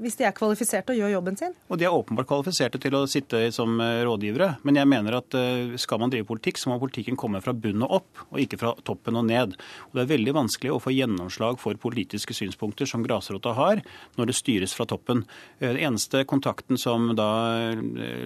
hvis 0.00 0.18
de 0.18 0.26
er 0.26 0.34
kvalifiserte 0.36 0.94
og 0.94 1.00
gjør 1.00 1.14
jobben 1.14 1.38
sin? 1.38 1.54
Og 1.68 1.80
de 1.80 1.86
er 1.86 1.94
åpenbart 1.94 2.28
kvalifiserte 2.30 2.80
til 2.82 2.96
å 2.98 3.04
sitte 3.10 3.44
som 3.54 3.80
eh, 3.82 4.02
rådgivere. 4.06 4.48
Men 4.66 4.80
jeg 4.80 4.90
mener 4.90 5.18
at 5.18 5.36
eh, 5.38 5.74
skal 5.80 6.02
man 6.02 6.12
drive 6.12 6.28
politikk, 6.28 6.60
så 6.60 6.72
må 6.72 6.78
politikken 6.82 7.18
komme 7.20 7.42
fra 7.44 7.54
bunn 7.54 7.84
og 7.86 7.98
opp, 8.00 8.24
og 8.30 8.40
ikke 8.42 8.60
fra 8.60 8.74
toppen 8.86 9.18
og 9.20 9.26
ned. 9.28 9.56
Og 9.90 9.98
det 9.98 10.04
er 10.04 10.12
veldig 10.14 10.36
vanskelig 10.38 10.74
å 10.74 10.80
få 10.82 10.94
gjennomslag 10.94 11.60
for 11.62 11.78
politiske 11.82 12.36
synspunkter 12.36 12.88
som 12.88 13.04
grasrota 13.06 13.54
har, 13.58 13.82
når 14.18 14.30
det 14.30 14.38
styres 14.38 14.76
fra 14.76 14.86
toppen. 14.88 15.24
Den 15.62 15.80
eneste 15.80 16.24
kontakten 16.28 16.80
som 16.80 17.10
da 17.16 17.30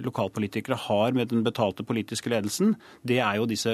lokalpolitikere 0.03 0.77
har 0.87 1.15
med 1.17 1.31
den 1.31 1.43
betalte 1.45 1.85
politiske 1.87 2.31
ledelsen, 2.31 2.75
det 3.07 3.19
er 3.23 3.39
jo 3.39 3.47
disse 3.49 3.71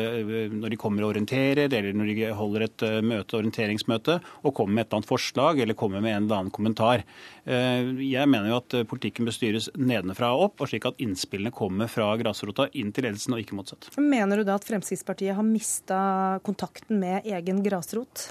når 0.53 0.73
de 0.73 0.79
kommer 0.79 1.05
og 1.05 1.13
orienterer, 1.13 1.52
eller 1.61 1.93
når 1.95 2.09
de 2.09 2.31
holder 2.35 2.65
et 2.67 2.85
eh, 2.85 2.99
møte, 3.05 3.37
orienteringsmøte, 3.37 4.19
og 4.43 4.55
kommer 4.57 4.77
med 4.77 4.85
et 4.85 4.89
eller 4.89 5.01
annet 5.01 5.11
forslag 5.11 5.61
eller 5.63 5.77
kommer 5.79 6.03
med 6.03 6.15
en 6.15 6.25
eller 6.25 6.41
annen 6.41 6.53
kommentar. 6.53 7.05
Eh, 7.45 7.93
jeg 8.03 8.29
mener 8.29 8.51
jo 8.51 8.59
at 8.59 8.77
eh, 8.79 8.87
politikken 8.89 9.27
bør 9.27 9.37
styres 9.37 9.69
nedenfra 9.77 10.33
og 10.35 10.49
opp, 10.49 10.63
og 10.63 10.71
slik 10.71 10.89
at 10.89 10.99
innspillene 11.03 11.53
kommer 11.55 11.91
fra 11.91 12.11
grasrota 12.19 12.67
inn 12.73 12.91
til 12.95 13.07
ledelsen, 13.07 13.37
og 13.37 13.43
ikke 13.43 13.57
motsatt. 13.59 13.91
Mener 13.97 14.41
du 14.41 14.47
da 14.47 14.57
at 14.59 14.67
Fremskrittspartiet 14.67 15.37
har 15.37 15.47
mista 15.47 16.03
kontakten 16.45 17.01
med 17.03 17.29
egen 17.29 17.63
grasrot? 17.65 18.29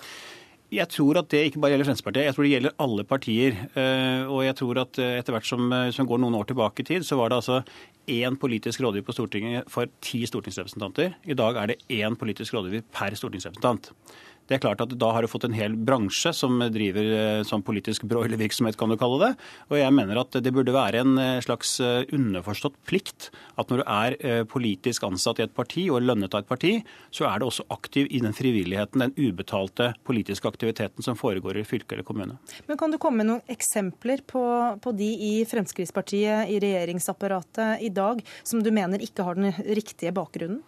Jeg 0.72 0.88
tror 0.88 1.18
at 1.20 1.28
det 1.28 1.42
ikke 1.50 1.60
bare 1.60 1.74
gjelder 1.74 1.84
Fremskrittspartiet, 1.84 2.24
jeg 2.24 2.34
tror 2.34 2.46
det 2.46 2.52
gjelder 2.54 2.76
alle 2.80 3.04
partier. 3.04 3.56
Og 4.32 4.38
jeg 4.46 4.56
tror 4.56 4.78
at 4.80 5.00
etter 5.04 5.34
hvert 5.36 5.48
som, 5.48 5.66
som 5.92 6.08
går 6.08 6.22
noen 6.22 6.38
år 6.38 6.48
tilbake 6.48 6.80
i 6.80 6.86
tid, 6.88 7.04
så 7.04 7.18
var 7.20 7.28
det 7.28 7.42
altså 7.42 7.58
én 8.08 8.38
politisk 8.40 8.80
rådgiver 8.80 9.04
på 9.04 9.14
Stortinget 9.18 9.68
for 9.70 9.92
ti 10.00 10.22
stortingsrepresentanter. 10.26 11.12
I 11.28 11.36
dag 11.36 11.60
er 11.60 11.74
det 11.74 11.78
én 11.92 12.16
politisk 12.16 12.56
rådgiver 12.56 12.86
per 12.88 13.18
stortingsrepresentant. 13.20 13.92
Det 14.48 14.56
er 14.56 14.62
klart 14.62 14.82
at 14.84 14.94
Da 14.98 15.10
har 15.14 15.22
du 15.22 15.30
fått 15.30 15.46
en 15.46 15.56
hel 15.56 15.74
bransje 15.78 16.32
som 16.36 16.58
driver 16.74 17.10
eh, 17.16 17.44
sånn 17.46 17.64
politisk 17.64 18.04
broilervirksomhet, 18.10 18.76
kan 18.78 18.90
du 18.90 18.98
kalle 19.00 19.20
det. 19.22 19.30
Og 19.70 19.78
jeg 19.78 19.94
mener 19.94 20.20
at 20.22 20.36
det 20.42 20.52
burde 20.54 20.74
være 20.74 21.02
en 21.04 21.14
eh, 21.20 21.40
slags 21.44 21.78
eh, 21.80 22.02
underforstått 22.12 22.76
plikt 22.88 23.30
at 23.60 23.70
når 23.70 23.82
du 23.82 23.84
er 23.86 24.44
politisk 24.50 25.04
ansatt 25.06 25.40
i 25.40 25.44
et 25.44 25.54
parti 25.54 25.84
og 25.92 26.02
lønnet 26.02 26.34
av 26.34 26.42
et 26.42 26.48
parti, 26.48 26.72
så 27.14 27.26
er 27.28 27.40
du 27.40 27.46
også 27.46 27.66
aktiv 27.74 28.08
i 28.10 28.20
den 28.22 28.34
frivilligheten, 28.36 29.04
den 29.04 29.14
ubetalte 29.16 29.92
politiske 30.06 30.48
aktiviteten 30.48 31.04
som 31.04 31.18
foregår 31.18 31.60
i 31.60 31.66
fylke 31.68 31.96
eller 31.96 32.06
kommune. 32.06 32.38
Men 32.66 32.80
Kan 32.80 32.94
du 32.94 32.98
komme 33.02 33.22
med 33.22 33.28
noen 33.28 33.52
eksempler 33.52 34.24
på, 34.26 34.42
på 34.82 34.94
de 34.96 35.10
i 35.28 35.32
Fremskrittspartiet, 35.48 36.50
i 36.50 36.58
regjeringsapparatet 36.62 37.84
i 37.84 37.92
dag, 37.94 38.22
som 38.42 38.62
du 38.64 38.72
mener 38.74 39.04
ikke 39.04 39.26
har 39.26 39.38
den 39.38 39.52
riktige 39.68 40.14
bakgrunnen? 40.16 40.62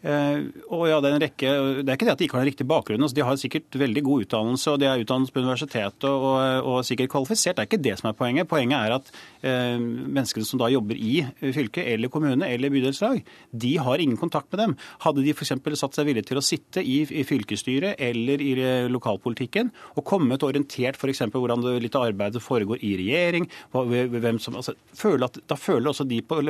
Uh, 0.00 0.48
og 0.72 0.86
ja, 0.88 0.96
Det 1.00 1.10
er 1.10 1.14
en 1.16 1.22
rekke, 1.22 1.50
det 1.84 1.90
er 1.92 1.98
ikke 1.98 2.06
det 2.08 2.12
at 2.14 2.20
de 2.20 2.26
ikke 2.26 2.38
har 2.38 2.44
en 2.44 2.48
riktig 2.48 2.66
bakgrunn. 2.68 3.02
altså 3.04 3.16
De 3.18 3.24
har 3.26 3.36
sikkert 3.36 3.76
veldig 3.76 4.02
god 4.06 4.24
utdannelse, 4.24 4.72
og 4.72 4.80
de 4.80 4.86
er 4.88 5.02
utdannet 5.02 5.32
på 5.32 5.42
universitetet 5.42 6.06
og, 6.08 6.24
og, 6.24 6.68
og, 6.70 6.78
sikkert 6.88 7.10
kvalifisert. 7.12 7.58
Det 7.58 7.64
er 7.64 7.68
ikke 7.68 7.82
det 7.84 7.96
som 8.00 8.08
er 8.08 8.16
poenget. 8.16 8.48
Poenget 8.48 8.78
er 8.78 8.94
at 8.96 9.10
eh, 9.44 9.76
menneskene 9.80 10.48
som 10.48 10.60
da 10.62 10.70
jobber 10.72 10.96
i 10.96 11.20
fylke 11.52 11.84
eller 11.84 12.12
kommune 12.12 12.48
eller 12.48 12.72
bydelslag, 12.72 13.20
de 13.52 13.72
har 13.76 14.00
ingen 14.00 14.16
kontakt 14.20 14.48
med 14.54 14.62
dem. 14.62 14.76
Hadde 15.04 15.24
de 15.26 15.34
f.eks. 15.34 15.52
satt 15.82 15.98
seg 15.98 16.08
villige 16.08 16.30
til 16.30 16.40
å 16.40 16.44
sitte 16.44 16.84
i, 16.84 17.02
i, 17.04 17.26
fylkesstyret 17.28 18.00
eller 18.00 18.40
i 18.40 18.54
lokalpolitikken 18.90 19.72
og 19.96 20.06
kommet 20.08 20.44
orientert 20.46 20.96
f.eks. 20.96 21.26
hvordan 21.34 21.64
det 21.66 21.76
litt 21.84 21.98
arbeidet 21.98 22.42
foregår 22.42 22.80
i 22.86 22.94
regjering, 23.02 23.50
hvem 23.72 24.40
som, 24.40 24.56
altså, 24.56 24.74
føler 24.96 25.28
at, 25.28 25.40
da 25.50 25.58
føler 25.60 25.92
også 25.92 26.08
de 26.08 26.22
på 26.24 26.40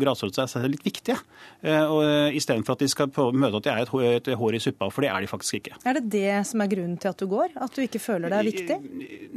grasrota 0.00 0.46
seg 0.50 0.70
litt 0.70 0.86
viktige. 0.86 1.18
eh, 1.66 1.82
og 1.82 2.38
Istedenfor 2.38 2.78
at 2.78 2.84
de 2.84 2.90
skal 2.90 2.99
skal 3.00 3.34
møte 3.40 3.62
at 3.62 3.70
jeg 3.70 3.74
er 3.74 3.88
et, 3.88 4.30
et 4.30 4.38
hår 4.38 4.58
i 4.58 4.62
suppa, 4.62 4.90
for 4.92 5.04
det 5.04 5.10
er 5.10 5.24
de 5.24 5.30
faktisk 5.30 5.60
ikke. 5.60 5.80
Er 5.88 5.98
det 5.98 6.06
det 6.12 6.36
som 6.48 6.62
er 6.62 6.70
grunnen 6.70 6.98
til 7.00 7.10
at 7.10 7.20
du 7.20 7.26
går? 7.30 7.56
At 7.60 7.74
du 7.76 7.82
ikke 7.84 8.02
føler 8.02 8.32
deg 8.32 8.50
viktig? 8.50 8.76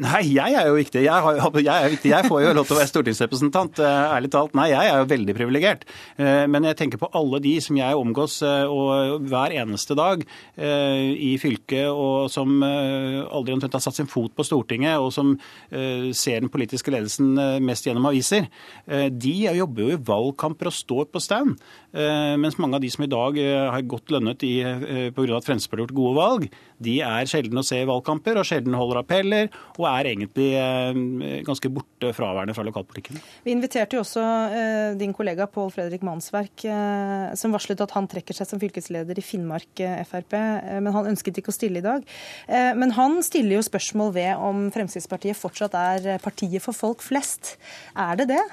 Nei, 0.03 0.21
jeg 0.33 0.57
er 0.57 0.69
jo 0.69 0.77
viktig. 0.77 1.03
Jeg, 1.05 1.25
har, 1.25 1.57
jeg 1.59 1.73
er 1.73 1.91
viktig. 1.93 2.11
Jeg 2.11 2.29
får 2.29 2.43
jo 2.43 2.53
lov 2.57 2.67
til 2.67 2.75
å 2.75 2.79
være 2.79 2.91
stortingsrepresentant, 2.91 3.81
eh, 3.83 4.15
ærlig 4.17 4.31
talt. 4.33 4.55
Nei, 4.57 4.69
jeg 4.71 4.89
er 4.89 5.01
jo 5.01 5.09
veldig 5.11 5.35
privilegert. 5.37 5.85
Eh, 6.17 6.43
men 6.49 6.67
jeg 6.69 6.79
tenker 6.79 7.01
på 7.01 7.09
alle 7.15 7.39
de 7.43 7.53
som 7.63 7.77
jeg 7.77 7.99
omgås 7.99 8.39
eh, 8.45 8.65
og 8.69 9.27
hver 9.29 9.53
eneste 9.61 9.95
dag 9.97 10.23
i 10.63 11.33
fylket, 11.41 11.89
og 11.89 12.29
som 12.31 12.61
aldri 12.63 13.53
omtrent 13.55 13.75
har 13.75 13.81
satt 13.83 13.97
sin 13.97 14.09
fot 14.09 14.33
på 14.35 14.45
Stortinget, 14.45 15.01
og 15.01 15.11
som 15.13 15.33
ser 15.69 16.41
den 16.41 16.51
politiske 16.53 16.91
ledelsen 16.93 17.33
mest 17.65 17.87
gjennom 17.87 18.07
aviser. 18.09 18.47
De 18.87 19.33
jobber 19.57 19.85
jo 19.85 19.95
i 19.95 20.01
valgkamper 20.09 20.69
og 20.69 20.75
står 20.75 21.09
på 21.13 21.21
stand. 21.23 21.55
Mens 21.93 22.59
mange 22.61 22.77
av 22.77 22.83
de 22.85 22.91
som 22.93 23.05
i 23.05 23.11
dag 23.11 23.39
har 23.53 23.85
godt 23.89 24.11
lønnet 24.13 24.43
eh, 24.43 25.09
pga. 25.15 25.37
at 25.37 25.47
Fremskrittspartiet 25.47 25.83
har 25.83 25.87
gjort 25.87 25.97
gode 25.97 26.15
valg, 26.17 26.45
de 26.83 26.95
er 27.05 27.29
sjelden 27.29 27.61
å 27.61 27.65
se 27.65 27.79
i 27.81 27.87
valgkamper 27.87 28.39
og 28.39 28.47
sjelden 28.47 28.75
holder 28.77 29.01
appeller, 29.03 29.49
og 29.77 29.87
er 29.89 30.09
egentlig 30.11 30.49
eh, 30.59 31.41
ganske 31.47 31.71
borte 31.73 32.13
fraværende 32.15 32.55
fra 32.57 32.65
lokalpolitikken. 32.67 33.21
Vi 33.45 33.55
inviterte 33.55 33.97
jo 33.97 34.03
også 34.03 34.23
eh, 34.23 34.95
din 34.99 35.15
kollega 35.15 35.47
Pål 35.51 35.71
Fredrik 35.75 36.05
Mansverk, 36.05 36.65
som 37.39 37.53
varslet 37.55 37.81
at 37.83 37.93
han 37.95 38.07
trekker 38.09 38.35
seg 38.35 38.49
som 38.49 38.61
fylkesleder 38.61 39.17
i 39.19 39.25
Finnmark 39.25 39.81
Frp, 40.09 40.35
men 40.83 40.93
han 40.95 41.09
ønsket 41.13 41.39
ikke 41.39 41.53
å 41.53 41.55
stille 41.55 41.81
i 41.81 41.85
dag. 41.85 42.03
Men 42.79 42.93
han 42.97 43.19
stiller 43.25 43.57
jo 43.57 43.65
spørsmål 43.65 44.13
ved 44.15 44.43
om 44.43 44.65
Fremskrittspartiet 44.73 45.39
fortsatt 45.39 45.77
er 45.77 46.21
partiet 46.23 46.63
for 46.63 46.75
folk 46.77 47.03
flest. 47.05 47.55
Er 47.97 48.19
det 48.19 48.29
det? 48.33 48.43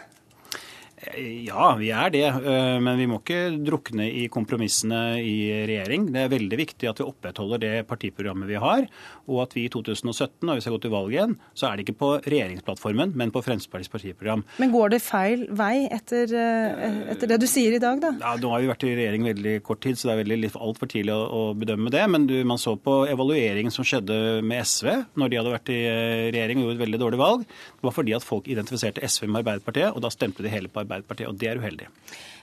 Ja, 1.00 1.70
vi 1.80 1.88
er 1.96 2.12
det. 2.12 2.26
Eh, 2.28 2.76
men 2.82 2.98
vi 3.00 3.06
må 3.08 3.20
ikke 3.22 3.56
drukne 3.64 4.04
i 4.04 4.26
kompromissene 4.32 5.20
i 5.24 5.64
regjering. 5.68 6.10
Det 6.12 6.24
er 6.26 6.32
veldig 6.32 6.58
viktig 6.60 6.90
at 6.90 7.00
vi 7.00 7.06
opprettholder 7.08 7.62
det 7.62 7.72
partiprogrammet 7.88 8.50
vi 8.50 8.58
har. 8.60 8.84
Og 9.30 9.40
at 9.46 9.56
vi 9.56 9.64
i 9.64 9.70
2017, 9.72 10.44
når 10.44 10.58
vi 10.58 10.64
skal 10.64 10.76
gå 10.76 10.80
til 10.84 10.92
valg 10.92 11.14
igjen, 11.14 11.36
så 11.56 11.70
er 11.70 11.78
det 11.78 11.86
ikke 11.86 12.00
på 12.02 12.10
regjeringsplattformen, 12.26 13.14
men 13.16 13.32
på 13.32 13.40
Fremskrittspartiets 13.46 13.92
partiprogram. 13.92 14.44
Men 14.60 14.74
går 14.74 14.92
det 14.96 15.00
feil 15.04 15.46
vei 15.56 15.86
etter, 15.88 16.34
eh, 16.36 17.00
etter, 17.14 17.32
det 17.32 17.40
du 17.40 17.48
sier 17.48 17.78
i 17.78 17.82
dag, 17.82 18.02
da? 18.02 18.12
Ja, 18.20 18.36
Nå 18.40 18.52
har 18.52 18.60
vi 18.60 18.70
vært 18.70 18.84
i 18.84 18.92
regjering 18.98 19.24
veldig 19.30 19.56
kort 19.64 19.80
tid, 19.84 19.96
så 19.96 20.10
det 20.10 20.14
er 20.18 20.22
veldig 20.24 20.52
altfor 20.60 20.90
tidlig 20.90 21.16
å, 21.16 21.42
bedømme 21.60 21.90
det. 21.92 22.04
Men 22.12 22.28
du, 22.28 22.36
man 22.44 22.60
så 22.60 22.76
på 22.76 23.00
evalueringen 23.10 23.72
som 23.72 23.86
skjedde 23.86 24.40
med 24.44 24.68
SV 24.68 24.90
når 25.18 25.32
de 25.32 25.40
hadde 25.40 25.56
vært 25.56 25.72
i 25.72 25.80
eh, 25.88 26.28
regjering 26.34 26.60
og 26.60 26.68
gjorde 26.68 26.78
et 26.78 26.84
veldig 26.84 27.02
dårlig 27.06 27.20
valg. 27.24 27.48
Det 27.48 27.88
var 27.88 27.96
fordi 27.96 28.16
at 28.16 28.26
folk 28.26 28.52
identifiserte 28.52 29.02
SV 29.08 29.26
med 29.30 29.42
Arbeiderpartiet, 29.42 29.94
og 29.94 30.04
da 30.04 30.12
stemte 30.12 30.44
de 30.44 30.52
hele 30.52 30.68
på 30.68 30.82
Arbeiderpartiet. 30.82 30.89
Arbeiderpartiet, 30.90 31.30
og 31.30 31.38
det 31.40 31.48
er 31.50 31.62
uheldig. 31.62 31.88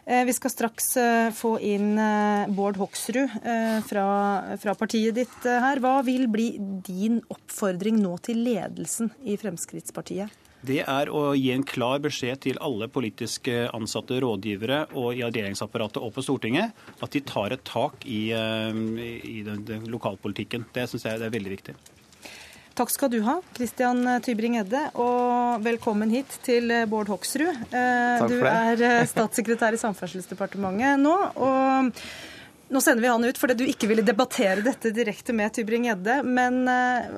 Eh, 0.07 0.23
vi 0.23 0.33
skal 0.33 0.51
straks 0.53 0.93
eh, 0.97 1.29
få 1.35 1.57
inn 1.59 1.97
eh, 1.99 2.47
Bård 2.55 2.79
Hoksrud 2.79 3.33
fra, 3.87 4.07
fra, 4.55 4.75
partiet 4.79 5.17
ditt 5.19 5.43
her. 5.43 5.81
Hva 5.83 5.99
vil 6.07 6.29
bli 6.31 6.53
din 6.87 7.19
oppfordring 7.27 7.99
nå 7.99 8.13
til 8.23 8.39
ledelsen 8.45 9.11
i 9.27 9.35
Fremskrittspartiet? 9.39 10.45
Det 10.67 10.79
er 10.81 11.11
å 11.13 11.35
gi 11.37 11.51
en 11.53 11.65
klar 11.67 11.99
beskjed 12.03 12.39
til 12.47 12.57
alle 12.63 12.87
politiske 12.89 13.67
ansatte 13.75 14.17
rådgivere 14.23 14.87
og 14.97 15.11
i 15.11 15.21
regjeringsapparatet 15.27 16.01
og 16.01 16.15
på 16.15 16.23
Stortinget 16.25 17.03
at 17.03 17.13
de 17.13 17.21
tar 17.27 17.53
et 17.53 17.67
tak 17.67 18.07
i, 18.07 18.31
i 18.33 19.37
den, 19.45 19.61
den 19.67 19.85
lokalpolitikken. 19.91 20.65
Det 20.73 20.87
syns 20.89 21.05
jeg 21.05 21.21
er 21.21 21.35
veldig 21.35 21.53
viktig. 21.53 21.77
Takk 22.77 22.91
skal 22.93 23.09
du 23.09 23.21
ha, 23.25 23.39
Christian 23.57 24.03
Tybring-Edde, 24.21 24.83
og 25.01 25.63
velkommen 25.65 26.11
hit 26.13 26.35
til 26.45 26.69
Bård 26.85 27.09
Hoksrud. 27.09 27.49
for 27.71 28.29
det. 28.29 28.35
du 28.37 28.43
er 28.45 28.83
eh, 28.85 29.05
statssekretær 29.09 29.73
i 29.73 29.79
Samferdselsdepartementet 29.81 31.01
nå. 31.01 31.15
og 31.41 31.89
nå 32.69 32.81
sender 32.83 33.01
vi 33.01 33.09
han 33.09 33.25
ut 33.25 33.39
fordi 33.41 33.55
du 33.57 33.63
ikke 33.65 33.89
ville 33.89 34.05
debattere 34.05 34.61
dette 34.61 34.91
direkte 34.93 35.33
med 35.33 35.55
Tybring-Gjedde. 35.57 36.19
Men 36.27 36.59
eh, 36.69 37.09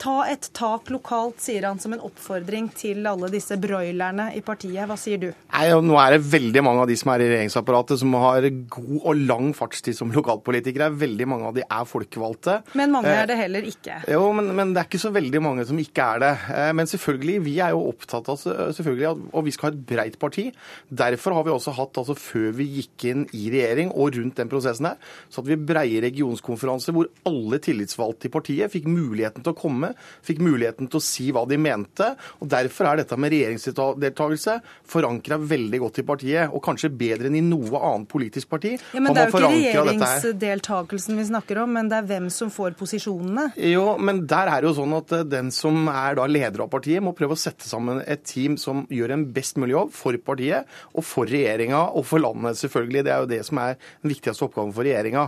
Ta 0.00 0.22
et 0.32 0.46
tak 0.56 0.88
lokalt, 0.88 1.42
sier 1.44 1.66
han 1.68 1.76
som 1.80 1.92
en 1.92 2.00
oppfordring 2.06 2.70
til 2.72 3.04
alle 3.04 3.28
disse 3.28 3.58
broilerne 3.60 4.30
i 4.32 4.40
partiet. 4.40 4.86
Hva 4.88 4.96
sier 4.96 5.20
du? 5.20 5.26
Nei, 5.52 5.66
nå 5.84 5.98
er 6.00 6.14
det 6.14 6.22
veldig 6.24 6.62
mange 6.64 6.86
av 6.86 6.88
de 6.88 6.96
som 6.96 7.10
er 7.12 7.20
i 7.20 7.26
regjeringsapparatet 7.28 8.00
som 8.00 8.16
har 8.16 8.46
god 8.72 8.94
og 8.96 9.20
lang 9.28 9.50
fartstid 9.56 9.98
som 9.98 10.14
lokalpolitikere. 10.14 10.88
Veldig 11.02 11.26
mange 11.28 11.50
av 11.50 11.58
de 11.58 11.66
er 11.66 11.90
folkevalgte. 11.90 12.54
Men 12.80 12.94
mange 12.94 13.12
er 13.12 13.28
det 13.28 13.36
heller 13.42 13.68
ikke? 13.68 13.98
Eh, 14.06 14.14
jo, 14.16 14.30
men, 14.38 14.48
men, 14.56 14.72
det 14.72 14.80
er 14.80 14.88
ikke 14.88 15.02
så 15.02 15.12
veldig 15.12 15.44
mange 15.44 15.68
som 15.68 15.82
ikke 15.84 16.06
er 16.14 16.24
det. 16.24 16.32
Eh, 16.56 16.70
men 16.80 16.88
selvfølgelig, 16.88 17.36
vi 17.44 17.58
er 17.60 17.76
jo 17.76 17.84
opptatt 17.90 18.32
av 18.32 18.40
selvfølgelig, 18.40 19.12
og 19.36 19.46
vi 19.50 19.54
skal 19.56 19.68
ha 19.68 19.74
et 19.74 19.84
breit 19.92 20.18
parti. 20.22 20.46
Derfor 20.88 21.36
har 21.36 21.44
vi 21.44 21.52
også 21.52 21.76
hatt, 21.76 22.00
altså 22.00 22.16
før 22.16 22.56
vi 22.56 22.70
gikk 22.78 23.08
inn 23.12 23.28
i 23.36 23.52
regjering 23.52 23.92
og 23.92 24.16
rundt 24.16 24.40
den 24.40 24.48
prosessen 24.48 24.88
her, 24.94 25.12
så 25.28 25.42
hadde 25.42 25.52
vi 25.52 25.60
breie 25.74 26.00
regionskonferanser 26.08 26.96
hvor 26.96 27.12
alle 27.28 27.60
tillitsvalgte 27.60 28.30
i 28.30 28.34
partiet 28.40 28.72
fikk 28.72 28.88
muligheten 28.88 29.44
til 29.44 29.52
å 29.52 29.60
komme 29.60 29.89
fikk 30.26 30.42
muligheten 30.44 30.90
til 30.90 31.00
å 31.00 31.04
si 31.04 31.30
hva 31.34 31.46
de 31.48 31.58
mente. 31.60 32.12
og 32.40 32.50
Derfor 32.50 32.90
er 32.90 33.02
dette 33.02 33.18
med 33.20 33.32
regjeringsdeltakelse 33.34 34.58
forankra 34.90 35.38
veldig 35.40 35.80
godt 35.84 36.00
i 36.02 36.06
partiet, 36.06 36.50
og 36.52 36.62
kanskje 36.64 36.92
bedre 36.92 37.30
enn 37.30 37.38
i 37.38 37.44
noe 37.44 37.80
annet 37.90 38.10
politisk 38.10 38.50
parti. 38.50 38.76
Ja, 38.94 39.00
men 39.00 39.14
Det 39.14 39.22
er 39.22 39.30
jo 39.30 39.38
ikke 39.38 39.84
regjeringsdeltakelsen 39.90 41.18
vi 41.18 41.26
snakker 41.30 41.62
om, 41.64 41.74
men 41.76 41.90
det 41.90 42.00
er 42.00 42.08
hvem 42.08 42.30
som 42.32 42.50
får 42.52 42.76
posisjonene. 42.78 43.50
Jo, 43.70 43.96
men 43.98 44.24
der 44.30 44.50
er 44.50 44.62
det 44.62 44.70
jo 44.70 44.76
sånn 44.80 44.96
at 44.96 45.14
den 45.30 45.50
som 45.54 45.88
er 45.92 46.18
da 46.18 46.26
leder 46.30 46.64
av 46.64 46.70
partiet, 46.72 47.02
må 47.02 47.14
prøve 47.16 47.36
å 47.36 47.40
sette 47.40 47.68
sammen 47.68 48.02
et 48.06 48.24
team 48.28 48.56
som 48.60 48.84
gjør 48.90 49.14
en 49.16 49.26
best 49.34 49.58
mulig 49.60 49.74
jobb 49.76 49.94
for 49.96 50.16
partiet 50.24 50.68
og 50.94 51.06
for 51.06 51.30
regjeringa 51.30 51.82
og 51.96 52.06
for 52.08 52.22
landet, 52.22 52.58
selvfølgelig. 52.60 53.04
Det 53.06 53.14
er 53.14 53.24
jo 53.24 53.30
det 53.30 53.40
som 53.46 53.60
er 53.62 53.76
den 54.02 54.12
viktigste 54.12 54.46
oppgaven 54.46 54.74
for 54.76 54.86
regjeringa. 54.86 55.26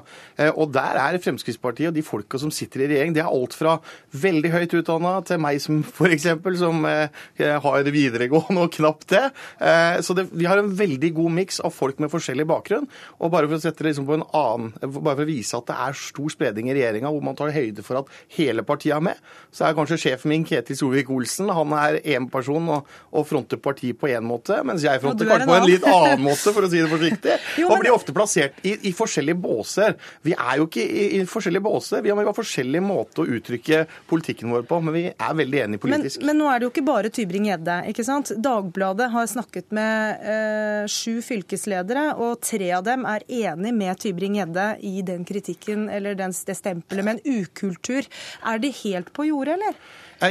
Og 0.52 0.72
der 0.74 1.00
er 1.02 1.20
Fremskrittspartiet 1.22 1.90
og 1.90 1.96
de 1.96 2.04
folka 2.06 2.40
som 2.40 2.52
sitter 2.54 2.84
i 2.84 2.90
regjering, 2.92 3.16
det 3.16 3.24
er 3.24 3.30
alt 3.30 3.56
fra 3.56 3.76
veldig 4.22 4.51
høyt 4.54 4.76
utdanna 4.80 5.14
til 5.26 5.40
meg 5.42 5.60
som 5.62 5.82
f.eks., 5.86 6.28
som 6.62 6.86
eh, 6.88 7.22
har 7.64 7.92
videregående 7.92 8.66
og 8.66 8.72
knapt 8.76 9.08
det. 9.12 9.24
Eh, 9.62 10.00
så 10.04 10.16
det, 10.16 10.28
vi 10.32 10.48
har 10.48 10.60
en 10.60 10.72
veldig 10.78 11.12
god 11.16 11.36
miks 11.40 11.60
av 11.64 11.74
folk 11.74 12.00
med 12.02 12.12
forskjellig 12.12 12.46
bakgrunn. 12.48 12.88
Og 13.20 13.32
bare 13.32 13.48
for 13.48 13.58
å 13.58 13.62
sette 13.62 13.82
det 13.82 13.92
liksom 13.92 14.08
på 14.08 14.18
en 14.18 14.26
annen, 14.28 14.72
bare 14.82 15.16
for 15.16 15.24
å 15.24 15.30
vise 15.30 15.58
at 15.58 15.68
det 15.70 15.78
er 15.86 15.98
stor 15.98 16.34
spredning 16.34 16.70
i 16.70 16.76
regjeringa, 16.76 17.12
hvor 17.12 17.24
man 17.24 17.38
tar 17.38 17.54
høyde 17.54 17.84
for 17.86 18.02
at 18.02 18.12
hele 18.36 18.64
partiet 18.66 18.96
er 18.96 19.04
med, 19.04 19.20
så 19.52 19.66
er 19.68 19.76
kanskje 19.76 20.00
sjefen 20.00 20.32
min 20.32 20.46
Ketil 20.48 20.78
Solvik-Olsen 20.78 21.50
han 21.52 21.74
er 21.76 21.98
én 22.14 22.28
person 22.32 22.68
og, 22.72 22.88
og 23.12 23.26
fronter 23.28 23.60
partiet 23.62 23.98
på 24.00 24.10
én 24.12 24.24
måte, 24.26 24.58
mens 24.66 24.84
jeg 24.84 25.00
fronter 25.02 25.28
kanskje 25.28 25.48
på 25.48 25.56
en 25.58 25.68
litt 25.68 25.86
annen 25.88 26.24
måte, 26.28 26.54
for 26.54 26.66
å 26.66 26.70
si 26.72 26.80
det 26.80 26.90
forsiktig. 26.90 27.36
jo, 27.60 27.68
men... 27.68 27.76
Og 27.76 27.84
blir 27.84 27.94
ofte 27.94 28.14
plassert 28.16 28.60
i, 28.64 28.74
i, 28.88 28.94
forskjellige 28.96 29.40
båser. 29.42 29.96
Vi 30.26 30.34
er 30.36 30.60
jo 30.60 30.68
ikke 30.68 30.84
i, 30.84 31.06
i 31.18 31.22
forskjellige 31.28 31.64
båser. 31.64 32.04
Vi 32.04 32.12
har, 32.12 32.20
vi 32.20 32.28
har 32.30 32.36
forskjellig 32.36 32.82
måte 32.84 33.24
å 33.24 33.28
uttrykke 33.38 33.84
politikken 34.10 34.41
vår 34.50 34.66
på, 34.66 34.80
men 34.82 34.94
vi 34.94 35.04
er 35.12 35.38
veldig 35.38 35.60
enige 35.64 35.82
politisk. 35.82 36.20
Men, 36.20 36.32
men 36.32 36.40
nå 36.42 36.50
er 36.50 36.58
det 36.58 36.66
jo 36.66 36.72
ikke 36.72 36.84
bare 36.86 37.12
Tybring-Gjedde. 37.14 37.78
ikke 37.92 38.06
sant? 38.06 38.32
Dagbladet 38.42 39.10
har 39.12 39.30
snakket 39.30 39.70
med 39.76 40.26
eh, 40.34 40.90
sju 40.90 41.22
fylkesledere, 41.22 42.08
og 42.18 42.40
tre 42.42 42.72
av 42.74 42.86
dem 42.88 43.06
er 43.08 43.26
enig 43.28 43.74
med 43.76 44.00
Tybring-Gjedde 44.02 44.68
i 44.88 45.02
den 45.06 45.26
kritikken 45.28 45.88
eller 45.92 46.18
den, 46.18 46.34
det 46.34 46.58
stempelet 46.58 47.06
med 47.06 47.20
en 47.20 47.42
ukultur. 47.42 48.08
Er 48.48 48.62
de 48.62 48.72
helt 48.82 49.12
på 49.14 49.28
jordet, 49.30 49.58
eller? 49.60 49.78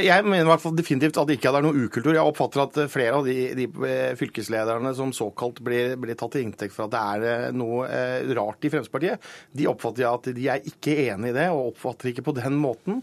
Jeg 0.00 0.24
mener 0.24 0.46
i 0.46 0.48
hvert 0.48 0.62
fall 0.62 0.76
definitivt 0.76 1.18
at 1.20 1.28
det 1.28 1.36
ikke 1.36 1.50
er 1.52 1.64
noe 1.64 1.84
ukultur. 1.84 2.14
Jeg 2.16 2.24
oppfatter 2.24 2.62
at 2.64 2.78
flere 2.92 3.18
av 3.18 3.26
de, 3.26 3.34
de 3.58 3.66
eh, 3.84 4.14
fylkeslederne 4.16 4.92
som 4.96 5.12
såkalt 5.12 5.60
blir, 5.64 5.96
blir, 6.00 6.16
tatt 6.16 6.32
til 6.36 6.46
inntekt 6.46 6.72
for 6.72 6.86
at 6.86 6.94
det 6.94 7.02
er 7.02 7.26
eh, 7.28 7.56
noe 7.56 7.84
eh, 7.90 8.30
rart 8.38 8.64
i 8.64 8.70
Fremskrittspartiet, 8.72 9.28
de 9.52 9.68
oppfatter 9.68 10.06
jeg 10.06 10.20
at 10.20 10.30
de 10.38 10.46
er 10.54 10.70
ikke 10.70 10.96
enig 11.10 11.32
i 11.32 11.36
det, 11.36 11.48
og 11.52 11.72
oppfatter 11.74 12.12
ikke 12.12 12.24
på 12.24 12.34
den 12.38 12.56
måten. 12.60 13.02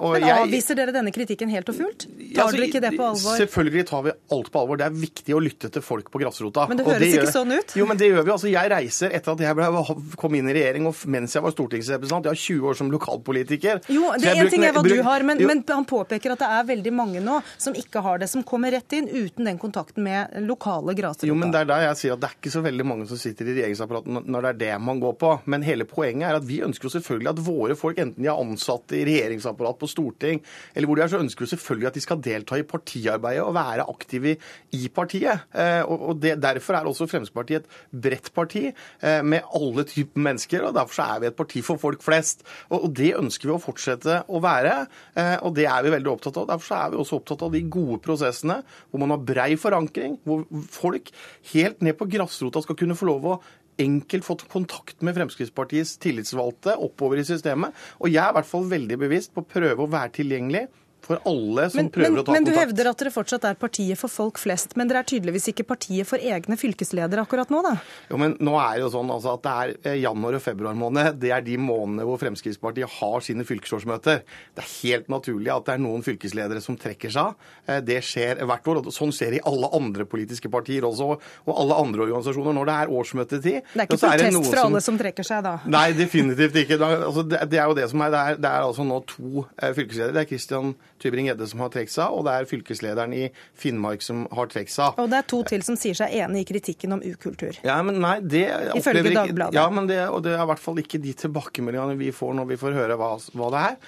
Og 0.00 0.16
Men 0.16 0.28
Avviser 0.32 0.78
dere 0.78 0.94
denne 0.94 1.12
kritikken 1.14 1.52
helt 1.52 1.68
og 1.68 1.76
fullt? 1.76 2.06
Tar 2.06 2.46
altså, 2.46 2.56
dere 2.56 2.68
ikke 2.70 2.82
det 2.84 2.94
på 2.96 3.06
alvor? 3.10 3.36
Selvfølgelig 3.42 3.84
tar 3.90 4.06
vi 4.06 4.14
alt 4.36 4.50
på 4.54 4.62
alvor. 4.62 4.80
Det 4.80 4.88
er 4.88 4.96
viktig 5.02 5.36
å 5.36 5.42
lytte 5.42 5.72
til 5.74 5.84
folk 5.84 6.08
på 6.12 6.22
grasrota. 6.22 6.66
Men 6.70 6.80
det 6.80 6.86
høres 6.88 7.04
det 7.04 7.12
ikke 7.18 7.34
sånn 7.34 7.52
ut? 7.52 7.76
Jo, 7.76 7.88
men 7.90 8.00
det 8.00 8.08
gjør 8.08 8.24
vi. 8.24 8.34
Altså, 8.36 8.50
jeg 8.52 8.72
reiser 8.72 9.16
etter 9.18 9.36
at 9.36 9.44
jeg 9.44 9.58
ble, 9.58 9.68
kom 10.20 10.38
inn 10.38 10.48
i 10.48 10.56
regjering, 10.56 10.88
og 10.88 11.04
mens 11.12 11.36
jeg 11.36 11.44
var 11.44 11.54
stortingsrepresentant. 11.56 12.30
Jeg 12.30 12.36
har 12.36 12.42
20 12.46 12.72
år 12.72 12.80
som 12.80 12.92
lokalpolitiker. 12.92 13.82
Jo, 13.92 14.12
det 14.16 14.32
er 14.32 14.42
én 14.46 14.52
ting 14.52 14.66
er 14.66 14.76
hva 14.76 14.84
du 14.86 14.96
har, 15.04 15.26
men, 15.26 15.42
men 15.48 15.64
han 15.68 15.88
påpeker 15.88 16.21
at 16.30 16.38
det 16.38 16.50
er 16.54 16.68
veldig 16.70 16.92
mange 16.94 17.22
nå 17.24 17.40
som 17.58 17.74
ikke 17.74 18.00
har 18.04 18.22
det, 18.22 18.30
som 18.30 18.44
kommer 18.46 18.70
rett 18.70 18.94
inn 18.94 19.08
uten 19.10 19.48
den 19.48 19.58
kontakten 19.58 20.04
med 20.06 20.30
lokale 20.46 20.94
grasrota. 20.94 21.26
Jo, 21.26 21.34
men 21.34 21.50
det 21.50 21.64
er 21.64 21.70
der 21.72 21.86
jeg 21.88 21.98
sier 21.98 22.14
at 22.14 22.22
det 22.22 22.30
er 22.30 22.38
ikke 22.38 22.54
så 22.54 22.62
veldig 22.62 22.86
mange 22.86 23.08
som 23.10 23.18
sitter 23.18 23.50
i 23.50 23.56
regjeringsapparatet 23.58 24.30
når 24.30 24.46
det 24.46 24.52
er 24.52 24.60
det 24.62 24.72
man 24.86 25.02
går 25.02 25.16
på. 25.18 25.32
Men 25.50 25.66
hele 25.66 25.86
poenget 25.88 26.28
er 26.28 26.38
at 26.38 26.46
vi 26.46 26.60
ønsker 26.62 26.86
jo 26.86 26.94
selvfølgelig 26.96 27.32
at 27.32 27.42
våre 27.42 27.76
folk, 27.78 27.98
enten 27.98 28.22
de 28.22 28.30
er 28.30 28.38
ansatte 28.46 28.98
i 28.98 29.04
regjeringsapparat 29.08 29.80
på 29.80 29.90
Storting, 29.90 30.42
eller 30.74 30.88
hvor 30.88 30.98
de 30.98 31.04
er, 31.04 31.12
så 31.12 31.22
ønsker 31.22 31.46
vi 31.46 31.52
selvfølgelig 31.54 31.90
at 31.90 31.98
de 31.98 32.04
skal 32.04 32.22
delta 32.22 32.58
i 32.58 32.66
partiarbeidet 32.68 33.44
og 33.44 33.56
være 33.56 33.88
aktive 33.90 34.36
i 34.78 34.82
partiet. 34.94 35.48
Eh, 35.50 35.82
og 35.82 36.20
det, 36.22 36.36
Derfor 36.42 36.78
er 36.78 36.88
også 36.88 37.06
Fremskrittspartiet 37.10 37.62
et 37.62 38.00
bredt 38.04 38.30
parti 38.34 38.64
eh, 38.68 39.22
med 39.22 39.46
alle 39.54 39.84
typer 39.88 40.22
mennesker, 40.26 40.66
og 40.66 40.76
derfor 40.76 41.04
er 41.04 41.22
vi 41.22 41.30
et 41.30 41.38
parti 41.38 41.62
for 41.64 41.80
folk 41.80 42.02
flest. 42.04 42.44
Og 42.74 42.88
det 42.96 43.12
ønsker 43.18 43.50
vi 43.50 43.56
å 43.56 43.62
fortsette 43.62 44.22
å 44.28 44.42
være, 44.42 44.74
eh, 45.18 45.36
og 45.42 45.54
det 45.56 45.68
er 45.70 45.84
vi 45.84 45.94
veldig 45.94 46.01
opptatt 46.10 46.40
av. 46.40 46.48
Derfor 46.50 46.76
er 46.78 46.90
vi 46.90 46.98
også 46.98 47.20
opptatt 47.20 47.44
av 47.46 47.54
de 47.54 47.62
gode 47.70 48.00
prosessene, 48.02 48.58
hvor 48.90 49.02
man 49.02 49.14
har 49.14 49.22
brei 49.22 49.52
forankring, 49.60 50.18
hvor 50.26 50.42
folk 50.74 51.12
helt 51.52 51.84
ned 51.84 51.94
på 52.00 52.08
grasrota 52.10 52.64
skal 52.64 52.78
kunne 52.80 52.98
få 52.98 53.06
lov 53.12 53.28
å 53.30 53.40
enkelt 53.80 54.26
fått 54.26 54.44
kontakt 54.52 55.00
med 55.04 55.16
Fremskrittspartiets 55.16 55.96
tillitsvalgte 56.02 56.74
oppover 56.82 57.22
i 57.22 57.26
systemet. 57.26 57.72
Og 58.02 58.10
jeg 58.12 58.20
er 58.20 58.34
i 58.34 58.36
hvert 58.36 58.50
fall 58.50 58.66
veldig 58.68 58.98
bevisst 59.00 59.32
på 59.32 59.44
å 59.44 59.48
prøve 59.48 59.84
å 59.84 59.90
være 59.90 60.16
tilgjengelig 60.18 60.66
for 61.02 61.20
alle 61.28 61.66
som 61.72 61.80
men, 61.80 61.90
prøver 61.92 62.10
men, 62.10 62.20
å 62.20 62.24
ta 62.24 62.34
men 62.34 62.44
kontakt. 62.44 62.56
Men 62.56 62.68
du 62.68 62.72
hevder 62.72 62.90
at 62.92 63.02
dere 63.02 63.12
fortsatt 63.14 63.46
er 63.48 63.58
partiet 63.58 63.98
for 64.00 64.12
folk 64.12 64.40
flest, 64.40 64.76
men 64.78 64.90
dere 64.90 65.02
er 65.02 65.08
tydeligvis 65.10 65.50
ikke 65.52 65.66
partiet 65.72 66.08
for 66.08 66.22
egne 66.22 66.58
fylkesledere 66.60 67.24
akkurat 67.24 67.50
nå, 67.52 67.62
da? 67.66 67.74
Jo, 68.10 68.20
men 68.22 68.36
nå 68.42 68.54
er 68.60 68.78
det 68.78 68.84
jo 68.84 68.92
sånn 68.94 69.10
altså, 69.14 69.36
at 69.36 69.44
det 69.44 69.54
er 69.54 69.74
eh, 69.92 69.98
januar 70.02 70.38
og 70.38 70.44
februar 70.44 70.78
måned. 70.78 71.18
Det 71.22 71.32
er 71.34 71.44
de 71.46 71.58
månedene 71.60 72.06
hvor 72.08 72.20
Fremskrittspartiet 72.22 72.98
har 73.00 73.26
sine 73.26 73.46
fylkesårsmøter. 73.48 74.22
Det 74.54 74.64
er 74.64 74.70
helt 74.82 75.10
naturlig 75.12 75.52
at 75.54 75.66
det 75.68 75.76
er 75.76 75.82
noen 75.82 76.06
fylkesledere 76.06 76.62
som 76.64 76.78
trekker 76.80 77.12
seg 77.12 77.32
av. 77.32 77.50
Eh, 77.66 77.82
det 77.84 77.98
skjer 78.06 78.44
hvert 78.46 78.72
år, 78.72 78.82
og 78.82 78.94
sånn 78.94 79.14
skjer 79.14 79.38
i 79.38 79.42
alle 79.48 79.70
andre 79.74 80.06
politiske 80.08 80.50
partier 80.52 80.86
også, 80.86 81.10
og 81.46 81.52
alle 81.56 81.80
andre 81.82 82.06
organisasjoner. 82.06 82.54
Når 82.56 82.68
det 82.68 82.78
er 82.78 82.92
årsmøtetid 82.92 83.42
Det 83.42 83.58
er 83.58 83.86
ikke 83.86 83.98
protest 83.98 84.38
er 84.38 84.50
fra 84.52 84.66
alle 84.68 84.82
som 84.84 84.98
trekker 85.00 85.26
seg 85.26 85.42
da? 85.46 85.56
Nei, 85.72 85.86
definitivt 85.96 86.58
ikke. 86.62 86.78
Altså, 86.82 87.26
det, 87.26 87.42
det, 87.50 87.58
er 87.58 87.70
jo 87.70 87.76
det 87.78 87.88
som 87.90 88.04
er. 88.04 88.12
Det 88.12 88.22
er, 88.22 88.40
det 88.42 88.50
er 88.50 88.70
altså 88.70 88.86
nå 88.86 89.02
to 89.08 89.44
eh, 89.44 89.72
fylkesledere. 89.76 90.16
Det 90.16 90.24
er 90.24 90.30
Christian 90.30 90.74
Tybring-Gjedde 91.02 91.48
som 91.50 91.62
har 91.64 91.72
trukket 91.74 91.94
seg 91.96 92.12
og 92.12 92.24
det 92.26 92.34
er 92.36 92.48
fylkeslederen 92.50 93.14
i 93.16 93.24
Finnmark 93.58 94.04
som 94.04 94.24
har 94.32 94.50
trukket 94.52 94.74
seg. 94.74 94.98
Og 95.02 95.10
det 95.12 95.18
er 95.20 95.28
to 95.32 95.42
til 95.48 95.64
som 95.66 95.78
sier 95.78 95.96
seg 95.98 96.14
enig 96.22 96.44
i 96.44 96.48
kritikken 96.52 96.96
om 96.96 97.02
ukultur. 97.04 97.58
Ja, 97.66 97.78
men 97.86 98.00
nei, 98.02 98.16
det 98.22 98.44
Ifølge 98.78 99.12
Dagbladet. 99.12 99.56
Ja, 99.56 99.66
men 99.72 99.88
det, 99.90 100.00
og 100.08 100.22
det 100.24 100.34
er 100.36 100.44
i 100.44 100.48
hvert 100.52 100.62
fall 100.62 100.80
ikke 100.82 101.00
de 101.02 101.14
tilbakemeldingene 101.24 101.98
vi 102.00 102.12
får 102.14 102.36
når 102.38 102.50
vi 102.52 102.58
får 102.60 102.76
høre 102.78 102.98
hva, 103.00 103.12
hva 103.38 103.50
det 103.54 103.62
er. 103.68 103.78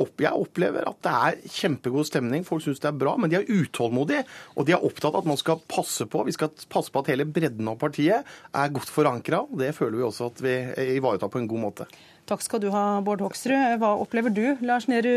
Opp, 0.00 0.22
jeg 0.24 0.44
opplever 0.46 0.88
at 0.88 1.00
det 1.04 1.14
er 1.28 1.38
kjempegod 1.58 2.08
stemning, 2.08 2.46
folk 2.46 2.64
syns 2.64 2.82
det 2.82 2.90
er 2.90 2.98
bra, 2.98 3.14
men 3.20 3.32
de 3.32 3.38
er 3.40 3.48
utålmodige. 3.48 4.24
Og 4.58 4.68
de 4.68 4.76
er 4.76 4.86
opptatt 4.86 5.12
av 5.12 5.22
at 5.22 5.30
man 5.30 5.40
skal 5.40 5.62
passe 5.70 6.06
på, 6.10 6.24
vi 6.26 6.34
skal 6.36 6.52
passe 6.72 6.92
på 6.92 7.04
at 7.04 7.12
hele 7.12 7.28
bredden 7.28 7.68
av 7.70 7.78
partiet 7.80 8.24
er 8.24 8.74
godt 8.74 8.92
forankra. 8.92 9.44
Det 9.60 9.74
føler 9.76 10.00
vi 10.00 10.08
også 10.08 10.32
at 10.32 10.44
vi 10.44 10.58
ivaretar 10.96 11.32
på 11.32 11.42
en 11.42 11.50
god 11.50 11.64
måte. 11.68 11.88
Takk 12.24 12.40
skal 12.40 12.60
du 12.62 12.70
ha, 12.72 13.02
Bård 13.04 13.20
Hoksrud. 13.20 13.76
Hva 13.82 13.90
opplever 14.00 14.32
du, 14.32 14.44
Lars 14.64 14.86
Nehru 14.88 15.12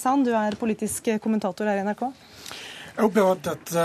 Sand? 0.00 0.24
Du 0.24 0.32
er 0.32 0.56
politisk 0.56 1.10
kommentator 1.20 1.68
her 1.68 1.82
i 1.82 1.84
NRK. 1.84 2.06
Jeg 2.96 3.10
opplever 3.10 3.34
at 3.34 3.42
dette 3.44 3.82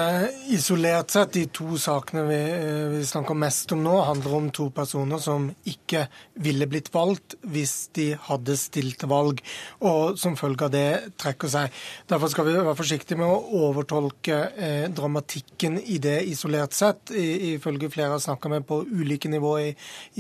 isolert 0.56 1.12
sett 1.12 1.34
de 1.36 1.42
to 1.52 1.76
sakene 1.76 2.22
vi, 2.30 2.38
uh, 2.40 2.94
vi, 2.94 3.02
snakker 3.04 3.36
mest 3.36 3.74
om 3.76 3.82
nå, 3.84 3.98
handler 4.08 4.36
om 4.38 4.46
to 4.56 4.70
personer 4.72 5.20
som 5.20 5.50
ikke 5.68 6.06
ville 6.40 6.64
blitt 6.72 6.88
valgt 6.94 7.36
hvis 7.52 7.74
de 7.98 8.06
hadde 8.30 8.56
stilt 8.56 9.02
til 9.02 9.12
valg, 9.12 9.42
og 9.84 10.16
som 10.20 10.38
følge 10.40 10.64
av 10.64 10.72
det 10.72 10.86
trekker 11.20 11.52
seg. 11.52 11.76
Derfor 12.08 12.32
skal 12.32 12.48
vi 12.48 12.54
være 12.56 12.78
forsiktige 12.80 13.20
med 13.20 13.28
å 13.28 13.66
overtolke 13.68 14.38
eh, 14.56 14.86
dramatikken 14.96 15.76
i 15.82 16.00
det 16.00 16.22
isolert 16.32 16.72
sett, 16.78 17.12
ifølge 17.12 17.92
flere 17.92 18.16
har 18.16 18.24
snakka 18.24 18.54
med 18.54 18.64
på 18.70 18.80
ulike 18.88 19.28
nivå 19.32 19.54
i, 19.60 19.68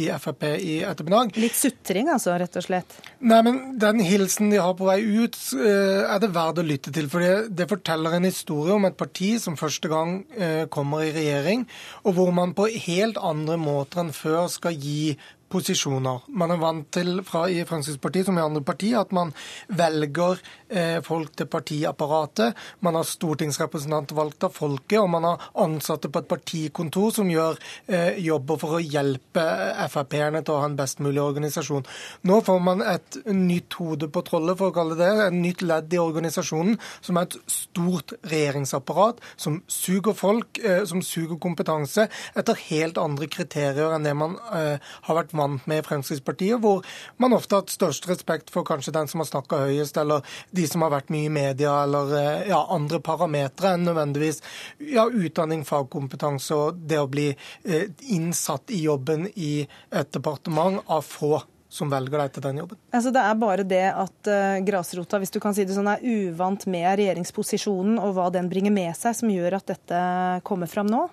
i 0.03 0.09
Frp 0.19 0.49
i 0.57 0.81
ettermiddag. 0.83 1.39
Litt 1.39 1.55
sutring 1.55 2.11
altså, 2.11 2.35
rett 2.35 2.59
og 2.59 2.67
slett? 2.67 2.99
Nei, 3.23 3.39
men 3.47 3.63
den 3.79 4.03
hilsen 4.03 4.51
de 4.51 4.59
har 4.59 4.75
på 4.75 4.91
vei 4.91 4.99
ut, 4.99 5.39
er 5.55 6.19
det 6.19 6.33
verdt 6.35 6.59
å 6.59 6.69
lytte 6.73 6.91
til. 6.91 7.07
For 7.11 7.23
det, 7.23 7.55
det 7.55 7.71
forteller 7.71 8.19
en 8.19 8.27
historie 8.27 8.75
om 8.75 8.80
om 8.81 8.89
et 8.89 8.97
parti 8.97 9.35
som 9.41 9.59
første 9.59 9.91
gang 9.91 10.23
eh, 10.35 10.65
kommer 10.73 11.05
i 11.05 11.13
regjering, 11.15 11.67
og 12.03 12.17
hvor 12.17 12.33
man 12.35 12.55
på 12.57 12.67
helt 12.87 13.21
andre 13.21 13.59
måter 13.61 14.03
enn 14.03 14.11
før 14.15 14.49
skal 14.51 14.75
gi 14.75 15.13
posisjoner. 15.51 16.23
Man 16.31 16.53
er 16.53 16.61
vant 16.61 16.87
til 16.95 17.21
fra 17.27 17.45
i 17.51 17.63
Fremskrittspartiet 17.67 18.29
som 18.29 18.37
i 18.39 18.43
andre 18.43 18.63
partier 18.65 19.01
at 19.01 19.11
man 19.15 19.33
velger 19.67 20.39
folk 21.03 21.35
til 21.35 21.49
partiapparatet. 21.51 22.57
Man 22.85 22.95
har 22.95 23.07
stortingsrepresentanter 23.07 24.15
valgt 24.17 24.45
av 24.47 24.53
folket, 24.55 24.99
og 25.01 25.09
man 25.11 25.27
har 25.27 25.47
ansatte 25.63 26.09
på 26.11 26.21
et 26.21 26.29
partikontor 26.29 27.11
som 27.15 27.29
gjør 27.31 27.57
eh, 27.87 28.19
jobber 28.23 28.59
for 28.61 28.77
å 28.77 28.83
hjelpe 28.83 29.43
Frp-erne 29.91 30.43
til 30.45 30.55
å 30.55 30.61
ha 30.63 30.69
en 30.69 30.77
best 30.79 31.01
mulig 31.03 31.21
organisasjon. 31.23 31.85
Nå 32.27 32.39
får 32.45 32.61
man 32.63 32.83
et 32.85 33.19
nytt 33.27 33.77
hode 33.79 34.09
på 34.11 34.23
trollet, 34.27 34.57
for 34.59 34.71
å 34.71 34.75
kalle 34.75 34.97
det 34.99 35.09
et 35.27 35.35
nytt 35.35 35.63
ledd 35.65 35.93
i 35.93 36.01
organisasjonen, 36.01 36.77
som 37.01 37.19
er 37.19 37.29
et 37.29 37.37
stort 37.51 38.15
regjeringsapparat, 38.31 39.21
som 39.35 39.61
suger 39.71 40.17
folk, 40.17 40.61
eh, 40.63 40.83
som 40.89 41.03
suger 41.05 41.39
kompetanse, 41.41 42.07
etter 42.37 42.63
helt 42.69 42.99
andre 43.01 43.29
kriterier 43.31 43.95
enn 43.95 44.07
det 44.07 44.15
man 44.17 44.37
eh, 44.55 44.77
har 45.07 45.19
vært 45.21 45.35
vant 45.37 45.67
med 45.69 45.81
i 45.81 45.87
Fremskrittspartiet, 45.87 46.59
hvor 46.61 46.85
man 47.21 47.35
ofte 47.37 47.57
har 47.57 47.65
hatt 47.65 47.73
størst 47.73 48.07
respekt 48.11 48.51
for 48.53 48.67
kanskje 48.67 48.95
den 48.95 49.09
som 49.11 49.23
har 49.23 49.29
snakka 49.29 49.63
høyest, 49.65 49.99
eller 50.01 50.25
de 50.55 50.60
som 50.67 50.85
har 50.85 50.93
vært 50.93 51.11
mye 51.13 51.29
i 51.29 51.33
media, 51.33 51.75
eller 51.83 52.13
eh, 52.17 52.49
ja, 52.51 52.61
andre 52.73 53.01
parametere 53.03 53.75
enn 53.75 53.87
nødvendigvis 53.89 54.41
ja, 54.91 55.07
utdanning, 55.07 55.65
fagkompetanse 55.67 56.57
og 56.57 56.83
det 56.89 56.99
å 57.01 57.09
bli 57.11 57.29
eh, 57.31 57.87
innsatt 58.13 58.73
i 58.73 58.83
jobben 58.85 59.27
i 59.35 59.53
et 59.89 60.13
departement 60.13 60.81
av 60.87 61.05
få 61.07 61.39
som 61.71 61.87
velger 61.91 62.19
deg 62.19 62.33
til 62.35 62.43
den 62.43 62.57
jobben. 62.59 62.79
Altså 62.91 63.13
Det 63.15 63.21
er 63.23 63.37
bare 63.39 63.65
det 63.67 63.85
at 63.89 64.29
uh, 64.29 64.59
grasrota 64.67 65.21
hvis 65.21 65.31
du 65.31 65.39
kan 65.43 65.55
si 65.55 65.63
det 65.67 65.75
sånn, 65.77 65.87
er 65.87 66.03
uvant 66.03 66.65
med 66.71 66.87
regjeringsposisjonen 66.99 67.95
og 68.01 68.15
hva 68.17 68.27
den 68.33 68.49
bringer 68.51 68.73
med 68.75 68.91
seg, 68.97 69.15
som 69.15 69.31
gjør 69.31 69.55
at 69.61 69.71
dette 69.71 70.01
kommer 70.47 70.67
fram 70.71 70.89
nå? 70.91 71.05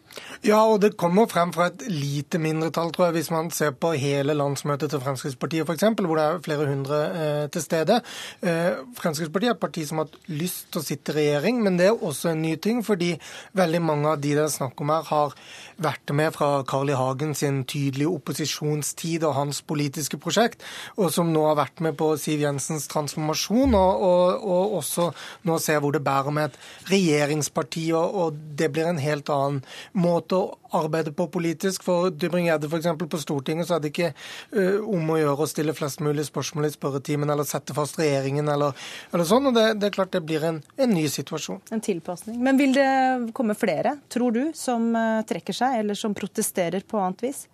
Ja, 0.46 0.64
og 0.66 0.80
det 0.82 0.96
kommer 0.98 1.30
frem 1.30 1.52
fra 1.54 1.68
et 1.70 1.84
lite 1.92 2.40
mindretall, 2.42 2.90
tror 2.94 3.08
jeg, 3.08 3.18
hvis 3.20 3.30
man 3.34 3.52
ser 3.54 3.76
på 3.78 3.92
hele 3.94 4.34
landsmøtet 4.34 4.90
til 4.90 5.02
Fremskrittspartiet 5.04 5.68
f.eks., 5.68 5.86
hvor 5.98 6.18
det 6.18 6.26
er 6.26 6.42
flere 6.48 6.68
hundre 6.72 7.00
uh, 7.14 7.44
til 7.54 7.64
stede. 7.64 8.00
Uh, 8.42 8.82
Fremskrittspartiet 8.98 9.52
er 9.52 9.56
et 9.56 9.62
parti 9.62 9.86
som 9.86 10.02
har 10.02 10.10
lyst 10.32 10.72
til 10.72 10.82
å 10.82 10.88
sitte 10.88 11.14
i 11.14 11.20
regjering, 11.20 11.62
men 11.62 11.78
det 11.78 11.92
er 11.92 12.04
også 12.10 12.32
en 12.32 12.42
ny 12.42 12.56
ting, 12.58 12.82
fordi 12.86 13.14
veldig 13.58 13.84
mange 13.84 14.16
av 14.16 14.18
de 14.22 14.34
det 14.34 14.44
er 14.48 14.52
snakk 14.52 14.82
om 14.82 14.90
her, 14.90 15.06
har 15.08 15.38
vært 15.78 16.10
med 16.18 16.34
fra 16.34 16.50
Carl 16.66 16.90
I. 16.90 16.96
Hagen 16.98 17.34
sin 17.38 17.62
tydelige 17.68 18.10
opposisjonstid 18.10 19.22
og 19.22 19.36
hans 19.36 19.60
politiske 19.62 20.18
prosjekt 20.18 20.47
prosjekt, 20.48 20.64
og 20.96 21.12
som 21.12 21.32
nå 21.32 21.44
har 21.46 21.58
vært 21.58 21.80
med 21.80 21.96
på 21.98 22.16
Siv 22.18 22.40
Jensens 22.42 22.88
transformasjon, 22.88 23.74
og, 23.74 24.02
og, 24.02 24.44
og 24.44 24.78
også 24.80 25.10
nå 25.44 25.58
ser 25.58 25.80
hvor 25.80 25.92
det 25.92 26.04
bærer 26.04 26.32
med 26.32 26.50
et 26.50 26.58
regjeringsparti, 26.90 27.92
og, 27.92 28.14
og 28.14 28.38
det 28.56 28.70
blir 28.72 28.88
en 28.88 28.98
helt 28.98 29.28
annen 29.28 29.62
måte 29.92 30.36
å 30.36 30.56
arbeide 30.72 31.12
på 31.16 31.28
politisk. 31.32 31.82
For 31.86 32.10
Dybring-Gjedde 32.12 32.68
f.eks. 32.68 32.88
på 33.08 33.20
Stortinget 33.20 33.68
så 33.68 33.76
er 33.76 33.82
det 33.82 33.92
ikke 33.92 34.12
uh, 34.12 34.84
om 34.84 35.14
å 35.14 35.18
gjøre 35.18 35.44
å 35.44 35.48
stille 35.48 35.74
flest 35.76 36.02
mulig 36.04 36.26
spørsmål 36.28 36.68
i 36.68 36.72
spørretimen 36.74 37.30
eller 37.32 37.48
sette 37.48 37.76
fast 37.76 37.98
regjeringen 38.00 38.48
eller, 38.52 38.76
eller 39.12 39.28
sånn. 39.28 39.48
og 39.48 39.56
det, 39.56 39.66
det, 39.80 39.88
er 39.88 39.96
klart 39.96 40.12
det 40.12 40.24
blir 40.26 40.44
en, 40.44 40.60
en, 40.76 40.92
ny 40.92 41.06
situasjon. 41.12 41.62
En 41.72 41.84
tilpasning. 41.84 42.40
Men 42.44 42.60
vil 42.60 42.74
det 42.76 42.88
komme 43.36 43.56
flere, 43.58 43.96
tror 44.12 44.36
du, 44.36 44.42
som 44.56 44.90
uh, 44.96 45.22
trekker 45.28 45.56
seg 45.56 45.80
eller 45.82 45.98
som 45.98 46.16
protesterer 46.16 46.84
på 46.88 47.00
annet 47.00 47.30
vis? 47.30 47.46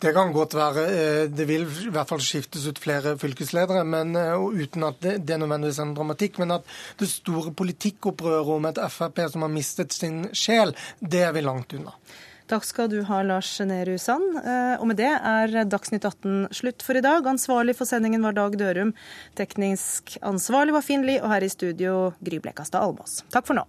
Det 0.00 0.14
kan 0.16 0.32
godt 0.32 0.56
være. 0.56 0.86
Eh, 0.88 1.26
det 1.28 1.46
vil 1.48 1.66
i 1.66 1.92
hvert 1.92 2.08
fall 2.08 2.22
skiftes 2.24 2.64
ut 2.70 2.80
flere 2.80 3.16
fylkesledere, 3.20 3.84
men 3.84 4.16
uten 4.16 4.88
at 4.88 5.02
det, 5.04 5.18
det 5.26 5.36
er 5.36 5.42
nødvendigvis 5.44 5.82
en 5.84 5.94
dramatikk. 5.96 6.40
Men 6.40 6.56
at 6.60 6.72
det 7.00 7.10
store 7.12 7.52
politikkopprøret 7.52 8.56
om 8.56 8.70
et 8.70 8.82
Frp 8.90 9.22
som 9.30 9.46
har 9.46 9.52
mistet 9.52 9.94
sin 9.94 10.26
sjel, 10.32 10.74
det 11.00 11.24
er 11.26 11.36
vi 11.36 11.44
langt 11.44 11.76
unna. 11.76 11.96
Takk 12.50 12.64
skal 12.66 12.88
du 12.90 12.96
ha, 13.06 13.20
Lars 13.22 13.52
Nehru 13.62 13.94
Sand. 14.00 14.40
Eh, 14.40 14.80
og 14.80 14.88
med 14.90 14.98
det 14.98 15.10
er 15.12 15.68
Dagsnytt 15.70 16.08
18 16.08 16.48
slutt 16.56 16.82
for 16.82 16.98
i 16.98 17.04
dag. 17.04 17.28
Ansvarlig 17.30 17.76
for 17.78 17.86
sendingen 17.86 18.26
var 18.26 18.34
Dag 18.34 18.58
Dørum. 18.58 18.90
Teknisk 19.38 20.16
ansvarlig 20.26 20.74
var 20.74 20.86
Finn 20.86 21.06
Lie, 21.06 21.22
og 21.22 21.30
her 21.30 21.46
i 21.46 21.52
studio 21.52 22.10
Gry 22.18 22.42
Blekastad 22.42 22.82
Almås. 22.82 23.20
Takk 23.30 23.46
for 23.46 23.60
nå. 23.60 23.68